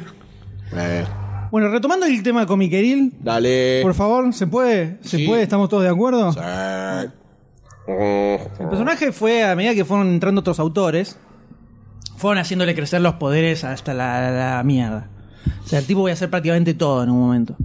[0.77, 1.05] Eh,
[1.51, 3.79] Bueno, retomando el tema comiqueril, dale.
[3.81, 4.97] por favor, ¿se puede?
[5.01, 5.25] ¿Se Sí.
[5.27, 5.43] puede?
[5.43, 6.31] ¿Estamos todos de acuerdo?
[6.39, 7.09] Eh.
[7.87, 11.17] El personaje fue, a medida que fueron entrando otros autores,
[12.17, 15.09] fueron haciéndole crecer los poderes hasta la, la mierda.
[15.63, 17.55] O sea, el tipo voy a hacer prácticamente todo en un momento.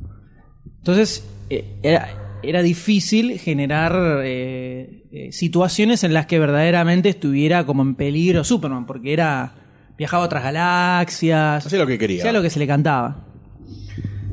[0.78, 2.08] Entonces, eh, era,
[2.42, 3.94] era difícil generar
[4.24, 9.54] eh, eh, situaciones en las que verdaderamente estuviera como en peligro Superman, porque era
[9.98, 12.22] viajaba a otras galaxias, Hacía lo que quería.
[12.22, 13.26] hacía lo que se le cantaba.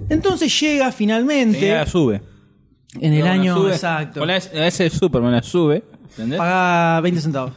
[0.10, 2.22] Entonces llega finalmente Tenía sube.
[3.02, 4.20] En el año sube- exacto.
[4.22, 5.84] Con la S- la S de Superman la sube.
[6.12, 6.38] ¿Entendés?
[6.38, 7.54] Paga 20 centavos.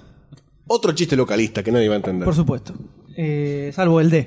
[0.66, 2.24] Otro chiste localista que nadie va a entender.
[2.24, 2.74] Por supuesto.
[3.16, 4.26] Eh, salvo el D.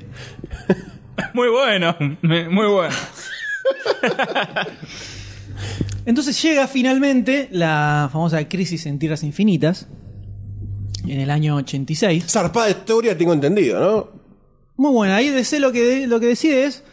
[1.33, 1.95] Muy bueno.
[2.21, 2.93] Muy bueno.
[6.05, 9.87] Entonces llega finalmente la famosa crisis en Tierras Infinitas.
[11.07, 12.25] En el año 86.
[12.29, 14.09] Zarpada historia tengo entendido, ¿no?
[14.77, 15.17] Muy buena.
[15.17, 16.83] Ahí DC lo que, lo que decide es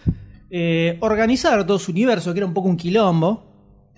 [0.50, 3.49] eh, organizar todo su universo, que era un poco un quilombo.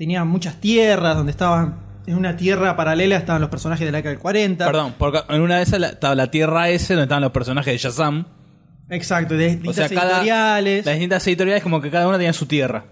[0.02, 1.76] Tenía muchas tierras donde estaban.
[2.08, 4.66] En una tierra paralela estaban los personajes de la década del 40.
[4.66, 7.72] Perdón, porque en una de esas la- estaba la Tierra S donde estaban los personajes
[7.72, 8.26] de Shazam.
[8.90, 10.84] Exacto, de O distintas sea, cada, editoriales.
[10.86, 12.86] las distintas editoriales como que cada una tenía su tierra.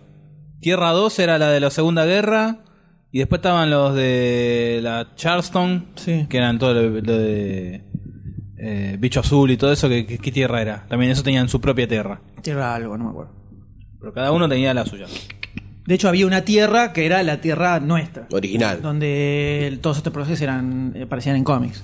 [0.60, 2.59] Tierra 2 era la de la Segunda Guerra.
[3.10, 6.26] Y después estaban los de la Charleston, Sí.
[6.30, 7.90] que eran todo lo, lo de
[8.56, 9.89] eh, Bicho Azul y todo eso.
[9.89, 10.86] que que- ¿Qué tierra era?
[10.89, 12.20] También eso tenían su propia tierra.
[12.40, 13.32] Tierra algo, no me acuerdo.
[13.98, 15.06] Pero cada uno tenía la suya.
[15.90, 18.28] De hecho, había una tierra que era la tierra nuestra.
[18.30, 18.80] Original.
[18.80, 21.82] Donde todos estos procesos eran, eh, aparecían en cómics.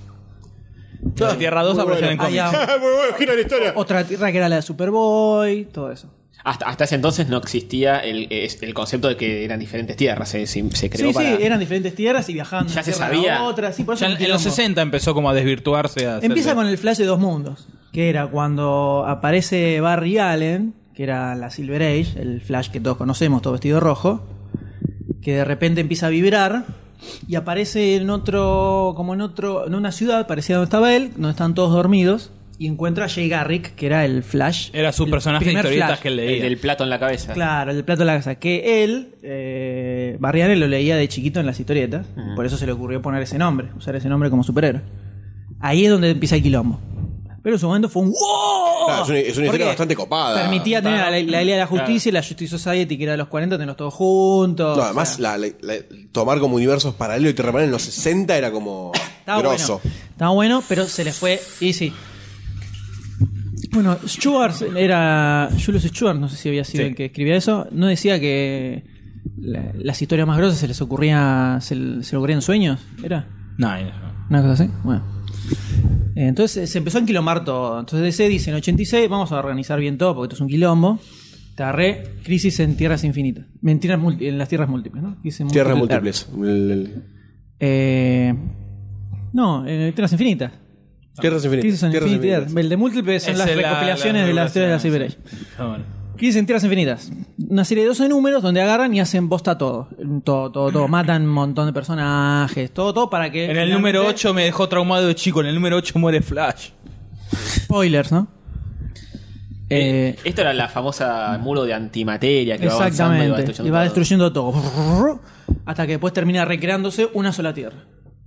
[1.19, 2.43] La Tierra 2 apareció en Ah, cómics.
[2.81, 3.73] Muy bueno, gira la historia.
[3.75, 6.09] Otra tierra que era la de Superboy, todo eso.
[6.45, 10.29] Hasta, hasta ese entonces no existía el, el concepto de que eran diferentes tierras.
[10.29, 11.37] Se, se- se creó Sí, para.
[11.37, 13.39] sí, eran diferentes tierras y viajaban de Ya se sabía.
[13.39, 13.73] a otra.
[13.73, 14.39] Sí, por eso Ya en, los quilombo.
[14.39, 16.07] 60 empezó como a desvirtuarse.
[16.07, 20.75] a Empieza hacerse- con el flash de dos mundos, que era cuando aparece Barry Allen,
[20.97, 24.27] que era la Silver Age, el flash que todos conocemos, todo vestido rojo,
[25.21, 26.65] que de repente empieza a vibrar
[27.29, 31.11] y aparece en otro, como en otro, en una ciudad parecida a donde estaba él,
[31.13, 34.71] donde están todos dormidos, y encuentra a Jay Garrick, que era el flash.
[34.73, 36.01] Era su personaje de historietas Flash.
[36.01, 36.45] que él el leía.
[36.45, 37.35] del plato en la cabeza.
[37.35, 38.37] Claro, el plato de la casa.
[38.37, 42.07] Que él, eh, Barry Allen lo leía de chiquito en las historietas.
[42.35, 44.81] Por eso se le ocurrió poner ese nombre, usar ese nombre como superhéroe.
[45.61, 46.81] Ahí es donde empieza el quilombo.
[47.47, 48.87] Pero en su momento fue un ¡wow!
[48.89, 50.41] Claro, es una- es una historia bastante copada.
[50.43, 53.13] Permitía tener a la, la Liga de la Justicia y la Justice Society, que era
[53.13, 54.77] de los 40, tenerlos todos juntos.
[54.77, 55.75] No, o además, sea, la- la- la-
[56.11, 58.91] tomar como universos paralelos y terrenales en los 60 era como
[59.21, 59.81] estaba grosso.
[59.81, 59.97] bueno.
[60.11, 61.41] Estaba bueno, pero se les fue.
[61.61, 61.93] Y sí.
[63.71, 65.49] Bueno, Stewart era.
[65.65, 66.89] Julius Stewart, no sé si había sido Sí.
[66.89, 67.69] el que escribía eso.
[67.71, 68.85] No decía que
[69.39, 71.59] la- las historias más grosas se les ocurría.
[71.61, 73.29] Se, se le ocurrían sueños, ¿era?
[73.57, 73.91] No, no.
[74.31, 74.71] Una cosa así.
[74.83, 75.16] Bueno.
[76.17, 77.79] Entonces se empezó a enquilomar todo.
[77.79, 80.99] Entonces DC dice en 86, vamos a organizar bien todo porque esto es un quilombo.
[81.55, 83.47] Tarré, crisis en tierras infinitas.
[83.61, 85.17] Mentiras en las tierras múltiples, ¿no?
[85.51, 86.29] tierras múltiples.
[87.61, 88.35] Eh,
[89.33, 90.53] no, en tierras infinitas.
[91.21, 91.65] Tierras infinitas.
[91.65, 92.39] Crisis en tierras infinitas.
[92.41, 92.65] infinitas.
[92.65, 95.17] El de múltiples son las recopilaciones de las teorías de la Ciber
[96.17, 97.13] 15 Sentidas Infinitas.
[97.49, 99.89] Una serie de 12 números donde agarran y hacen bosta a todo.
[100.25, 100.89] Todo, todo, todo.
[100.89, 102.73] Matan un montón de personajes.
[102.73, 103.51] Todo, todo para que.
[103.51, 105.41] En el número 8 me dejó traumado de chico.
[105.41, 106.71] En el número 8 muere Flash.
[107.35, 108.29] Spoilers, ¿no?
[109.69, 113.37] Eh, eh, esto era la famosa muro de antimateria que exactamente, va avanzando y va
[113.37, 114.53] destruyendo, y va destruyendo todo.
[114.53, 115.21] todo.
[115.67, 117.85] Hasta que después termina recreándose una sola tierra.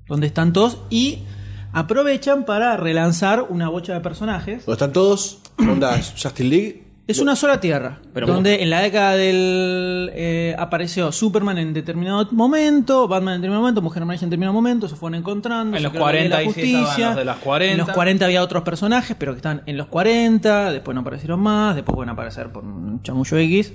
[0.07, 1.19] Donde están todos y
[1.71, 4.65] aprovechan para relanzar una bocha de personajes.
[4.65, 5.39] ¿Dónde están todos?
[5.57, 6.88] ¿Onda Justin League?
[7.09, 7.97] Es una sola tierra.
[8.13, 10.11] Pero donde en la década del.
[10.13, 14.87] eh, apareció Superman en determinado momento, Batman en determinado momento, Mujer Maravilla en determinado momento,
[14.87, 15.75] se fueron encontrando.
[15.75, 17.07] En los creó la Liga 40 de la sí justicia.
[17.07, 17.71] los de las 40.
[17.71, 21.39] En los 40 había otros personajes, pero que están en los 40, después no aparecieron
[21.39, 23.73] más, después pueden aparecer por un chamullo X.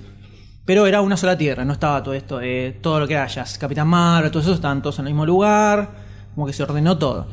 [0.64, 3.58] Pero era una sola tierra, no estaba todo esto, eh, todo lo que era Jazz,
[3.58, 5.90] Capitán Marvel, todo eso estaban todos en el mismo lugar,
[6.36, 7.26] como que se ordenó todo.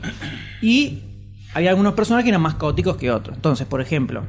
[0.64, 1.04] Y
[1.54, 3.36] había algunos personajes que eran más caóticos que otros.
[3.38, 4.24] Entonces, por ejemplo,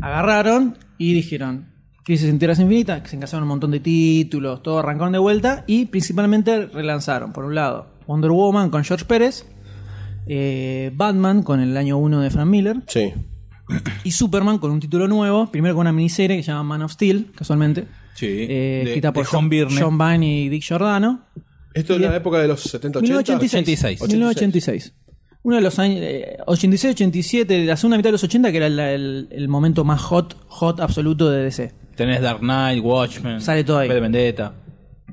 [0.00, 1.66] agarraron y dijeron
[2.04, 5.64] Crisis en Tierras Infinitas, que se encasaron un montón de títulos, todo arrancaron de vuelta
[5.66, 9.44] y principalmente relanzaron, por un lado, Wonder Woman con George Pérez,
[10.26, 13.12] eh, Batman con el año 1 de Frank Miller Sí.
[14.04, 16.92] y Superman con un título nuevo, primero con una miniserie que se llama Man of
[16.92, 18.26] Steel, casualmente, Sí.
[18.26, 19.80] eh, de, escrita de por John Byrne.
[19.80, 21.20] John Byrne y Dick Giordano.
[21.72, 23.12] Esto es la época de los 70, 80.
[23.12, 24.00] 1986.
[24.02, 24.12] 86.
[24.12, 24.94] 1986.
[25.42, 26.00] Uno de los años.
[26.46, 30.00] 86-87, de la segunda mitad de los 80, que era el, el- el momento más
[30.02, 31.72] hot, hot absoluto de DC.
[31.96, 33.40] Tenés Dark Knight, Watchmen.
[33.40, 33.88] Sale todo ahí.
[33.88, 34.52] V de Vendetta.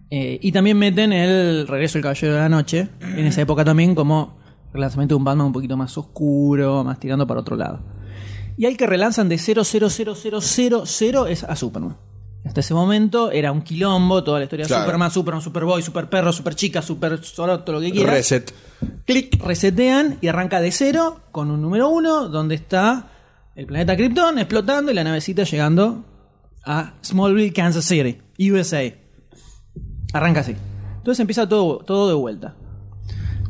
[0.09, 3.93] Eh, y también meten el regreso del Caballero de la Noche, en esa época también,
[3.93, 4.37] como
[4.73, 7.81] relanzamiento de un Batman un poquito más oscuro, más tirando para otro lado.
[8.57, 11.97] Y al que relanzan de 00000 es a Superman.
[12.45, 14.83] Hasta ese momento era un quilombo, toda la historia de Claro.
[14.85, 18.53] Superman, Superman, Superboy, Super Perro, Super Chica, Super Soroto, lo que quieras Reset.
[19.05, 19.41] Clic.
[19.43, 23.09] resetean y arranca de cero con un número uno donde está
[23.55, 26.05] el planeta Krypton explotando y la navecita llegando
[26.63, 28.19] a Smallville, Kansas City,
[28.51, 28.93] USA.
[30.13, 30.55] Arranca así.
[30.97, 32.55] Entonces empieza todo, todo de vuelta.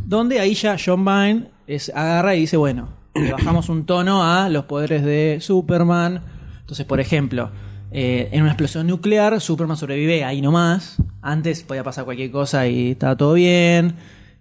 [0.05, 4.47] Donde ahí ya John Byrne es, agarra y dice, bueno, le bajamos un tono a
[4.49, 6.21] los poderes de Superman.
[6.61, 7.51] Entonces, por ejemplo,
[7.91, 10.97] eh, en una explosión nuclear, Superman sobrevive ahí nomás.
[11.21, 13.95] Antes podía pasar cualquier cosa y estaba todo bien.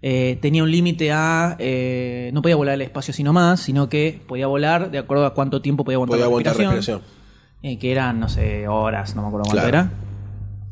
[0.08, 1.56] Eh, tenía un límite a...
[1.58, 5.34] eh, no podía volar al espacio así nomás, sino que podía volar de acuerdo a
[5.34, 7.00] cuánto tiempo podía aguantar Podía la aguantar respiración.
[7.00, 7.26] respiración.
[7.62, 9.90] Eh, que eran, no sé, horas, no me acuerdo cuánto Claro.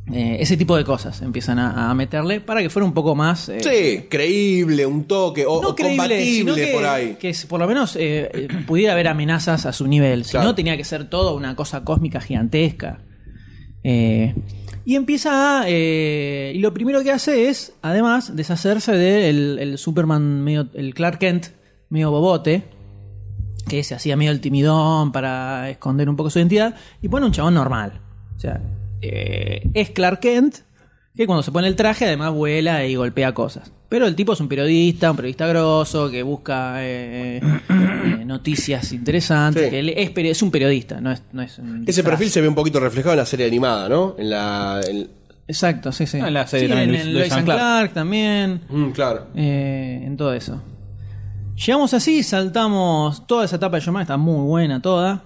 [0.06, 0.36] era.
[0.38, 3.50] Ese tipo de cosas empiezan a, a meterle para que fuera un poco más...
[3.60, 7.16] Sí, creíble, un toque, o, no o creíble, sino combatible que, por ahí.
[7.18, 7.98] que por lo menos
[8.68, 10.24] pudiera haber amenazas a su nivel.
[10.26, 10.46] Si Claro.
[10.48, 13.00] no, tenía que ser todo una cosa cósmica gigantesca.
[13.82, 14.34] Eh,
[14.84, 20.42] y empieza a, eh, y lo primero que hace es, además, deshacerse del el Superman
[20.42, 21.46] medio, el Clark Kent
[21.88, 22.64] medio bobote,
[23.68, 27.32] que se hacía medio el timidón para esconder un poco su identidad, y pone un
[27.32, 28.00] chabón normal.
[28.36, 28.60] O sea,
[29.00, 30.56] eh, es Clark Kent,
[31.14, 33.72] que cuando se pone el traje además vuela y golpea cosas.
[33.94, 39.62] Pero el tipo es un periodista, un periodista grosso, que busca eh, eh, noticias interesantes,
[39.66, 39.70] Sí.
[39.70, 42.06] que él es, peri- es un periodista, no es, no es un Ese disfraz.
[42.06, 44.16] perfil se ve un poquito reflejado en la serie animada, ¿no?
[44.18, 44.80] En la.
[44.90, 45.08] en-
[45.46, 46.18] Exacto, sí, sí.
[46.20, 47.60] Ah, en la serie Sí, también, en, Lois- en Lois Lois and Clark.
[47.60, 48.60] Clark también.
[48.68, 49.26] Mm, claro.
[49.36, 50.60] eh, en todo eso.
[51.64, 55.22] Llegamos así, saltamos toda esa etapa de Byrne, está muy buena toda.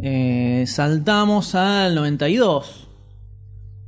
[0.00, 2.88] Eh, saltamos al 92.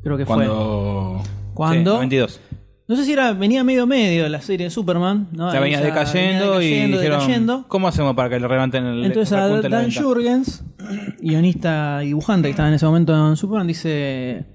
[0.04, 0.36] Creo que fue.
[0.46, 1.22] Cuando.
[1.52, 1.90] ¿Cuándo?
[1.90, 2.40] Sí, 92.
[2.88, 5.28] No sé si era venía medio medio la serie de Superman.
[5.32, 5.52] ¿no?
[5.52, 7.64] Ya venía decayendo, venía y dijeron, decayendo.
[7.68, 9.92] ¿cómo hacemos para que le levanten el Entonces a la Dan?
[9.92, 10.64] Jurgens,
[11.20, 14.46] guionista y dibujante que estaba en ese momento en Superman, dice: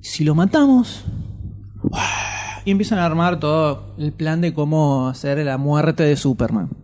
[0.00, 1.04] Si lo matamos.
[2.64, 6.81] Y empiezan a armar todo el plan de cómo hacer la muerte de Superman.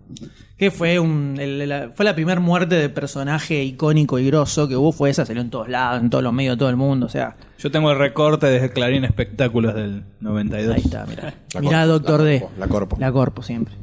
[0.59, 4.77] Que fue un, el- la, fue la primera muerte de personaje icónico y grosso que
[4.77, 4.91] hubo.
[4.93, 7.07] Fue esa, salió en todos lados, en todos los medios, de todo el mundo.
[7.07, 10.75] O sea, Yo tengo el recorte desde Clarín Espectáculos del 92.
[10.75, 11.35] ahí está, mirá.
[11.55, 12.41] La Mirá, Corpo, Doctor la D.
[12.41, 12.97] Corpo, la Corpo.
[12.99, 13.75] La Corpo, siempre.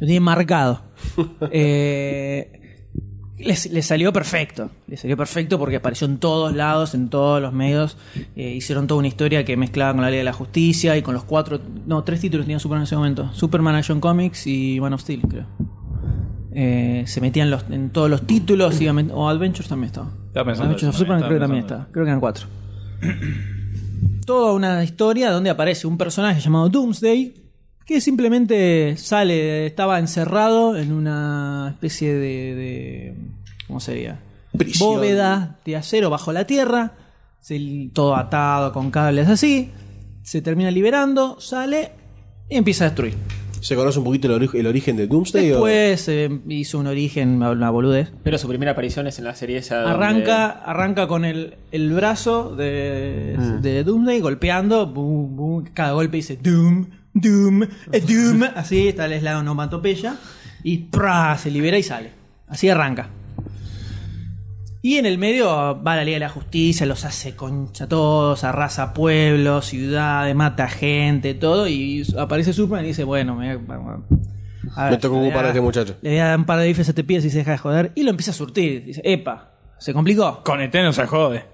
[0.00, 0.82] Lo tiene marcado.
[1.52, 2.56] Eh,
[3.38, 4.70] les salió perfecto.
[4.86, 7.96] Les salió perfecto porque apareció en todos lados, en todos los medios.
[8.36, 11.14] Eh, hicieron toda una historia que mezclaba con la ley de la justicia y con
[11.14, 11.58] los cuatro.
[11.86, 15.22] No, tres títulos tenía Superman en ese momento: Superman Action Comics y Man of Steel,
[15.22, 15.46] creo.
[16.52, 18.80] Eh, se metían los, en todos los títulos.
[18.80, 20.10] iba o Adventures también estaba.
[20.26, 21.92] Estaba pensando Adventures of Superman también, creo que también estaba estaba.
[21.92, 22.46] Creo que eran cuatro.
[24.26, 27.34] Toda una historia donde aparece un personaje llamado Doomsday
[27.84, 33.14] que simplemente sale, estaba encerrado en una especie de, de-
[33.66, 34.20] ¿cómo sería?
[34.56, 34.90] Prisión.
[34.94, 36.92] Bóveda de acero bajo la tierra,
[37.40, 39.70] se- todo atado con cables así,
[40.22, 41.90] se termina liberando, sale
[42.48, 43.14] y empieza a destruir.
[43.60, 45.44] ¿Se conoce un poquito el, ori- el origen de Doomsday?
[45.52, 48.10] o- Después eh, hizo un origen, una boludez.
[48.22, 49.82] Pero su primera aparición es en la serie esa.
[49.82, 56.16] donde- Arranca, arranca con el, el brazo de, de Doomsday golpeando, boom, boom, cada golpe
[56.18, 57.62] dice Doom, Doom,
[57.92, 60.16] eh, Doom, así está es la onomatopeya,
[60.62, 61.36] y ¡pra!
[61.38, 62.10] se libera y sale.
[62.48, 63.08] Así arranca.
[64.82, 65.46] Y en el medio
[65.82, 71.34] va la Liga de la Justicia, los hace concha todos, arrasa pueblos, ciudades, mata gente,
[71.34, 75.48] todo, y aparece Superman y dice, bueno, me, a ver, Me tocó ocupar a da-
[75.48, 75.96] este muchacho.
[76.00, 77.58] Le voy a dar un par de bifes a este pibe si se deja de
[77.58, 78.84] joder, y lo empieza a surtir.
[78.86, 80.42] Dice, epa, se complicó.
[80.44, 81.44] Con ET no se jode.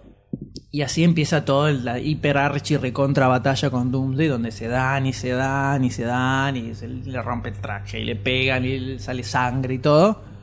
[0.70, 5.04] Y así empieza todo el- la hiper archi recontra batalla con Doomsday, donde se dan
[5.06, 8.64] y se dan y se dan y se le rompe el traje y le pegan
[8.64, 10.35] y le sale sangre y todo.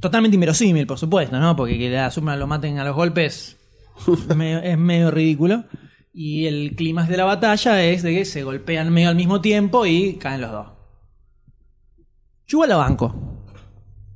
[0.00, 1.56] Totalmente inverosímil, por supuesto, ¿no?
[1.56, 3.56] Porque que a Superman lo maten a los golpes
[4.06, 5.64] es medio, es medio ridículo.
[6.12, 9.84] Y el clímax de la batalla es de que se golpean medio al mismo tiempo
[9.86, 10.66] y caen los dos.
[12.46, 13.14] Yo igual la banco.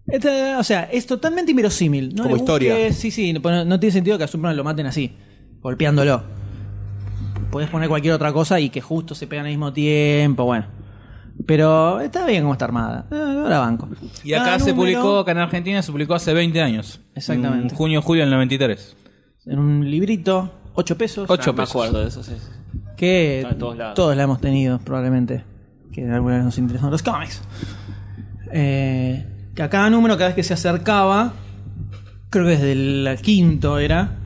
[0.07, 2.15] Este, o sea, es totalmente inverosímil.
[2.15, 2.75] No Como le historia.
[2.75, 5.15] busques- sí, sí, no, no tiene sentido que a Superman lo maten así,
[5.61, 6.23] golpeándolo.
[7.51, 10.67] Puedes poner cualquier otra cosa y que justo se pegan al mismo tiempo, bueno.
[11.47, 13.07] Pero está bien como está armada.
[13.11, 13.89] Eh, yo la banco.
[14.25, 17.01] Y acá Cada se número, publicó, acá en Argentina se publicó hace 20 años.
[17.15, 17.69] Exactamente.
[17.69, 18.97] En junio, julio del 93.
[19.47, 21.31] En un librito, 8 pesos.
[21.31, 21.71] Ocho Ah, me pesos.
[21.71, 22.33] acuerdo de eso, sí.
[22.39, 22.79] sí.
[22.97, 23.95] Que Está en todos lados.
[23.95, 25.45] todos la hemos tenido, probablemente.
[25.93, 27.43] Que alguna vez nos interesan los cómics.
[28.53, 31.33] Eh, que a cada número, cada vez que se acercaba,
[32.31, 34.19] creo que desde el quinto era,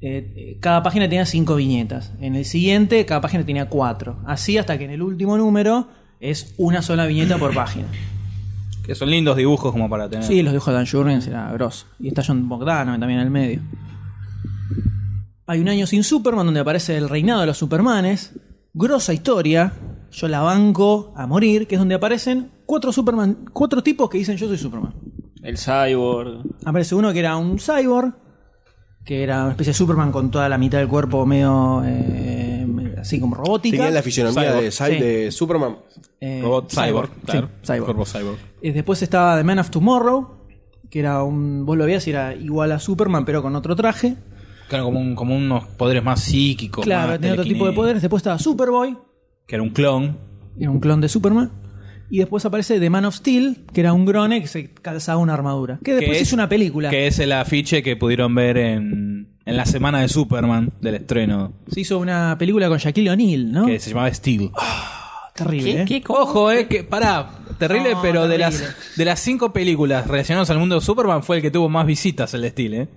[0.00, 2.12] eh, eh, cada página tenía cinco viñetas.
[2.20, 4.18] En el siguiente, cada página tenía cuatro.
[4.26, 5.88] Así hasta que en el último número
[6.20, 7.86] es una sola viñeta por página.
[8.84, 10.24] Que son lindos dibujos como para tener.
[10.24, 11.86] Sí, los dibujos de Dan Jurgens era grosso.
[11.98, 13.60] Y está John Bogdanov también en el medio.
[15.46, 18.32] Hay un año sin Superman donde aparece el reinado de los Supermanes.
[18.72, 19.72] Grosa historia.
[20.10, 24.36] Yo la banco a morir, que es donde aparecen cuatro Superman, cuatro tipos que dicen
[24.36, 24.94] yo soy Superman.
[25.42, 26.42] El Cyborg.
[26.64, 28.14] Aparece uno que era un cyborg,
[29.04, 32.37] que era una especie de Superman con toda la mitad del cuerpo medio eh,
[33.00, 33.76] así como robótica.
[33.78, 35.00] Tenía la fisionomía Cyborg, de, Cy- sí.
[35.02, 35.76] de Superman.
[36.20, 37.10] Eh, Robot Cyborg.
[37.24, 37.48] claro.
[37.62, 37.84] sí, cyborg.
[37.84, 38.38] Cuerpo Cyborg.
[38.62, 40.38] Y después estaba The Man of Tomorrow,
[40.90, 41.64] que era un.
[41.66, 44.16] Vos lo veías y era igual a Superman, pero con otro traje.
[44.68, 46.84] Claro, como, un- como unos poderes más psíquicos.
[46.84, 48.02] claro, más tenía otro tipo de poderes.
[48.02, 48.96] Después estaba Superboy,
[49.46, 50.18] Que era un clon.
[50.58, 51.50] era un clon de Superman.
[52.10, 55.34] Y después aparece The Man of Steel, que era un grone que se calzaba una
[55.34, 55.78] armadura.
[55.84, 56.88] Que después que hizo una película.
[56.88, 61.54] Que es el afiche que pudieron ver en, en la semana de Superman del estreno.
[61.72, 63.66] Se hizo una película con Shaquille O'Neal, ¿no?
[63.66, 64.50] Que se llamaba Steel.
[65.34, 66.02] Terrible, ¿eh?
[66.08, 68.62] Ojo, eh, que pará, terrible, No, pero de las
[68.96, 72.34] de las cinco películas relacionadas al mundo de Superman fue el que tuvo más visitas
[72.34, 72.88] el Steel, eh.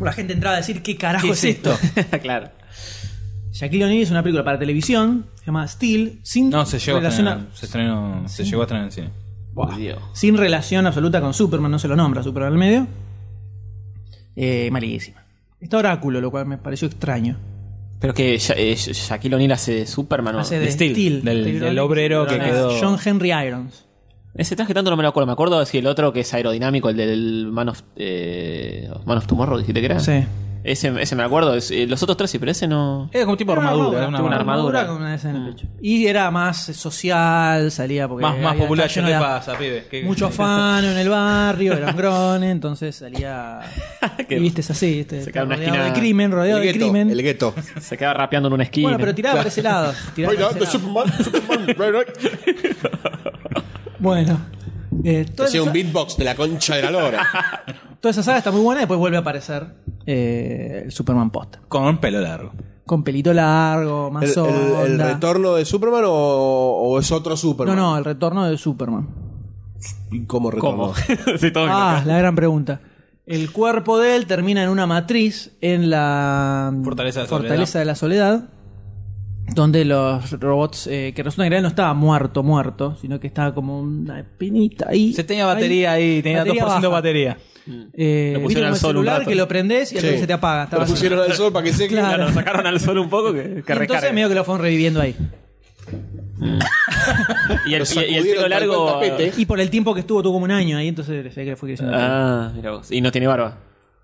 [0.00, 1.76] La gente entraba a decir, ¿qué carajo ¿Qué es es esto?
[2.22, 2.50] claro.
[3.50, 7.00] Shaquille O'Neal es una película para televisión, se llama Steel, sin No, se llegó a
[7.00, 9.10] relación estrenar, se estrenó, se llegó a estrenar en cine.
[9.76, 9.98] Dios.
[10.12, 12.86] sin relación absoluta con Superman, no se lo nombra Superman al medio.
[14.40, 15.24] Eh, malísima.
[15.60, 17.36] Está Oráculo, lo cual me pareció extraño.
[18.00, 20.40] Pero que eh, Shaquille O'Neal hace de Superman, ¿no?
[20.42, 23.84] Hace de Steel, Steel, del- obrero que quedó- John Henry Irons.
[24.36, 25.26] Ese traje tanto no me lo acuerdo.
[25.26, 29.26] Me acuerdo si el otro que es aerodinámico, el del Man of, eh, Man of
[29.26, 29.98] Tomorrow, dijiste que era.
[29.98, 30.24] Sí.
[30.64, 31.54] Ese, ese me acuerdo.
[31.54, 33.08] es- eh, los otros tres sí, pero ese no.
[33.12, 34.08] Era como tipo Era armadura.
[34.08, 34.80] una una armadura.
[34.80, 34.86] armadura.
[34.86, 35.66] con una de esas en el pecho.
[35.80, 38.22] Y era más social, salía porque.
[38.22, 38.86] Más, más había- popular.
[38.88, 39.86] estaba ¿Qué lleno te de- pasa, pibe?
[39.90, 43.60] ¿Qué- Mucho afano en el barrio, era un grone, entonces salía.
[44.28, 45.22] Qué- y viste, es así, ¿viste?
[45.22, 47.10] Se queda en una rodeado esquina- de crimen, rodeado El de gueto, crimen.
[47.10, 47.54] el gueto.
[47.80, 48.88] Se queda rapeando en una esquina.
[48.88, 49.92] Bueno, pero tiraba por ese lado.
[50.14, 51.06] tiraba Right por on, the ese lado.
[51.06, 51.94] Superman, Superman, right,
[52.58, 52.76] right.
[53.98, 54.40] Bueno.
[55.04, 57.26] eh, Hacía esa, un beatbox de la concha de la lora.
[58.00, 58.80] Toda esa saga está muy buena.
[58.80, 59.66] Después vuelve a aparecer
[60.06, 61.56] eh, el Superman Post.
[61.68, 62.52] Con pelo largo.
[62.86, 65.12] Con pelito largo, más ¿El, el- el onda.
[65.14, 67.76] retorno de Superman o, o es otro No, Superman?
[67.76, 69.06] no, el retorno de Superman.
[70.10, 70.70] ¿Y ¿Cómo retorno?
[70.78, 70.94] ¿Cómo?
[71.38, 72.80] sí, todo Ah, la gran pregunta.
[73.26, 77.80] El cuerpo de él termina en una matriz en la Fortaleza de la Fortaleza Soledad.
[77.80, 78.48] de la Soledad,
[79.54, 83.80] donde los robots, eh, que resulta que no estaba muerto, muerto, sino que estaba como
[83.80, 85.12] una pinita ahí.
[85.12, 86.88] Se tenía batería ahí, tenía 2% de baja.
[86.88, 87.36] batería.
[87.94, 89.28] Eh, Lo pusieron ¿viste como al el sol un celular rato.
[89.30, 90.06] que lo prendés y al Sí.
[90.08, 90.64] toque se te apaga.
[90.64, 90.92] Estaba Lo así.
[90.92, 91.94] pusieron al sol para que seque.
[91.94, 92.24] Claro.
[92.24, 94.12] Lo sacaron al sol un poco que, que Y entonces recargue.
[94.12, 95.14] medio que lo fueron reviviendo ahí.
[97.66, 98.92] Y el, Lo y- y el sacudieron pelo tal largo.
[98.92, 99.32] tapete.
[99.36, 101.56] Y por el tiempo que estuvo, tuvo como un año ahí, entonces se ve que
[101.56, 101.96] fue creciendo.
[101.98, 102.90] Ah, mira vos.
[102.90, 103.56] Y no tiene barba.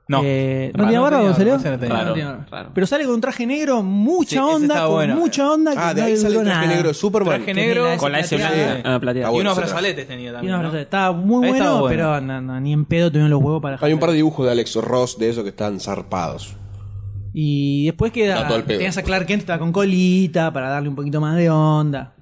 [0.07, 0.21] No.
[0.23, 2.47] Eh, ¿No Raro, tiene barba, tenía barba, no No, no tiene barba.
[2.51, 2.71] Raro.
[2.75, 5.17] Pero sale con un traje negro, mucha Sí, ese onda, está con bueno.
[5.17, 5.73] mucha onda.
[5.73, 6.75] que Ah, de no ahí le sale el duró traje nada.
[6.75, 7.37] negro de Superman.
[7.37, 8.73] Traje negro Con la S plateada.
[8.73, 8.95] blanca.
[8.95, 9.33] Ah, plateada.
[9.35, 10.53] Y unos brazaletes tenía Y también.
[10.53, 10.73] no, ¿no?
[10.73, 11.89] no estaba muy Ahí bueno, estaba bueno.
[11.97, 14.45] pero no, no, ni en pedo tuvieron los huevos para Hay un par de dibujos
[14.45, 16.55] de Alex Ross de esos que están zarpados.
[17.33, 18.35] Y después queda.
[18.43, 18.79] Da todo el pedo.
[18.79, 22.13] Tenías a Clark Kent, estaba con colita para darle un poquito más de onda.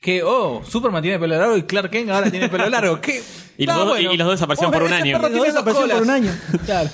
[0.00, 2.98] Que, oh, Superman tiene pelo largo y Clark Kent ahora tiene pelo largo.
[3.00, 3.20] ¿Qué?
[3.58, 5.12] Y los Está dos- y los dos desaparecieron Oh, por un ese año.
[5.18, 6.30] perro tiene dos desaparecieron por un año.
[6.66, 6.90] Claro.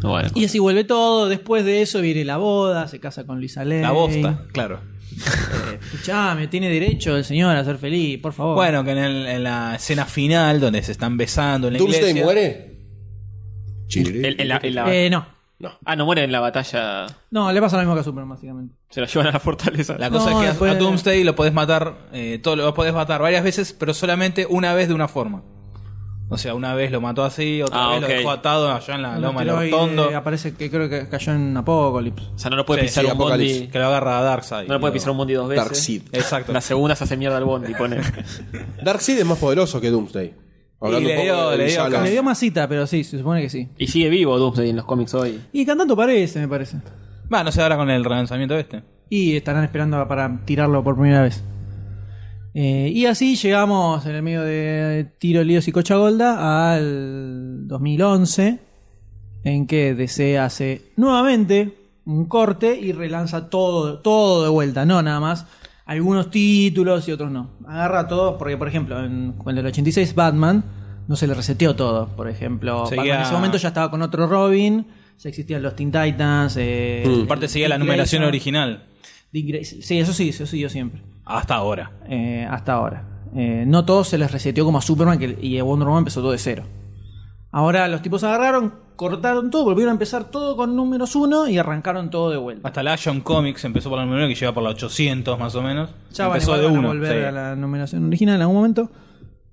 [0.00, 0.30] Bueno.
[0.34, 1.28] Y así vuelve todo.
[1.28, 3.82] Después de eso viene la boda, se casa con Lisa Lane.
[3.82, 4.80] La bosta, claro.
[5.10, 8.54] Eh, escuchame, tiene derecho el señor a ser feliz, por favor.
[8.54, 12.00] Bueno, que en, el- en la escena final, donde se están besando en la ¿Doomsday
[12.10, 12.24] iglesia.
[12.24, 12.78] muere?
[13.96, 15.26] El- en la- en la- Eh, no.
[15.84, 17.06] Ah, no muere en la batalla.
[17.32, 18.76] No, le pasa lo mismo que a Superman, básicamente.
[18.90, 19.96] Se lo llevan a la fortaleza.
[19.98, 22.72] La cosa No, es que a- después- a Doomsday lo podés matar, eh, todo lo
[22.74, 25.42] podés matar varias veces, pero solamente una vez de una forma.
[26.30, 29.02] O sea, una vez lo mató así, otra Ah, vez lo dejó atado allá en
[29.02, 30.16] la Un loma del asteroide Hortondo.
[30.16, 32.26] Aparece que creo que cayó en Apocalypse.
[32.34, 33.58] O sea, no lo puede Sí, pisar sí, un Apocalipsis.
[33.60, 33.72] bondi.
[33.72, 34.68] Que lo agarra a Darkseid.
[34.68, 35.64] No lo puede pisar un bondi dos veces.
[35.64, 36.02] Darkseid.
[36.12, 36.52] Exacto.
[36.52, 37.72] La segunda se hace mierda al bondi.
[37.74, 37.96] Pone.
[38.82, 40.34] Darkseid es más poderoso que Doomsday.
[40.80, 41.94] Hablando le un poco dio- de le dio villanos.
[41.94, 42.04] acá.
[42.04, 43.68] Le dio masita, pero sí, se supone que sí.
[43.78, 45.40] y sigue vivo Doomsday en los cómics hoy.
[45.52, 46.76] Y cantando parece, me parece.
[47.32, 48.82] Va, no sé ahora con el relanzamiento este.
[49.08, 51.42] Y estarán esperando para tirarlo por primera vez.
[52.54, 58.58] Eh, y así llegamos en el medio de Tiro, Líos y Cocha Golda al 2011,
[59.44, 65.20] en que DC hace nuevamente un corte y relanza todo, todo de vuelta, no nada
[65.20, 65.46] más.
[65.84, 67.50] Algunos títulos y otros no.
[67.66, 70.64] Agarra todo, porque por ejemplo, en, en el 86 Batman
[71.06, 72.08] no se le reseteó todo.
[72.08, 74.86] Por ejemplo, Seguía- Batman en ese momento ya estaba con otro Robin,
[75.18, 76.56] ya existían los Teen Titans.
[76.58, 77.22] Eh, Mm.
[77.24, 78.28] Aparte seguía la numeración Grayson.
[78.28, 78.84] original.
[79.32, 79.62] Dick.
[79.64, 81.00] Sí, eso sí, eso siguió siempre.
[81.28, 81.92] Hasta ahora.
[82.08, 83.04] Eh, hasta ahora.
[83.36, 86.20] Eh, no todos se les reseteó como a Superman que, y a Wonder Woman empezó
[86.20, 86.64] todo de cero.
[87.50, 92.08] Ahora los tipos agarraron, cortaron todo, volvieron a empezar todo con números uno y arrancaron
[92.10, 92.66] todo de vuelta.
[92.66, 95.54] Hasta la Action Comics empezó por la número uno, que lleva por la 800 más
[95.54, 95.90] o menos.
[96.14, 96.88] Ya empezó de van a uno.
[96.88, 97.24] volver sí.
[97.26, 98.90] a la numeración original en algún momento.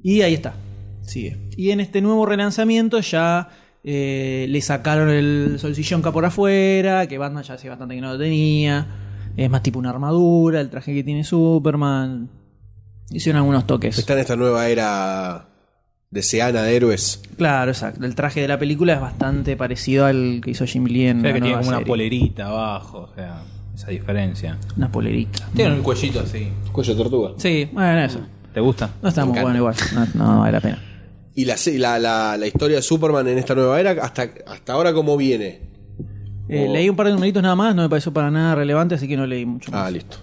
[0.02, 0.54] Y ahí está.
[1.02, 1.38] Sigue.
[1.58, 3.50] Y en este nuevo relanzamiento ya
[3.84, 8.14] eh, le sacaron el solsillón acá por afuera, que Batman ya hace bastante que no
[8.14, 9.05] lo tenía.
[9.38, 12.30] Es más tipo una armadura, el traje que tiene Superman.
[13.12, 13.98] Hicieron algunos toques.
[13.98, 15.50] Está en esta nueva era
[16.10, 17.22] deseana de héroes.
[17.38, 18.06] Claro, exacto.
[18.06, 21.22] El traje de la película es bastante parecido al que hizo Jim Lee en O
[21.22, 23.44] sea, la que tiene una polerita abajo, o sea,
[23.76, 24.58] esa diferencia.
[24.78, 25.48] Una polerita.
[25.54, 26.48] Tiene un cuellito así.
[26.72, 27.32] Cuello de tortuga.
[27.38, 28.20] Sí, bueno, eso.
[28.54, 28.90] ¿Te gusta?
[29.02, 29.44] No está muy encanta.
[29.44, 29.76] bueno igual.
[29.94, 30.82] No, no vale la pena.
[31.36, 34.94] Y la, la, la, la historia de Superman en esta nueva era, hasta, hasta ahora,
[34.94, 35.60] ¿cómo viene?
[36.48, 36.68] Eh.
[36.70, 39.18] Leí un par de numeritos nada más, no me pareció para nada relevante, así que
[39.18, 39.88] no leí mucho más.
[39.88, 40.18] Ah, listo.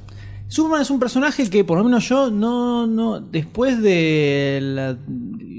[0.48, 4.98] Superman es un personaje que por lo menos yo no, no después del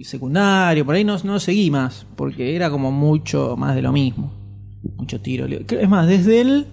[0.03, 4.31] secundario, por ahí no, no seguí más, porque era como mucho más de lo mismo.
[4.98, 5.48] Mucho tiro.
[5.48, 6.68] Es más, desde el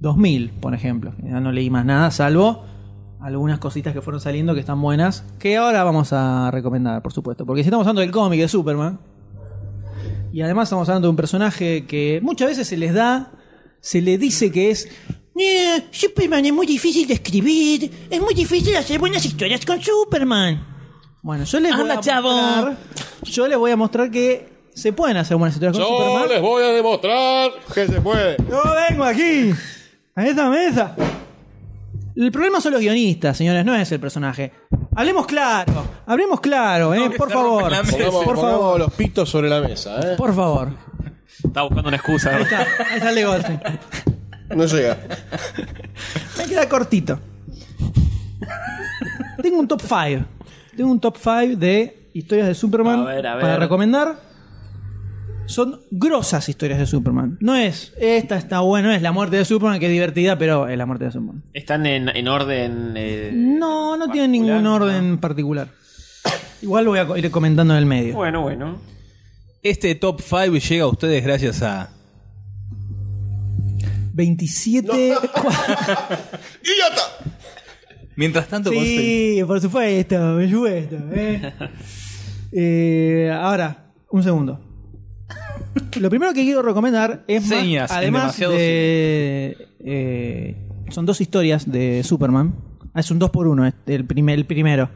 [0.00, 2.64] 2000, por ejemplo, ya no leí más nada, salvo
[3.20, 7.46] algunas cositas que fueron saliendo que están buenas, que ahora vamos a recomendar, por supuesto.
[7.46, 8.98] Porque si estamos hablando del cómic de Superman,
[10.32, 13.32] y además estamos hablando de un personaje que muchas veces se les da,
[13.80, 14.88] se le dice que es
[15.38, 20.66] "Eh, Superman es muy difícil de escribir, es muy difícil hacer buenas historias con Superman.
[21.22, 22.30] Bueno, yo les voy Anda, a chavo.
[22.32, 22.76] mostrar,
[23.24, 26.42] yo les voy a mostrar que se pueden hacer buenas historias con Superman.
[26.42, 28.36] voy a demostrar que se puede.
[28.48, 29.52] Yo vengo aquí,
[30.14, 30.96] a esta mesa.
[32.14, 34.52] El problema son los guionistas, señores, no es el personaje.
[34.94, 37.62] Hablemos claro, hablemos claro, eh, por favor.
[37.62, 38.78] Pongamos, Por pongamos favor.
[38.80, 40.16] los pitos sobre la mesa, ¿eh?
[40.16, 40.68] Por favor.
[41.42, 42.36] Estaba buscando una excusa.
[42.36, 43.60] Ahí está, ahí está el.
[44.56, 44.98] No llega.
[46.36, 47.18] Me queda cortito.
[49.40, 50.24] Tengo un top 5.
[50.76, 53.42] Tengo un top 5 de historias de Superman A ver, a ver.
[53.42, 54.31] para recomendar.
[55.46, 57.36] Son grosas historias de Superman.
[57.40, 60.66] No es, esta está buena, no es la muerte de Superman, que es divertida, pero
[60.68, 61.42] es la muerte de Superman.
[61.52, 62.94] Están en, en orden.
[62.96, 64.74] eh, No, no tiene particular, ningún ¿no?
[64.76, 65.68] orden particular.
[66.62, 68.14] Igual lo voy a ir comentando en el medio.
[68.14, 68.78] Bueno, bueno.
[69.62, 71.90] Este top 5 llega a ustedes gracias a
[74.14, 74.88] 27.
[74.92, 75.18] ¡Idiota!
[78.16, 78.70] Mientras tanto.
[78.70, 80.96] Sí, por supuesto, por supuesto.
[81.12, 81.52] ¿eh?
[82.54, 84.60] Eh, ahora, un segundo.
[86.00, 90.56] Lo primero que quiero recomendar es Señas además de eh,
[90.90, 92.54] son dos historias de Superman.
[92.94, 94.90] Ah, es un 2 por 1 el, primer, el primero.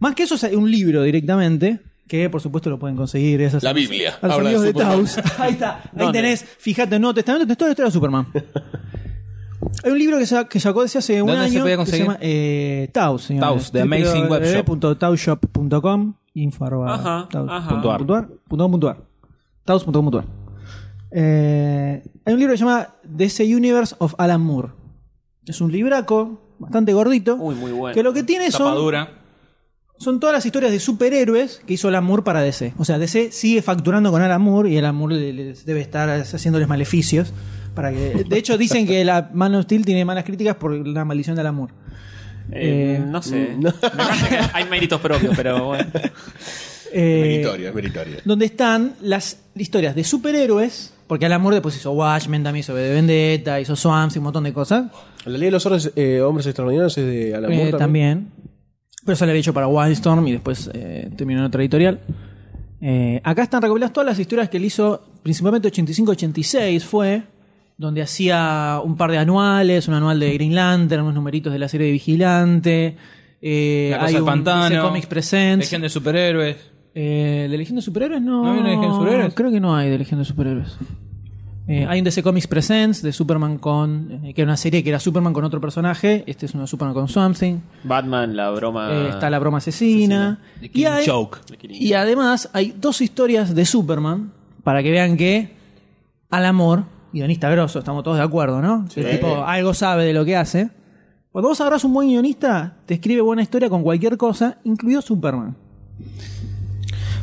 [0.00, 3.72] Más que eso es un libro directamente que por supuesto lo pueden conseguir esas La
[3.72, 4.18] Biblia.
[4.20, 5.22] a los Habla de amigos de.
[5.38, 5.80] Ahí está.
[5.96, 8.26] Ahí tenés, fíjate, en Nuevo Testamento, tenés toda la historia de Superman.
[9.84, 11.86] Hay un libro que, sa- que sacó desde hace un ¿Dónde se año podía que
[11.86, 13.48] se llama eh, Taos, señores.
[13.48, 14.66] Taos, The Amazing Web Shop.
[16.34, 17.68] info arroba Ajá, taos ajá.
[17.68, 19.11] punto ar, punto
[19.66, 20.24] ar, punto com punto ar.
[20.24, 20.42] Taos.com punto ar.
[21.14, 24.68] Eh, hay un libro que se llama DC Universe of Alan Moore.
[25.46, 27.34] Es un libraco bastante gordito.
[27.36, 27.94] Uy, muy bueno.
[27.94, 29.08] Que lo que tiene son Tapadura.
[29.98, 32.74] son todas las historias de superhéroes que hizo Alan Moore para DC.
[32.78, 36.08] O sea, DC sigue facturando con Alan Moore y Alan Moore le- le- debe estar
[36.10, 37.32] haciéndoles maleficios.
[37.74, 41.04] Para que, de hecho, dicen que la Man of Steel tiene malas críticas por la
[41.04, 41.72] maldición de Alan Moore.
[42.52, 43.56] Eh, Eh, no sé.
[44.52, 45.90] Hay méritos propios, pero bueno.
[46.92, 48.16] Eh, Meritorio, es meritorio.
[48.24, 52.80] donde están las historias de superhéroes, porque Alan Moore después hizo Watchmen, también hizo V
[52.82, 54.86] de Vendetta, hizo Swamps y un montón de cosas.
[55.24, 58.28] La ley de los hombres, eh, hombres extraordinarios es de Alan Eh, también.
[59.04, 62.00] Pero eso lo había hecho para Wildstorm y después eh, terminó en otra editorial.
[62.80, 67.22] Eh, acá están recopiladas todas las historias que él hizo, principalmente 85-86 fue,
[67.76, 71.68] donde hacía un par de anuales, un anual de Green Lantern, unos numeritos de la
[71.68, 72.96] serie de Vigilante.
[73.40, 74.82] Eh, La cosa hay del un pantano.
[74.82, 75.66] Comics Presents.
[75.66, 76.56] Legión de superhéroes.
[76.94, 78.20] Eh, ¿De Legión de Superhéroes?
[78.22, 78.44] No.
[78.44, 79.34] ¿No hay una Legión de Superhéroes?
[79.34, 80.76] Creo que no hay de Legión de Superhéroes.
[81.68, 84.20] Eh, hay un DC Comics Presents de Superman con.
[84.24, 86.24] eh, que era una serie que era Superman con otro personaje.
[86.26, 87.58] Este es uno de Superman con Something.
[87.84, 88.90] Batman, la broma.
[88.92, 90.40] Eh, está la broma asesina.
[90.60, 91.38] The Y, hay- Joke.
[91.70, 94.32] y además hay dos historias de Superman
[94.64, 95.54] para que vean que
[96.30, 98.86] al amor, guionista grosso, estamos todos de acuerdo, ¿no?
[98.96, 100.68] El tipo algo sabe de lo que hace.
[101.30, 105.56] Cuando vos agarrás un buen guionista, te escribe buena historia con cualquier cosa, incluido Superman.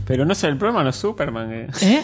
[0.09, 1.53] Pero no es el problema, no es Superman.
[1.53, 1.67] eh.
[1.83, 2.01] ¿Eh?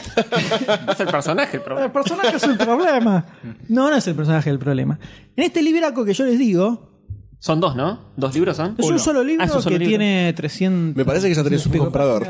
[0.86, 1.92] No es el personaje el El problema.
[1.92, 3.26] personaje es el problema.
[3.68, 5.00] No, no es el personaje el problema.
[5.36, 6.92] En este libraco que yo les digo,
[7.40, 8.00] Son dos, ¿no?
[8.16, 8.76] ¿Dos libros son?
[8.78, 9.90] es un solo libro Ah, es un solo que libro.
[9.98, 10.96] tiene 300.
[10.96, 12.28] Me parece que ya tenés un pico comprador.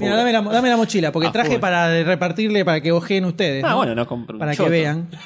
[0.00, 3.62] Mira, dame la, dame la mochila, porque Ah, traje para repartirle para que ojeen ustedes.
[3.64, 5.06] Ah, bueno, no compro un Para que vean.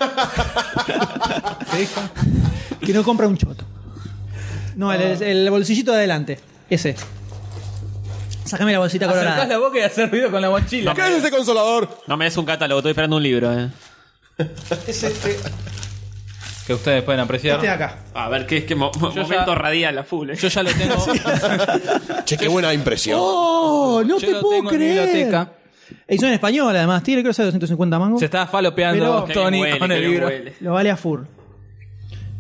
[2.81, 3.65] que no compra un choto.
[4.77, 6.39] No, el, el bolsillito de adelante.
[6.71, 6.95] Ese.
[8.49, 9.47] Sácame la bolsita Acercás colorada.
[9.47, 10.95] la boca y hacer ruido con la mochila.
[10.95, 11.89] ¿Qué es ese consolador?
[12.07, 13.53] No me des un catálogo, estoy esperando un libro.
[13.59, 13.69] Eh.
[14.87, 15.37] Es este,
[16.67, 17.57] Que ustedes pueden apreciar.
[17.57, 17.99] este de acá.
[18.15, 20.31] A ver, ¿qué es que mo- momento ya- radial a full?
[20.31, 20.37] eh.
[20.37, 20.95] Yo ya lo tengo.
[22.25, 23.19] Che, qué buena impresión.
[23.21, 24.03] ¡Oh!
[24.07, 25.07] No yo te lo puedo tengo en mi creer.
[25.07, 25.53] biblioteca.
[26.07, 27.03] Edición en español, además.
[27.03, 28.19] Tiene creo que sea 250 mangos.
[28.21, 30.27] Se está falopeando Pero- Qué Tony bien huele, con qué el bien libro.
[30.27, 30.55] huele.
[30.61, 31.27] Lo vale a Fur.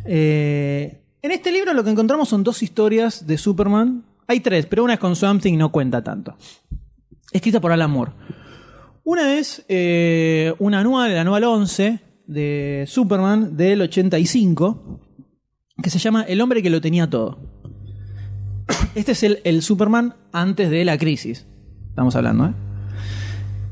[0.04, 4.04] Eh, en este libro lo que encontramos son dos historias de Superman.
[4.28, 6.36] Hay tres, pero una es con Something y no cuenta tanto.
[7.32, 8.12] Escrita por Alan Moore.
[9.02, 15.00] Una es eh, un anual, el anual 11 de Superman del 85,
[15.82, 17.38] que se llama El hombre que lo tenía todo.
[18.94, 21.46] Este es el, el Superman antes de la crisis.
[21.88, 22.52] Estamos hablando, ¿eh?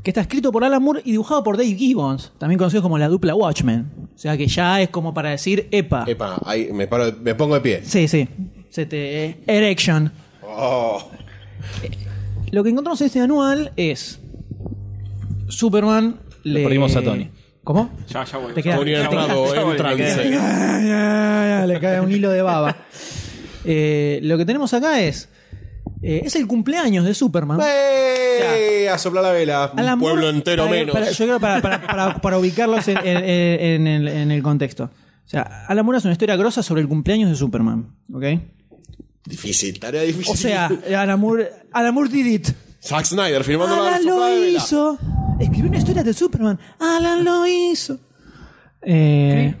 [0.07, 3.09] que está escrito por Alan Moore y dibujado por Dave Gibbons, también conocido como la
[3.09, 3.91] dupla Watchmen.
[4.15, 6.05] O sea que ya es como para decir, epa.
[6.07, 7.81] Epa, ahí me, paro, me pongo de pie.
[7.83, 8.27] Sí, sí.
[8.69, 10.11] Se te, eh, erection.
[10.49, 11.09] Oh.
[12.51, 14.19] Lo que encontramos en este anual es
[15.49, 16.63] Superman le...
[16.63, 17.29] perdimos a Tony.
[17.63, 17.89] ¿Cómo?
[18.07, 18.53] Ya, ya voy.
[18.53, 20.29] Te queda- Tony te queda- entrado ya voy, en trance.
[20.29, 22.77] Ya, ya, ya, le cae un hilo de baba.
[23.65, 25.27] Eh, lo que tenemos acá es...
[26.01, 27.59] eh, es el cumpleaños de Superman.
[27.61, 28.87] ¡Eh!
[28.89, 29.71] A soplar la vela.
[29.73, 30.93] Un Alan Moore- pueblo entero para- menos.
[30.93, 34.41] para- yo creo para, para- para- para ubicarlos en, en- en- en el, en el
[34.41, 34.85] contexto.
[34.85, 37.93] O sea, Alan Moore es una historia grosa sobre el cumpleaños de Superman.
[38.13, 38.23] ¿Ok?
[39.27, 40.33] Difícil, tarea difícil.
[40.33, 42.47] O sea, Alan Moore, Alan Moore did it.
[42.81, 44.97] Zack Snyder firmando la Alan lo hizo.
[45.39, 46.59] Escribió una historia de Superman.
[46.79, 47.99] Alan lo hizo.
[48.81, 49.55] Eh,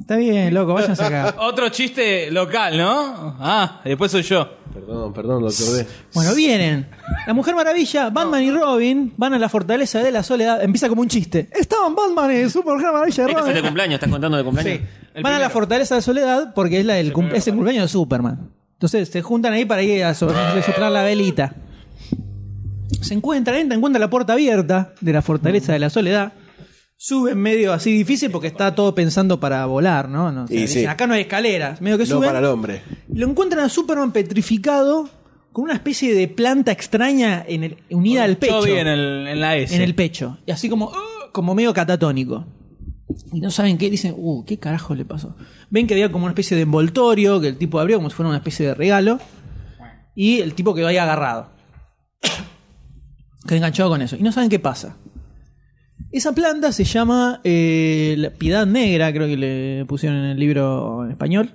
[0.00, 1.34] Está bien, loco, váyanse acá.
[1.40, 3.36] Otro chiste local, ¿no?
[3.40, 4.48] Ah, y después soy yo.
[4.72, 5.86] Perdón, perdón, doctor D.
[6.14, 6.88] Bueno, vienen.
[7.26, 10.62] La Mujer Maravilla, Batman y Robin van a la fortaleza de la soledad.
[10.62, 11.48] Empieza como un chiste.
[11.52, 13.64] Estaban Batman y Superman Maravilla y Este es el de Robin.
[13.64, 14.80] cumpleaños, estás contando de cumpleaños.
[15.14, 15.20] Sí.
[15.22, 17.88] Van a la fortaleza de soledad porque es, la del cum- es el cumpleaños de
[17.88, 18.50] Superman.
[18.78, 21.54] Entonces se juntan ahí para ir a so- a soplar la velita.
[23.02, 26.32] Se encuentran, entran, encuentran la puerta abierta de la fortaleza de la soledad.
[26.96, 30.32] Suben medio así difícil porque está todo pensando para volar, ¿no?
[30.32, 30.86] no o sea, Y dicen, sí.
[30.86, 31.80] Acá no hay escaleras.
[31.80, 32.28] Medio que No suben.
[32.28, 32.82] para el hombre.
[33.12, 35.08] Lo encuentran a Superman petrificado
[35.52, 38.60] con una especie de planta extraña en el- unida al pecho.
[38.66, 39.74] Yo vi en, el, en la S.
[39.76, 40.38] En el pecho.
[40.46, 42.46] Y así como, "Ah", como medio catatónico.
[43.32, 45.36] Y no saben qué, dicen, uh, ¿qué carajo le pasó?
[45.70, 48.28] Ven que había como una especie de envoltorio que el tipo abrió como si fuera
[48.28, 49.18] una especie de regalo.
[50.14, 51.50] Y el tipo quedó ahí agarrado.
[53.46, 54.16] Quedó enganchado con eso.
[54.16, 54.96] Y no saben qué pasa.
[56.10, 61.04] Esa planta se llama eh, la piedad negra, creo que le pusieron en el libro
[61.04, 61.52] en español.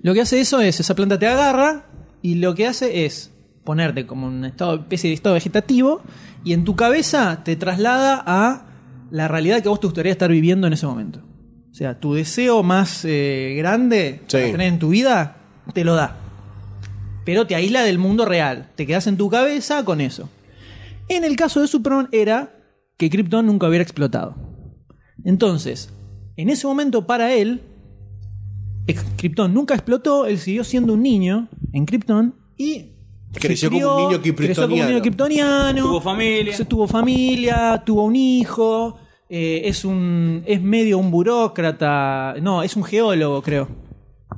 [0.00, 1.86] Lo que hace eso es, esa planta te agarra
[2.20, 3.32] y lo que hace es
[3.64, 6.02] ponerte como una especie de estado vegetativo
[6.44, 8.66] y en tu cabeza te traslada a
[9.10, 11.20] la realidad que vos te gustaría estar viviendo en ese momento.
[11.70, 14.36] O sea, tu deseo más eh, grande Sí.
[14.38, 15.36] para tener en tu vida
[15.74, 16.16] te lo da.
[17.24, 18.70] Pero te aísla del mundo real.
[18.76, 20.30] Te quedas en tu cabeza con eso.
[21.08, 22.52] En el caso de Superman era
[22.96, 24.34] que Krypton nunca hubiera explotado.
[25.24, 25.90] Entonces,
[26.36, 27.60] en ese momento para él,
[29.16, 32.92] Krypton nunca explotó, él siguió siendo un niño en Krypton y
[33.40, 35.82] Creció como un niño creció como un niño kryptoniano.
[35.82, 36.56] Tuvo familia.
[36.56, 38.96] se tuvo familia, tuvo un hijo,
[39.28, 43.68] eh, es un es medio un burócrata, no, es un geólogo, creo.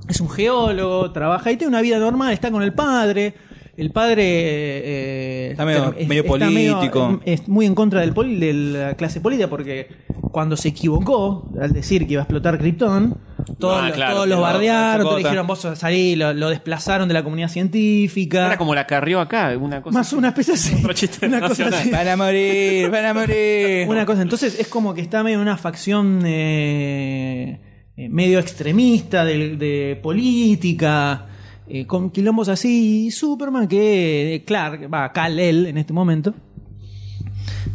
[0.09, 3.35] Es un geólogo, trabaja y tiene una vida normal, está con el padre.
[3.77, 7.21] El padre eh, Está medio- es- medio político.
[7.25, 9.89] es muy en contra del poli- de la clase política porque
[10.33, 13.17] cuando se equivocó al decir que iba a explotar Krypton,
[13.59, 17.09] todos, Ah, los- claro, todos los lo- bardearon, todos dijeron vos salí, lo, lo desplazaron
[17.09, 18.47] de la comunidad científica.
[18.47, 19.99] Era como la carrió acá, una cosa.
[19.99, 20.75] más una especie así.
[20.75, 21.81] Otro chiste una cosa nacional.
[21.81, 21.91] así.
[21.91, 23.89] Van a morir, van a morir.
[23.89, 27.61] Una cosa, entonces es como que está medio en una facción eh,
[27.97, 31.27] eh, medio extremista de, de política,
[31.69, 33.07] eh, con quilombos así.
[33.07, 36.35] Y Superman, que eh, Clark, va, Kal-El en este momento,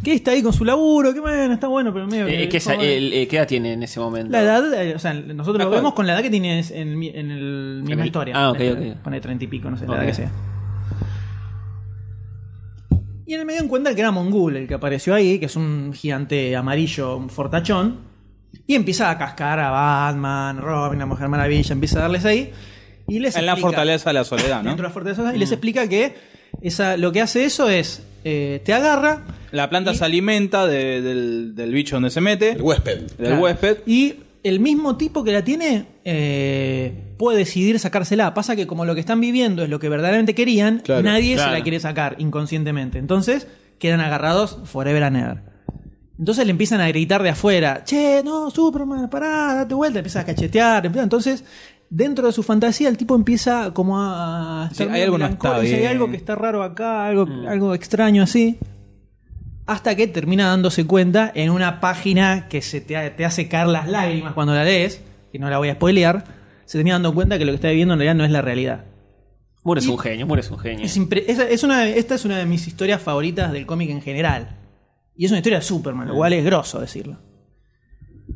[0.02, 2.26] que está ahí con su laburo, que bueno, está bueno, pero medio.
[2.26, 4.30] Eh, que- ¿qué, esa- como- el- eh, ¿Qué edad tiene en ese momento?
[4.32, 5.80] la edad, eh, o sea, nosotros lo ¿Cuál?
[5.80, 8.34] vemos con la edad que tiene en, en el misma el- historia.
[8.36, 9.02] ah, ok, ok.
[9.02, 9.98] Pone treinta y pico, no sé, la Ok.
[9.98, 10.30] edad que sea.
[13.26, 15.92] Y en el medio encuentra que era Mongul el que apareció ahí, que es un
[15.94, 18.12] gigante amarillo, un fortachón.
[18.66, 22.52] Y empieza a cascar a Batman, Robin, la Mujer Maravilla, empieza a darles ahí.
[23.08, 24.68] Y les En la fortaleza de la soledad, ¿no?
[24.68, 26.14] Dentro de la fortaleza y les explica que
[26.62, 29.22] esa, lo que hace eso es eh, te agarra
[29.52, 32.98] La planta Y- se alimenta de- del, del bicho donde se mete, El huésped.
[33.02, 33.42] del Claro.
[33.42, 33.78] huésped.
[33.86, 38.34] Y el mismo tipo que la tiene eh, puede decidir sacársela.
[38.34, 41.52] Pasa que como lo que están viviendo es lo que verdaderamente querían, Claro, nadie claro.
[41.52, 42.98] se la quiere sacar inconscientemente.
[42.98, 43.46] Entonces
[43.78, 45.38] quedan agarrados forever and ever.
[46.18, 50.24] Entonces le empiezan a gritar de afuera, che, no, Superman, pará, date vuelta, empieza a
[50.24, 50.86] cachetear.
[50.86, 51.44] Entonces,
[51.90, 54.68] dentro de su fantasía, el tipo empieza como a...
[54.72, 55.86] Sí, estar hay algo no está Hay bien".
[55.86, 58.58] algo que está raro acá, algo, algo extraño así
[59.66, 63.88] hasta que termina dándose cuenta en una página que se te, te hace caer las
[63.88, 65.00] lágrimas cuando la lees,
[65.32, 66.24] que no la voy a spoilear,
[66.66, 68.84] se termina dando cuenta que lo que está viviendo en realidad no es la realidad.
[69.62, 70.84] Mure es Y- un genio, es un genio.
[70.84, 74.58] Es una, esta es una de mis historias favoritas del cómic en general.
[75.16, 77.18] Y es una historia de Superman, lo cual es grosso decirlo.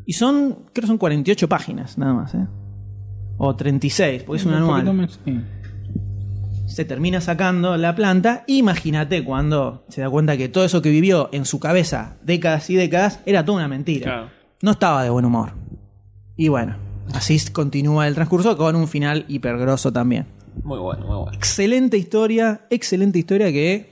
[0.07, 2.47] Y son, creo que son 48 páginas, nada más, ¿eh?
[3.39, 4.93] O 36, porque es un anual.
[4.93, 5.41] más, sí.
[6.67, 8.45] se termina sacando la planta.
[8.47, 12.75] Imagínate cuando se da cuenta que todo eso que vivió en su cabeza décadas y
[12.75, 14.05] décadas era toda una mentira.
[14.05, 14.31] Claro.
[14.61, 15.53] No estaba de buen humor.
[16.37, 16.77] Y bueno,
[17.15, 20.27] así continúa el transcurso con un final hipergroso también.
[20.65, 21.33] Muy bueno, muy bueno.
[21.33, 23.89] Excelente historia, excelente historia que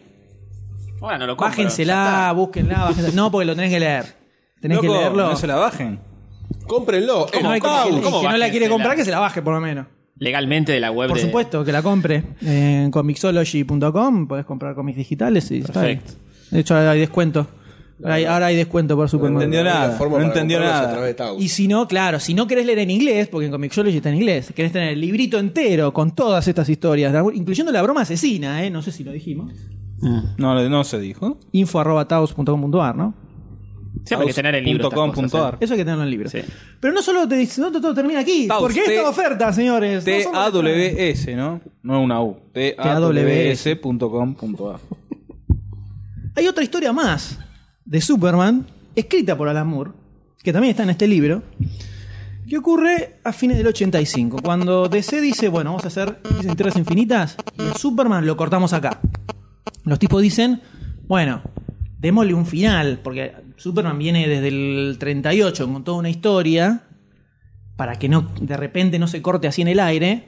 [0.98, 3.14] Bueno, no lo compro, bájensela, búsquenla, bájensela.
[3.14, 4.16] No, porque lo tenés que leer.
[4.60, 5.30] Tenés que leerlo.
[5.30, 6.00] No se la bajen.
[6.66, 7.26] Cómprenlo.
[7.32, 9.86] Hay ¿Cómo que no la quiere comprar, que se la baje por lo menos.
[10.18, 11.24] Legalmente de la web Por de...
[11.24, 14.26] supuesto, que la compre en comixology.com.
[14.28, 15.96] Podés comprar cómics digitales y está ahí.
[15.96, 16.20] Perfecto.
[16.50, 17.46] De hecho, ahora hay descuento.
[18.02, 19.42] Ahora hay, ahora hay descuento por No Superman.
[19.42, 19.90] entendió La nada.
[19.96, 20.88] forma No para entendió nada.
[20.88, 21.38] a través de Tau.
[21.38, 24.16] Y si no, claro, si no querés leer en inglés, porque en Comixology está en
[24.16, 28.70] inglés, querés tener el librito entero con todas estas historias, incluyendo la broma asesina, ¿eh?
[28.70, 29.52] no sé si lo dijimos.
[30.00, 30.18] Mm.
[30.36, 31.38] No, no se dijo.
[31.52, 33.14] info arroba taos.com.ar, ¿no?
[34.04, 34.90] Siempre hay que tener el libro.
[34.90, 35.46] .com cosas, punto ¿eh?
[35.46, 35.56] ar.
[35.60, 36.30] Eso hay que tenerlo en el libro.
[36.30, 36.38] Sí.
[36.80, 40.04] Pero no solo te dice, no todo termina aquí, porque esta oferta, señores.
[40.04, 41.60] T-A-W-S, ¿no?
[41.82, 42.36] No una U.
[42.52, 44.80] T-A-W-S.com.ar.
[46.36, 47.38] Hay otra historia más
[47.84, 49.90] de Superman, escrita por Alan Moore,
[50.42, 51.42] que también está en este libro,
[52.48, 54.38] ¿Qué ocurre a fines del 85?
[54.40, 56.20] Cuando DC dice, bueno, vamos a hacer
[56.56, 59.00] Tierras Infinitas y el Superman lo cortamos acá.
[59.82, 60.62] Los tipos dicen,
[61.08, 61.42] bueno,
[61.98, 66.84] démosle un final, porque Superman viene desde el 38 con toda una historia,
[67.76, 70.24] para que no de repente no se corte así en el aire.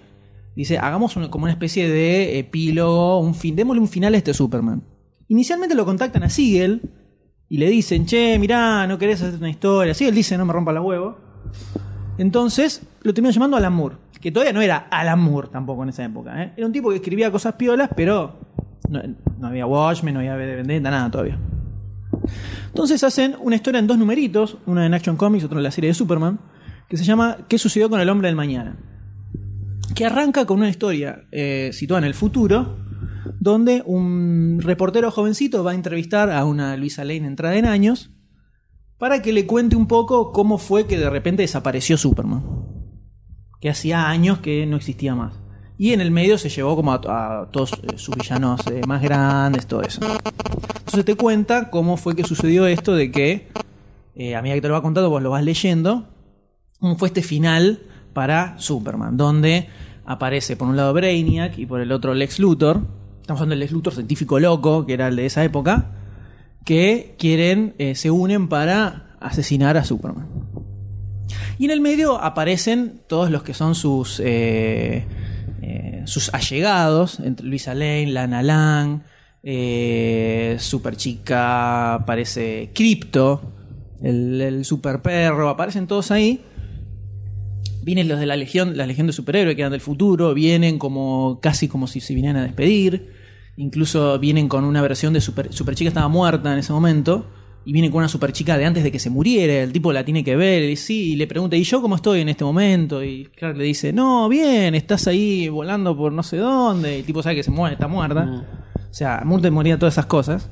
[0.54, 4.82] Dice, hagamos como una especie de epílogo, un fin, démosle un final a este Superman.
[5.28, 6.82] Inicialmente lo contactan a Siegel
[7.48, 9.94] y le dicen, che, mirá, no querés hacer una historia.
[9.94, 11.16] Siegel dice, no me rompa la huevo.
[12.18, 16.04] Entonces lo terminan llamando Alan Moore, que todavía no era Alan Moore tampoco en esa
[16.04, 16.42] época.
[16.42, 16.52] ¿eh?
[16.56, 18.40] Era un tipo que escribía cosas piolas, pero
[18.88, 21.38] no, había Watchmen, no había Vendetta, nada todavía.
[22.66, 25.88] Entonces hacen una historia en dos numeritos, una en Action Comics, otro en la serie
[25.88, 26.38] de Superman,
[26.88, 28.76] que se llama ¿Qué sucedió con el hombre del mañana?
[29.94, 32.78] Que arranca con una historia eh, situada en el futuro,
[33.40, 38.10] donde un reportero jovencito va a entrevistar a una Luisa Lane entrada en años
[38.98, 42.42] para que le cuente un poco cómo fue que de repente desapareció Superman.
[43.60, 45.37] Que hacía años que no existía más.
[45.80, 49.68] Y en el medio se llevó como a, todos eh, sus villanos eh, más grandes,
[49.68, 50.00] todo eso.
[50.78, 53.48] Entonces te cuenta cómo fue que sucedió esto de que,
[54.16, 56.08] eh, a medida que te lo va contando, vos lo vas leyendo,
[56.80, 59.68] cómo fue este final para Superman, donde
[60.04, 62.80] aparece por un lado Brainiac y por el otro Lex Luthor.
[63.20, 65.92] Estamos hablando del Lex Luthor científico loco, que era el de esa época,
[66.64, 70.26] que quieren, se unen para asesinar a Superman.
[71.58, 74.20] Y en el medio aparecen todos los que son sus,
[75.70, 79.02] eh, sus allegados, entre Luisa Lane, Lana Lang,
[79.42, 83.52] eh, Super Chica, aparece Crypto,
[84.02, 86.42] el, Super Perro, aparecen todos ahí.
[87.82, 91.38] Vienen los de la Legión, la Legión de Superhéroes que eran del futuro, vienen como
[91.42, 93.12] casi como si se vinieran a despedir.
[93.58, 97.26] Incluso vienen con una versión de Super, Super Chica estaba muerta en ese momento.
[97.64, 99.62] Y vienen con una super chica de antes de que se muriera.
[99.62, 100.62] El tipo la tiene que ver.
[100.62, 103.04] Y, sí, y le pregunta, ¿y yo cómo estoy en este momento?
[103.04, 106.96] Y Clark le dice, no, bien, estás ahí volando por no sé dónde.
[106.96, 108.46] Y el tipo sabe que se muere, está muerta.
[108.90, 110.50] O sea, muerte moría todas esas cosas.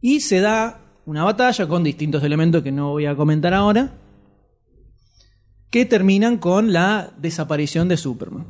[0.00, 3.94] Y se da una batalla con distintos elementos que no voy a comentar ahora.
[5.70, 8.46] Que terminan con la desaparición de Superman.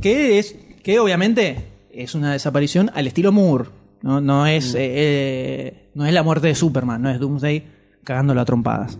[0.00, 3.70] Que es, que obviamente es una desaparición al estilo Moore.
[4.02, 7.64] No, no es, eh, eh, no es la muerte de Superman, no es Doomsday
[8.04, 8.98] cagándolo a trompadas.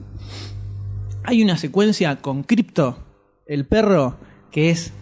[1.25, 2.99] Hay una secuencia con Crypto,
[3.47, 4.17] el perro,
[4.51, 4.95] que es.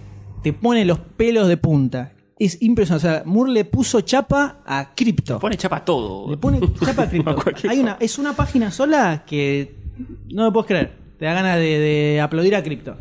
[0.42, 2.12] te pone los pelos de punta.
[2.36, 3.06] Es impresionante.
[3.06, 5.38] O sea, Moore le puso chapa a Crypto.
[5.38, 6.28] Pone chapa a todo.
[6.28, 7.36] Le pone chapa a Crypto.
[7.68, 9.76] Hay una, es una página sola que
[10.32, 10.92] no me puedes creer.
[11.16, 12.96] Te da ganas de, de aplaudir a Crypto.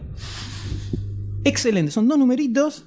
[1.43, 1.91] Excelente.
[1.91, 2.85] Son dos numeritos.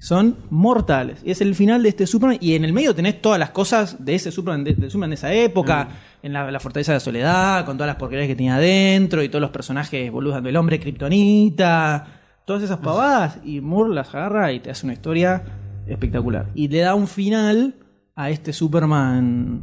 [0.00, 1.20] Son mortales.
[1.24, 2.38] Y es el final de este Superman.
[2.40, 5.14] Y en el medio tenés todas las cosas de ese Superman de, del Superman de
[5.14, 5.88] esa época.
[6.22, 9.22] En la, la Fortaleza de la Soledad, con todas las porquerías que tenía adentro.
[9.22, 12.06] Y todos los personajes boludos del hombre Kryptonita.
[12.46, 13.40] Todas esas pavadas.
[13.44, 15.42] Y Moore las agarra y te hace una historia
[15.86, 16.46] espectacular.
[16.54, 17.74] Y le da un final
[18.16, 19.62] a este Superman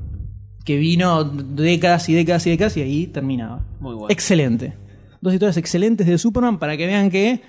[0.64, 3.62] que vino décadas y décadas y décadas y ahí terminaba.
[3.80, 4.10] Muy bueno.
[4.10, 4.76] Excelente.
[5.20, 7.42] Dos historias excelentes de Superman para que vean que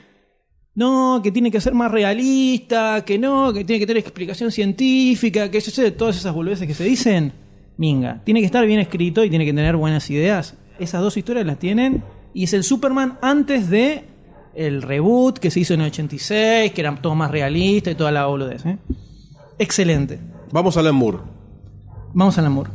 [0.79, 5.51] no, que tiene que ser más realista, que no, que tiene que tener explicación científica,
[5.51, 7.33] que yo sé, todas esas boludeces que se dicen.
[7.79, 10.55] Minga, tiene que estar bien escrito y tiene que tener buenas ideas.
[10.79, 14.05] Esas dos historias las tienen y es el Superman antes de
[14.55, 18.13] el reboot que se hizo en el 86, que era todo más realista y toda
[18.13, 18.65] la boludez.
[18.65, 18.79] ¿eh?
[19.59, 20.21] Excelente.
[20.53, 21.19] Vamos a Alan Moore.
[22.15, 22.71] Vamos al amor.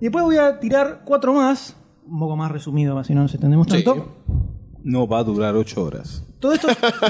[0.00, 1.76] Y después voy a tirar cuatro más,
[2.06, 4.08] un poco más resumido, así no nos entendemos tanto.
[4.84, 6.24] No va a durar ocho horas.
[6.40, 6.68] Todo esto,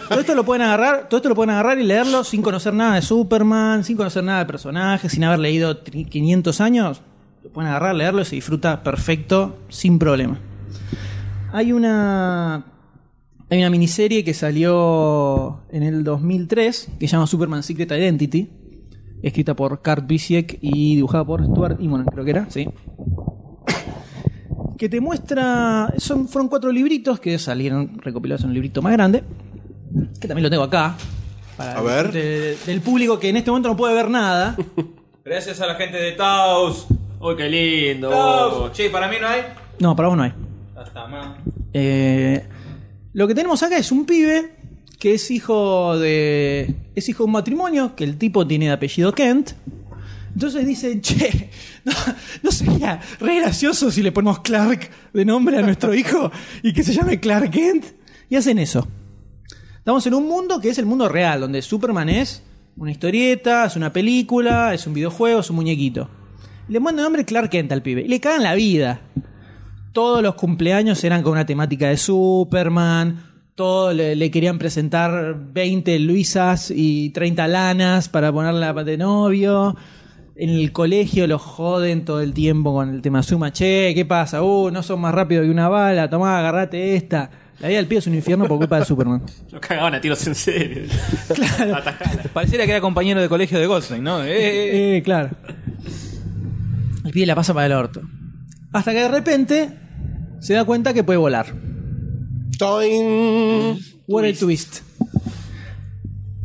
[0.08, 2.96] todo esto lo pueden agarrar, todo esto lo pueden agarrar y leerlo sin conocer nada
[2.96, 7.00] de Superman, sin conocer nada de personajes, sin haber leído tri- 500 años.
[7.42, 10.38] Lo pueden agarrar, leerlo y se disfruta perfecto, sin problema.
[11.52, 12.64] Hay una
[13.50, 18.48] hay una miniserie que salió en el 2003 que se llama Superman Secret Identity,
[19.22, 22.68] escrita por Kurt Busiek y dibujada por Stuart Immonen, creo que era, sí
[24.82, 25.94] que te muestra.
[25.96, 29.22] Son, fueron cuatro libritos que salieron recopilados en un librito más grande.
[30.20, 30.96] Que también lo tengo acá.
[31.56, 32.10] Para A ver.
[32.10, 34.56] de- del público que en este momento no puede ver nada.
[35.24, 36.88] Gracias a la gente de Taos.
[37.20, 38.10] ¡Uy, qué lindo!
[38.10, 38.72] Taos.
[38.72, 39.42] Che, para mí no hay.
[39.78, 40.32] No, para vos no hay.
[40.74, 41.36] Hasta más.
[41.72, 42.44] Eh,
[43.12, 44.56] lo que tenemos acá es un pibe
[44.98, 46.74] que es hijo de.
[46.96, 49.52] es hijo de un matrimonio, que el tipo tiene de apellido Kent.
[50.34, 51.50] Entonces dicen, che,
[51.84, 51.92] no,
[52.42, 56.30] no sería re gracioso si le ponemos Clark de nombre a nuestro hijo
[56.62, 57.84] y que se llame Clark Kent.
[58.30, 58.88] Y hacen eso.
[59.76, 62.42] Estamos en un mundo que es el mundo real, donde Superman es
[62.76, 66.08] una historieta, es una película, es un videojuego, es un muñequito.
[66.68, 69.00] Le ponen el nombre Clark Kent al pibe y le cagan la vida.
[69.92, 73.22] Todos los cumpleaños eran con una temática de Superman.
[73.54, 79.76] Todo le, le querían presentar 20 Luisas y 30 lanas para ponerla de novio.
[80.42, 83.52] En el colegio los joden todo el tiempo con el tema Suma.
[83.52, 84.42] Che, ¿qué pasa?
[84.42, 86.10] Uh, no son más rápido que una bala.
[86.10, 87.30] Tomá, agarrate esta.
[87.60, 89.22] La vida del pibe es un infierno por culpa de Superman.
[89.52, 90.82] Lo cagaban a tiros en serio.
[91.76, 92.24] Atajala.
[92.32, 94.20] Pareciera que era compañero de colegio de Goldstein, ¿no?
[94.24, 94.96] Eh, eh, eh.
[94.96, 95.30] Eh, claro.
[97.04, 98.02] El pibe la pasa para el orto.
[98.72, 99.68] Hasta que de repente
[100.40, 101.54] se da cuenta que puede volar.
[102.58, 103.78] Toing.
[104.08, 104.80] What a twist.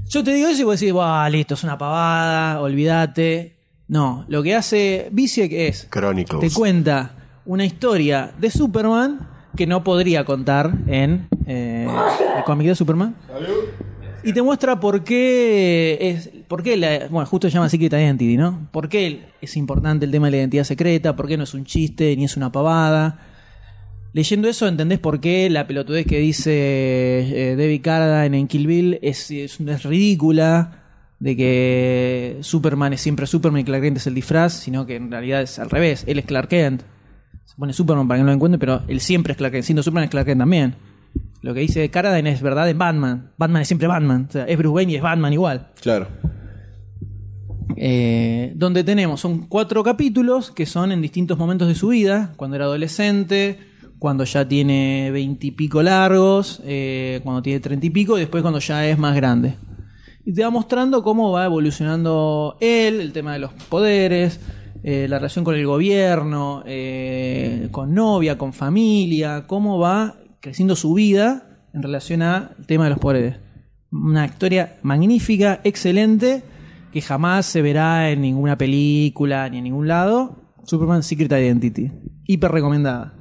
[0.07, 3.56] Yo te digo eso y vos decís, "Buah, listo, es una pavada, olvídate.
[3.87, 6.41] No, lo que hace Visiek es Chronicles.
[6.41, 7.11] te cuenta
[7.45, 11.87] una historia de Superman que no podría contar en eh,
[12.37, 13.15] el cómic de Superman.
[14.23, 16.29] Y te muestra por qué es.
[16.49, 18.67] Por qué la- bueno, justo se llama Secret Identity, ¿no?
[18.71, 21.15] ¿Por qué es importante el tema de la identidad secreta?
[21.15, 23.19] ¿Por qué no es un chiste ni es una pavada?
[24.13, 28.99] Leyendo eso entendés por qué la pelotudez que dice eh, David Carradine en Kill Bill
[29.01, 30.83] es, es, es ridícula.
[31.19, 35.09] De que Superman es siempre Superman y Clark Kent es el disfraz, sino que en
[35.09, 36.03] realidad es al revés.
[36.07, 36.83] Él es Clark Kent.
[37.45, 39.63] Se pone Superman para que no lo encuentre, pero él siempre es Clark Kent.
[39.63, 40.75] Siendo Superman es Clark Kent también.
[41.41, 43.31] Lo que dice Carradine es verdad en Batman.
[43.37, 44.27] Batman es siempre Batman.
[44.29, 45.69] O sea, es Bruce Wayne y es Batman igual.
[45.81, 46.07] Claro.
[47.75, 52.55] Eh, donde tenemos, son cuatro capítulos que son en distintos momentos de su vida, cuando
[52.55, 53.59] era adolescente,
[53.99, 58.87] cuando ya tiene veintipico largos, eh, cuando tiene treinta y pico, y después cuando ya
[58.87, 59.55] es más grande.
[60.27, 64.41] Y te va mostrando cómo va evolucionando él, el tema de los poderes,
[64.83, 70.93] eh, la relación con el gobierno, eh, con novia, con familia, cómo va creciendo su
[70.95, 73.37] vida en relación al tema de los poderes.
[73.89, 76.43] Una historia magnífica, excelente,
[76.91, 80.41] que jamás se verá en ninguna película ni en ningún lado.
[80.65, 81.89] Superman Secret Identity.
[82.25, 83.16] Hiper recomendada.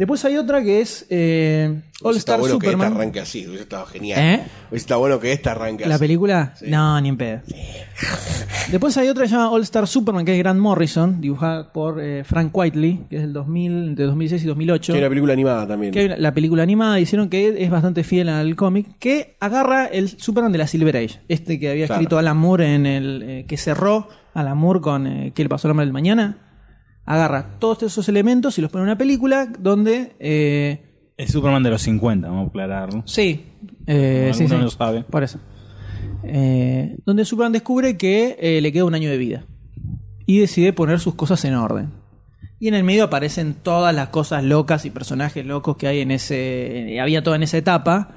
[0.00, 2.86] Después hay otra que es eh, All Star bueno que Superman.
[2.88, 4.18] esta arranque así, estado genial.
[4.18, 4.42] ¿Eh?
[4.72, 6.00] Estado bueno que esta arranque ¿La así.
[6.04, 6.54] película?
[6.58, 6.64] Sí.
[6.70, 7.40] No, ni en pedo.
[8.70, 12.00] Después hay otra que se llama All Star Superman, que es Grant Morrison, dibujada por
[12.00, 14.92] eh, Frank Whiteley, que es del 2000, entre 2006 y 2008.
[14.94, 15.92] Que hay una película animada también.
[15.92, 19.84] Que hay una- la película animada hicieron que es bastante fiel al cómic, que agarra
[19.84, 22.00] el Superman de la Silver Age, este que había Claro.
[22.00, 25.68] escrito Alan Moore en el eh, que cerró Alan Moore con eh, ¿Qué le pasó
[25.68, 26.38] al hombre del mañana?
[27.12, 31.70] Agarra todos esos elementos y los pone en una película donde eh, Es Superman de
[31.70, 33.02] los 50, vamos a aclararlo.
[33.06, 33.46] sí,
[33.86, 35.02] eh, sí, sí, no lo sabe.
[35.02, 35.38] por eso.
[36.22, 39.44] Eh, donde Superman descubre que eh, le queda un año de vida
[40.26, 41.90] y decide poner sus cosas en orden.
[42.58, 46.10] Y en el medio aparecen todas las cosas locas y personajes locos que hay en
[46.10, 46.94] ese.
[46.94, 48.10] eh, había toda en esa etapa,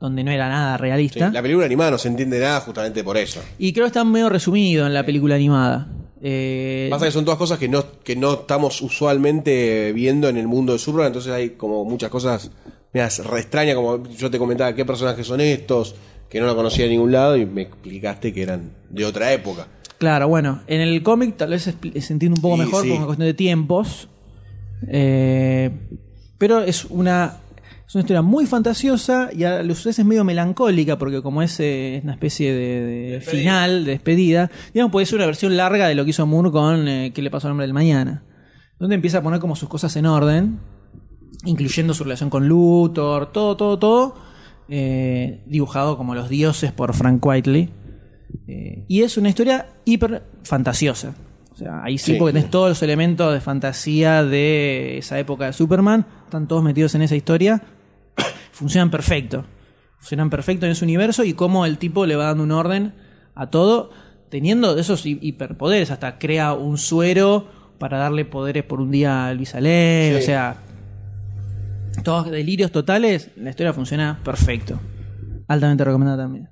[0.00, 1.30] donde no era nada Sí, realista.
[1.30, 3.40] La película animada no se entiende nada justamente por eso.
[3.58, 5.86] Y creo que está medio resumido en la película animada.
[6.26, 10.48] Eh, Pasa que son todas cosas que no, que no estamos usualmente viendo en el
[10.48, 12.50] mundo de Superman, entonces hay como muchas cosas
[12.94, 15.94] mira, re extrañas, como yo te comentaba qué personajes son estos,
[16.30, 19.66] que no lo conocía de ningún lado y me explicaste que eran de otra época.
[19.98, 22.88] Claro, bueno, en el cómic tal vez se entiende un poco Sí, mejor sí.
[22.88, 24.08] por una cuestión de tiempos.
[24.88, 25.70] Eh,
[26.38, 27.38] pero es una,
[27.86, 32.00] es una historia muy fantasiosa y a los veces medio melancólica, porque como es, eh,
[32.02, 36.04] una especie de, de final, de despedida, digamos, puede ser una versión larga de lo
[36.04, 38.24] que hizo Moore con eh, ¿Qué le pasó al hombre del mañana?
[38.78, 40.58] Donde empieza a poner como sus cosas en orden,
[41.44, 44.14] incluyendo su relación con Luthor, todo, todo, todo,
[44.68, 47.70] eh, dibujado como los dioses por Frank Whiteley.
[48.88, 51.14] Y es una historia hiper fantasiosa.
[51.52, 52.18] O sea, ahí sí, Sí.
[52.18, 56.96] porque tenés todos los elementos de fantasía de esa época de Superman, están todos metidos
[56.96, 57.62] en esa historia,
[58.54, 59.44] funcionan perfecto.
[59.98, 62.94] Funcionan perfecto en ese universo y cómo el tipo le va dando un orden
[63.34, 63.90] a todo,
[64.30, 67.48] teniendo esos hi- hiperpoderes, hasta crea un suero
[67.78, 70.18] para darle poderes por un día a Luis Alén, Sí.
[70.22, 70.56] o sea,
[72.02, 74.80] todos delirios totales, la historia funciona perfecto.
[75.48, 76.48] Altamente recomendada también.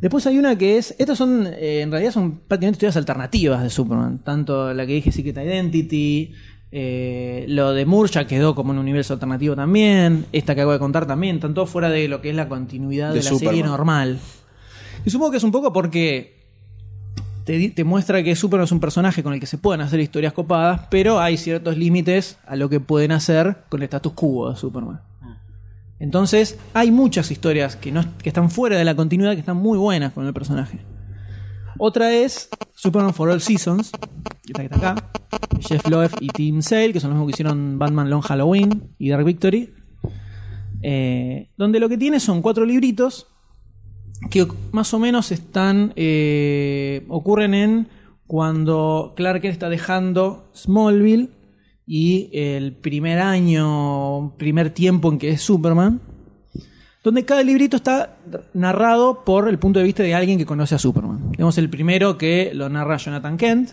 [0.00, 0.94] Después hay una que es.
[0.98, 1.46] Estas son.
[1.46, 4.18] eh, en realidad son prácticamente historias alternativas de Superman.
[4.24, 6.32] Tanto la que dije Secret Identity.
[6.72, 10.26] Eh, lo de ya quedó como un universo alternativo también.
[10.32, 11.36] Esta que acabo de contar también.
[11.36, 14.18] Están todos fuera de lo que es la continuidad de, De la serie normal.
[15.04, 16.38] Y supongo que es un poco porque.
[17.44, 20.82] Te muestra que Superman es un personaje con el que se pueden hacer historias copadas,
[20.88, 25.00] pero hay ciertos límites a lo que pueden hacer con el status quo de Superman.
[25.98, 29.78] Entonces, hay muchas historias que, no, que están fuera de la continuidad que están muy
[29.78, 30.78] buenas con el personaje.
[31.82, 33.90] Otra es Superman for All Seasons,
[34.42, 35.10] que está, acá.
[35.60, 39.08] Jeff Loeb y Tim Sale, que son los mismos que hicieron Batman Long Halloween y
[39.08, 39.72] Dark Victory.
[40.82, 43.28] Eh, donde lo que tiene son cuatro libritos
[44.30, 45.94] que más o menos están.
[45.96, 47.88] eh, ocurren en
[48.26, 51.30] cuando Clark está dejando Smallville
[51.86, 56.02] y el primer año, primer tiempo en que es Superman,
[57.02, 58.18] donde cada librito está
[58.52, 61.32] narrado por el punto de vista de alguien que conoce a Superman.
[61.32, 63.70] Tenemos el primero que lo narra Jonathan Kent,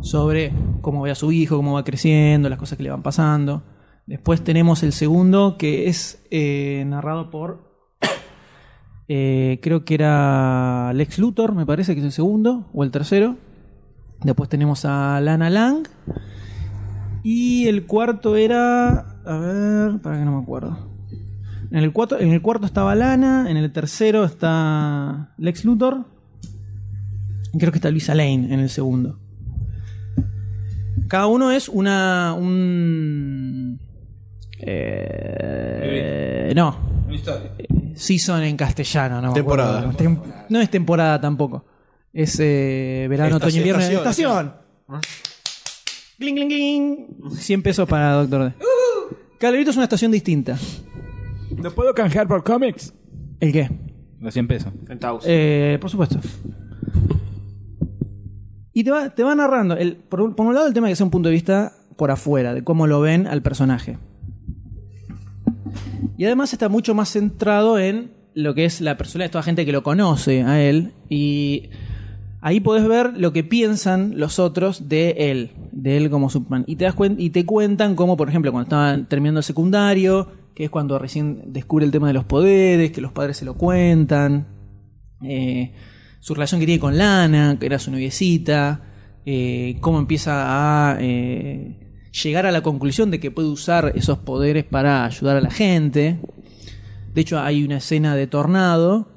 [0.00, 3.62] sobre cómo ve a su hijo, cómo va creciendo, las cosas que le van pasando.
[4.06, 7.70] Después tenemos el segundo que es eh, narrado por,
[9.08, 13.36] eh, creo que era Lex Luthor, me parece que es el segundo, o el tercero.
[14.22, 15.86] Después tenemos a Lana Lang.
[17.22, 20.89] Y el cuarto era, a ver, para que no me acuerdo.
[21.70, 26.04] En el, cuarto, en el cuarto estaba Lana, en el tercero está Lex Luthor.
[27.52, 29.18] Y creo que está Lisa Lane en el segundo.
[31.08, 32.34] Cada uno es una.
[32.38, 33.80] un.
[34.58, 36.76] eh, no.
[37.94, 39.32] Season en castellano, no.
[39.32, 39.90] Temporada.
[39.92, 41.64] Tem- no es temporada tampoco.
[42.12, 43.82] Es eh, verano, otoño, invierno.
[43.82, 44.52] estación,
[44.88, 45.00] Estación.
[46.18, 47.06] Cling, cling, cling.
[47.36, 48.52] 100 pesos para Doctor D.
[49.38, 50.56] Cada librito es una estación distinta.
[51.62, 52.94] ¿Lo puedo canjear por cómics?
[53.40, 53.70] ¿El qué?
[54.20, 54.72] Los 100 pesos.
[54.86, 55.24] Centavos.
[55.26, 56.18] Eh, por supuesto.
[58.72, 60.92] Y te va, te va narrando, el, por, un- por un lado, el tema de
[60.92, 63.98] que sea un punto de vista por afuera, de cómo lo ven al personaje.
[66.16, 69.66] Y además está mucho más centrado en lo que es la persona de toda gente
[69.66, 70.92] que lo conoce a él.
[71.08, 71.70] Y
[72.40, 76.64] ahí podés ver lo que piensan los otros de él, de él como Superman.
[76.66, 80.28] Y te, das cuen- y te cuentan cómo, por ejemplo, cuando estaban terminando el secundario,
[80.54, 83.54] que es cuando recién descubre el tema de los poderes, que los padres se lo
[83.54, 84.60] cuentan
[85.22, 85.72] eh,
[86.20, 88.82] su relación que tiene con Lana, que era su noviecita,
[89.24, 94.64] eh, cómo empieza a eh, llegar a la conclusión de que puede usar esos poderes
[94.64, 96.20] para ayudar a la gente.
[97.14, 99.08] De hecho, hay una escena de tornado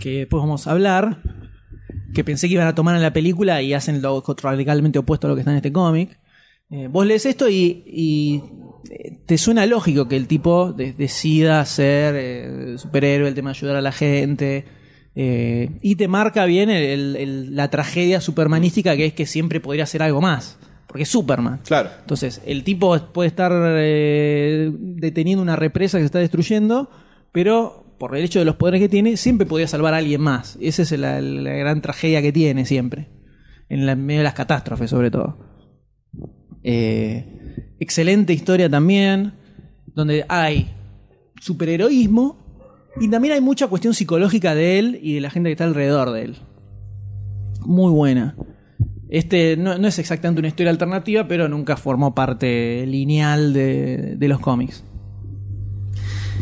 [0.00, 1.22] que después vamos a hablar,
[2.14, 5.30] que pensé que iban a tomar en la película y hacen lo radicalmente opuesto a
[5.30, 6.18] lo que está en este cómic.
[6.90, 8.42] Vos lees esto y,
[9.26, 13.76] te suena lógico que el tipo de- decida ser eh, superhéroe, el tema de ayudar
[13.76, 14.64] a la gente.
[15.14, 19.60] eh, y te marca bien el- el- el- la tragedia supermanística que es que siempre
[19.60, 20.58] podría ser algo más.
[20.86, 21.60] Porque es Superman.
[21.66, 21.90] Claro.
[22.00, 26.90] Entonces, el tipo puede estar eh, deteniendo una represa que se está destruyendo,
[27.30, 30.56] pero por el hecho de los poderes que tiene, siempre podría salvar a alguien más.
[30.62, 33.08] Esa es la, la gran tragedia que tiene siempre.
[33.68, 35.38] En, la, en medio de las catástrofes, sobre todo.
[36.62, 37.26] Eh,
[37.82, 39.32] excelente historia también,
[39.94, 40.70] donde hay
[41.40, 42.38] superheroísmo
[43.00, 46.12] y también hay mucha cuestión psicológica de él y de la gente que está alrededor
[46.12, 46.36] de él.
[47.60, 48.36] Muy buena.
[49.08, 54.28] Este no, no es exactamente una historia alternativa, pero nunca formó parte lineal de, de
[54.28, 54.84] los cómics.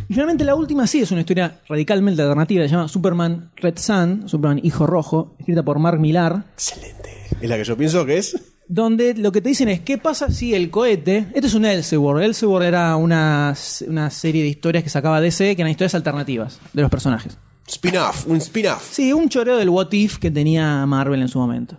[0.08, 4.28] Y finalmente la última sí es una historia radicalmente alternativa, se llama Superman Red Sun,
[4.28, 8.36] Superman Hijo Rojo, escrita por Mark Millar, Es la que yo pienso que es.
[8.70, 11.26] Donde lo que te dicen es, ¿qué pasa si el cohete...
[11.34, 13.52] Esto es un Elseworld, Elseworld era una,
[13.88, 17.36] una serie de historias que sacaba DC, que eran historias alternativas de los personajes.
[17.66, 18.92] Spin-off, un spin-off.
[18.92, 21.78] Sí, un choreo del What If que tenía Marvel en su momento.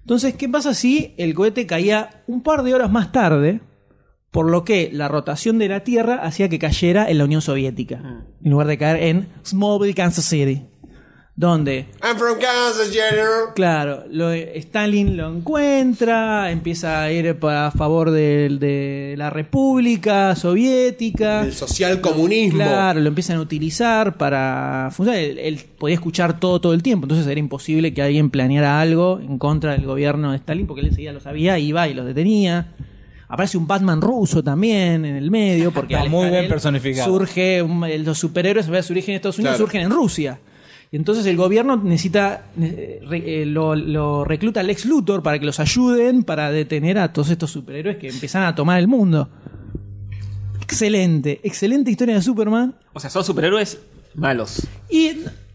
[0.00, 3.60] Entonces, ¿qué pasa si el cohete caía un par de horas más tarde?
[4.30, 8.24] Por lo que la rotación de la Tierra hacía que cayera en la Unión Soviética,
[8.42, 10.64] en lugar de caer en Smallville, Kansas City.
[11.40, 13.54] Donde, I'm from Kansas, General.
[13.54, 21.40] claro, lo- Stalin lo encuentra, empieza a ir a favor de, de la República Soviética.
[21.46, 22.58] El social comunismo.
[22.58, 25.22] Claro, lo empiezan a utilizar para funcionar.
[25.22, 29.18] Él, él podía escuchar todo todo el tiempo, entonces era imposible que alguien planeara algo
[29.18, 32.74] en contra del gobierno de Stalin porque él enseguida lo sabía, iba y los detenía.
[33.28, 37.06] Aparece un Batman ruso también en el medio porque Está muy bien él, personificado.
[37.10, 39.66] Surge un- los superhéroes, de su origen en Estados Unidos, Claro.
[39.66, 40.38] surgen en Rusia.
[40.92, 45.38] Y entonces el gobierno necesita eh, re- eh, lo, lo recluta al ex Luthor para
[45.38, 49.28] que los ayuden para detener a todos estos superhéroes que empiezan a tomar el mundo.
[50.60, 52.74] Excelente, excelente historia de Superman.
[52.92, 53.80] O sea, son superhéroes
[54.14, 54.66] malos.
[54.88, 55.12] Y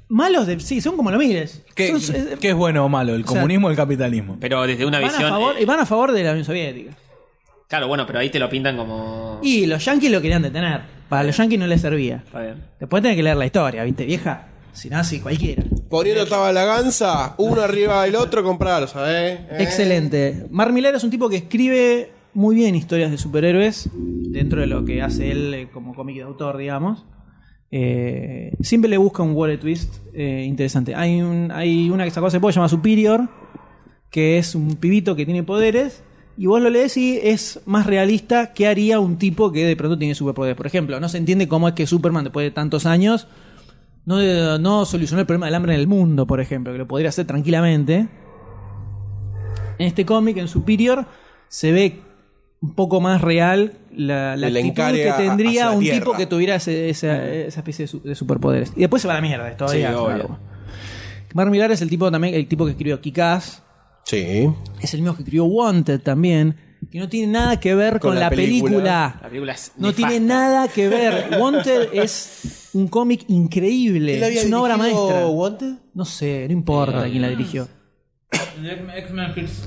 [0.09, 0.59] malos de.
[0.59, 1.63] Sí, son como lo mires.
[1.73, 3.13] ¿Qué, Son- eh, qué es bueno o malo?
[3.15, 4.37] ¿El o sea, comunismo o el capitalismo?
[4.39, 5.29] Pero desde una van, a visión.
[5.29, 6.91] favor, eh, y van a favor de la Unión Soviética.
[7.67, 9.39] claro, bueno, pero ahí te lo pintan como.
[9.43, 10.81] Y los yanquis lo querían detener.
[11.09, 12.23] Para los yanquis no les servía.
[12.25, 12.55] Está bien.
[12.79, 14.47] Después tenés que leer la historia, ¿viste, vieja?
[14.75, 15.63] Si así cualquiera.
[15.89, 19.39] Poniendo estaba la ganza, uno arriba del otro, comprar, ¿sabes?
[19.39, 19.57] Eh.
[19.59, 20.47] Excelente.
[20.51, 24.83] Mar Millar es un tipo que escribe muy bien historias de superhéroes dentro de lo
[24.83, 27.05] que hace él eh, como cómic de autor, digamos.
[27.71, 30.93] Eh, siempre le busca un wallet twist eh, interesante.
[30.93, 33.29] Hay, un, hay una que sacó hace poco, se llama Superior,
[34.11, 36.03] que es un pibito que tiene poderes.
[36.37, 39.97] Y vos lo lees y es más realista que haría un tipo que de pronto
[39.97, 40.57] tiene superpoderes.
[40.57, 43.29] Por ejemplo, no se entiende cómo es que Superman, después de tantos años,
[44.05, 47.09] no, no solucionó el problema del hambre en el mundo, por ejemplo, que lo podría
[47.09, 48.07] hacer tranquilamente.
[49.77, 51.05] En este cómic, en Superior,
[51.47, 51.99] se ve
[52.61, 55.99] un poco más real la, la actitud que tendría un Tierra.
[55.99, 58.71] tipo que tuviera ese- esa, esa especie de, su- de superpoderes.
[58.75, 59.67] Y después se va a la mierda esto.
[59.67, 60.37] Sí, obvio.
[61.33, 63.61] Mark Millar es el tipo también, el tipo que escribió Kick-Ass,
[64.05, 64.49] Sí.
[64.81, 66.55] es el mismo que escribió Wanted también,
[66.95, 68.69] que no tiene nada que ver con, Con la la, película.
[68.71, 69.19] película.
[69.21, 70.07] La película es No nefasta.
[70.07, 71.27] tiene nada que ver.
[71.41, 74.13] Wanted es un cómic increíble.
[74.13, 75.27] ¿Quién había Es una obra maestra.
[75.27, 75.73] Wanted?
[75.93, 77.67] No sé, no importa quién la dirigió.
[78.31, 79.65] X-Men First-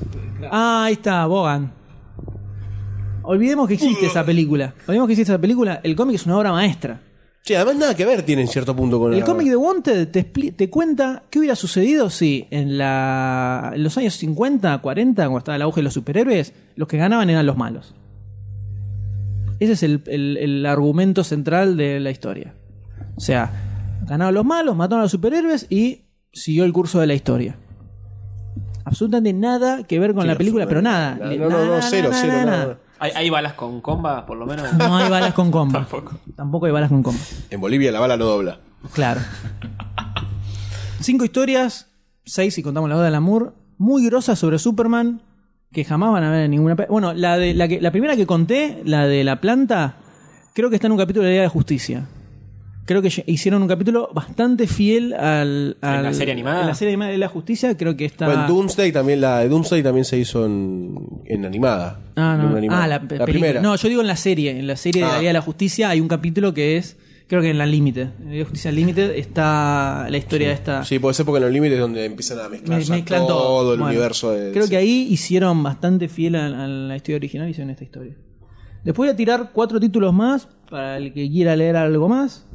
[0.50, 1.70] Ah, ahí está, Bogan.
[3.24, 4.72] Olvidemos que existe esa película.
[4.86, 5.80] Olvidemos que existe esa película.
[5.82, 6.98] El cómic es una obra maestra.
[7.48, 10.08] Sí, además nada que ver tiene en cierto punto con El la- cómic de Wanted
[10.08, 15.38] te, te cuenta qué hubiera sucedido si en, la, en los años 50, 40, cuando
[15.38, 17.94] estaba el auge de los superhéroes, los que ganaban eran los malos.
[19.60, 22.52] Ese es el, el- el argumento central de la historia.
[23.16, 23.50] O sea,
[24.06, 27.56] ganaron los malos, mataron a los superhéroes y siguió el curso de la historia.
[28.84, 31.14] Absolutamente nada que ver con Sí, la película, pero nada.
[31.18, 32.78] No, no, no, no, cero, cero, nada.
[33.00, 34.72] ¿Hay, hay balas con comba, por lo menos?
[34.74, 35.86] No hay balas con comba.
[36.36, 37.20] Tampoco hay balas con comba.
[37.50, 38.58] En Bolivia la bala no dobla.
[38.92, 39.20] Claro.
[41.00, 41.88] Cinco historias,
[42.24, 45.22] seis si contamos la boda del amor, muy grosas sobre Superman,
[45.72, 46.74] que jamás van a ver en ninguna...
[46.88, 49.96] Bueno, la, de, la, que, la primera que conté, la de la planta,
[50.54, 52.08] creo que está en un capítulo de la Liga de Justicia.
[52.88, 55.76] Creo que hicieron un capítulo bastante fiel al...
[55.82, 56.62] al- la serie animada?
[56.62, 58.24] En la serie animada de la Justicia, creo que está...
[58.24, 60.94] Bueno, en Doomsday también, la de Doomsday también se hizo en,
[61.26, 62.00] en animada.
[62.16, 62.56] Ah, no.
[62.56, 62.84] animada.
[62.84, 63.60] Ah, la, primera.
[63.60, 64.58] No, yo digo en la serie.
[64.58, 65.18] En la serie de la Ah.
[65.18, 66.96] Liga de la Justicia hay un capítulo que es,
[67.26, 68.08] creo que en la Limited.
[68.20, 70.82] En la Liga de Justicia Limited está la historia de esta...
[70.84, 73.36] Sí, puede ser porque en los límites es donde empiezan a mezclar Me- mezclan todo,
[73.38, 73.72] todo.
[73.74, 74.32] el Bueno, universo.
[74.32, 74.70] De, Creo sí.
[74.70, 78.14] que ahí hicieron bastante fiel a, a la historia original y hicieron esta historia.
[78.82, 82.46] Después voy a tirar cuatro títulos más para el que quiera leer algo más.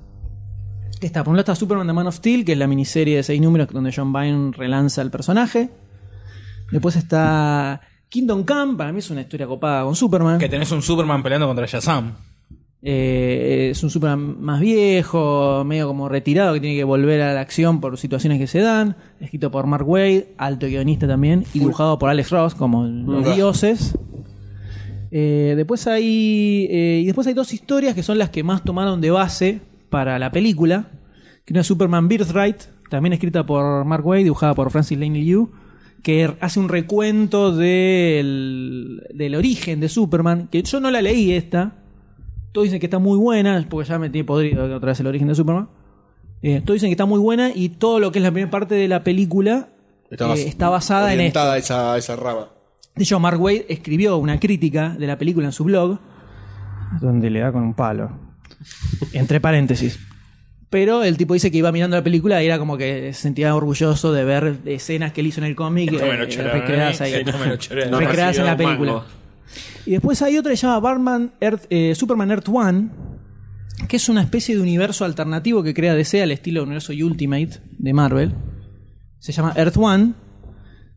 [1.06, 3.24] Está, por un lado está Superman The Man of Steel, que es la miniserie de
[3.24, 5.70] seis números donde John Byrne relanza el personaje.
[6.72, 10.40] Después está Kingdom Come, para mí es una historia copada con Superman.
[10.40, 12.14] Que tenés un Superman peleando contra Shazam.
[12.82, 17.42] Eh, es un Superman más viejo, medio como retirado, que tiene que volver a la
[17.42, 18.96] acción por situaciones que se dan.
[19.20, 23.98] Escrito por Mark Wade, alto guionista también, y dibujado por Alex Ross, como los dioses.
[25.12, 29.00] Eh, después hay eh, y después hay dos historias que son las que más tomaron
[29.00, 29.62] de base
[29.94, 30.88] para la película.
[31.46, 35.52] Que una Superman Birthright, también escrita por Mark Wade, dibujada por Francis Lane Liu,
[36.02, 41.76] que hace un recuento del, del origen de Superman, que yo no la leí esta,
[42.52, 45.28] todos dicen que está muy buena, porque ya me tiene podrido otra vez el origen
[45.28, 45.70] de Superman.
[46.42, 48.74] Eh, todos dicen que está muy buena y todo lo que es la primera parte
[48.76, 49.70] de la película
[50.10, 51.40] Está, eh, está basada en esto.
[51.40, 52.50] a esa, a esa rama.
[52.96, 56.00] De hecho, Mark Wade escribió una crítica de la película en su blog,
[57.00, 58.12] donde le da con un palo.
[59.14, 60.00] Entre paréntesis.
[60.70, 63.56] Pero el tipo dice que iba mirando la película y era como que se sentía
[63.56, 67.02] orgulloso de ver escenas que él hizo en el cómic me eh, lo chorearon recreadas
[67.02, 67.24] ahí.
[67.92, 68.94] No recreadas en la película.
[68.94, 69.06] mango.
[69.86, 72.90] Y después hay otra que se llama Batman Earth, eh, Superman Earth One,
[73.88, 77.94] que es una especie de universo alternativo que crea DC al estilo universo Ultimate de
[77.94, 78.34] Marvel.
[79.20, 80.14] Se llama Earth One,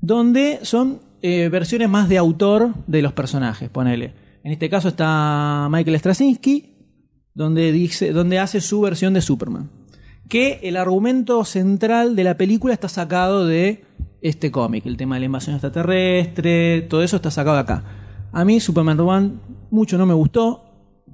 [0.00, 4.14] donde son eh, versiones más de autor de los personajes, ponele.
[4.44, 6.75] En este caso está Michael Straczynski,
[7.36, 9.70] donde, dice, donde hace su versión de Superman.
[10.28, 13.84] Que el argumento central de la película está sacado de
[14.22, 14.86] este cómic.
[14.86, 17.84] El tema de la invasión extraterrestre, todo eso está sacado de acá.
[18.32, 19.32] A mí Superman One
[19.70, 20.64] mucho no me gustó,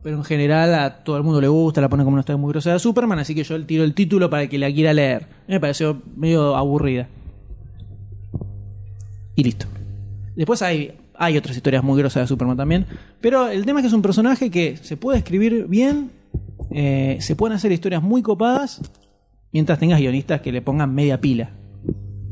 [0.03, 2.53] pero en general a todo el mundo le gusta, la pone como una historia muy
[2.53, 5.27] grosera de Superman, así que yo le tiro el título para que la quiera leer.
[5.49, 7.09] Me pareció medio aburrida.
[9.35, 9.67] Y listo.
[10.37, 12.87] Después hay, hay otras historias muy grosas de Superman también.
[13.21, 16.11] Pero el tema es que es un personaje que se puede escribir bien,
[16.71, 18.81] eh, se pueden hacer historias muy copadas,
[19.53, 21.51] mientras tengas guionistas que le pongan media pila.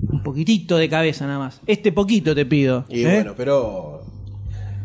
[0.09, 1.61] Un poquitito de cabeza nada más.
[1.67, 2.85] Este poquito te pido.
[2.89, 3.15] Y ¿eh?
[3.15, 4.03] bueno, pero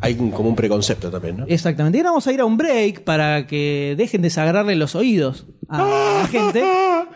[0.01, 1.45] hay como un preconcepto también, ¿no?
[1.47, 1.97] Exactamente.
[1.97, 5.45] Y ahora vamos a ir a un break para que dejen de sagrarle los oídos
[5.69, 6.63] a la gente.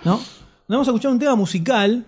[0.06, 0.14] ¿No?
[0.14, 0.24] Nos
[0.68, 2.06] vamos a escuchar un tema musical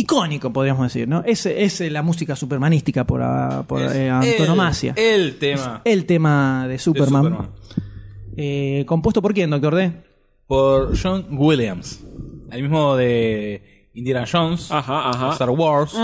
[0.00, 1.22] icónico, podríamos decir, ¿no?
[1.24, 3.64] Es, es la música supermanística por, ah,
[3.94, 4.94] eh, antonomasia.
[4.96, 5.82] El, tema.
[5.84, 7.50] El tema de Superman.
[8.36, 9.92] Eh, ¿Compuesto por quién, Doctor D?
[10.46, 12.00] Por John Williams.
[12.50, 15.32] El mismo de Indiana Jones, ajá, ajá.
[15.32, 15.94] Star Wars.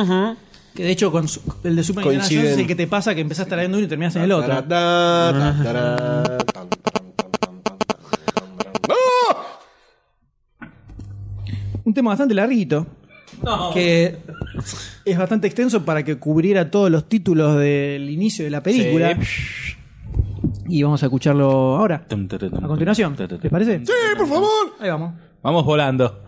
[0.74, 1.26] Que de hecho, con
[1.64, 4.14] el de Super Indiana Jones es que te pasa que empezás trayendo uno y terminás
[4.16, 4.62] en el otro.
[11.84, 12.86] Un tema bastante larguito.
[13.72, 14.18] Que
[15.04, 19.18] es bastante extenso para que cubriera todos los títulos del inicio de la película.
[20.68, 22.02] Y vamos a escucharlo ahora.
[22.06, 23.16] A continuación.
[23.18, 23.80] ¿Les parece?
[23.84, 24.74] Sí, por favor.
[24.80, 25.14] Ahí vamos.
[25.42, 26.25] Vamos volando.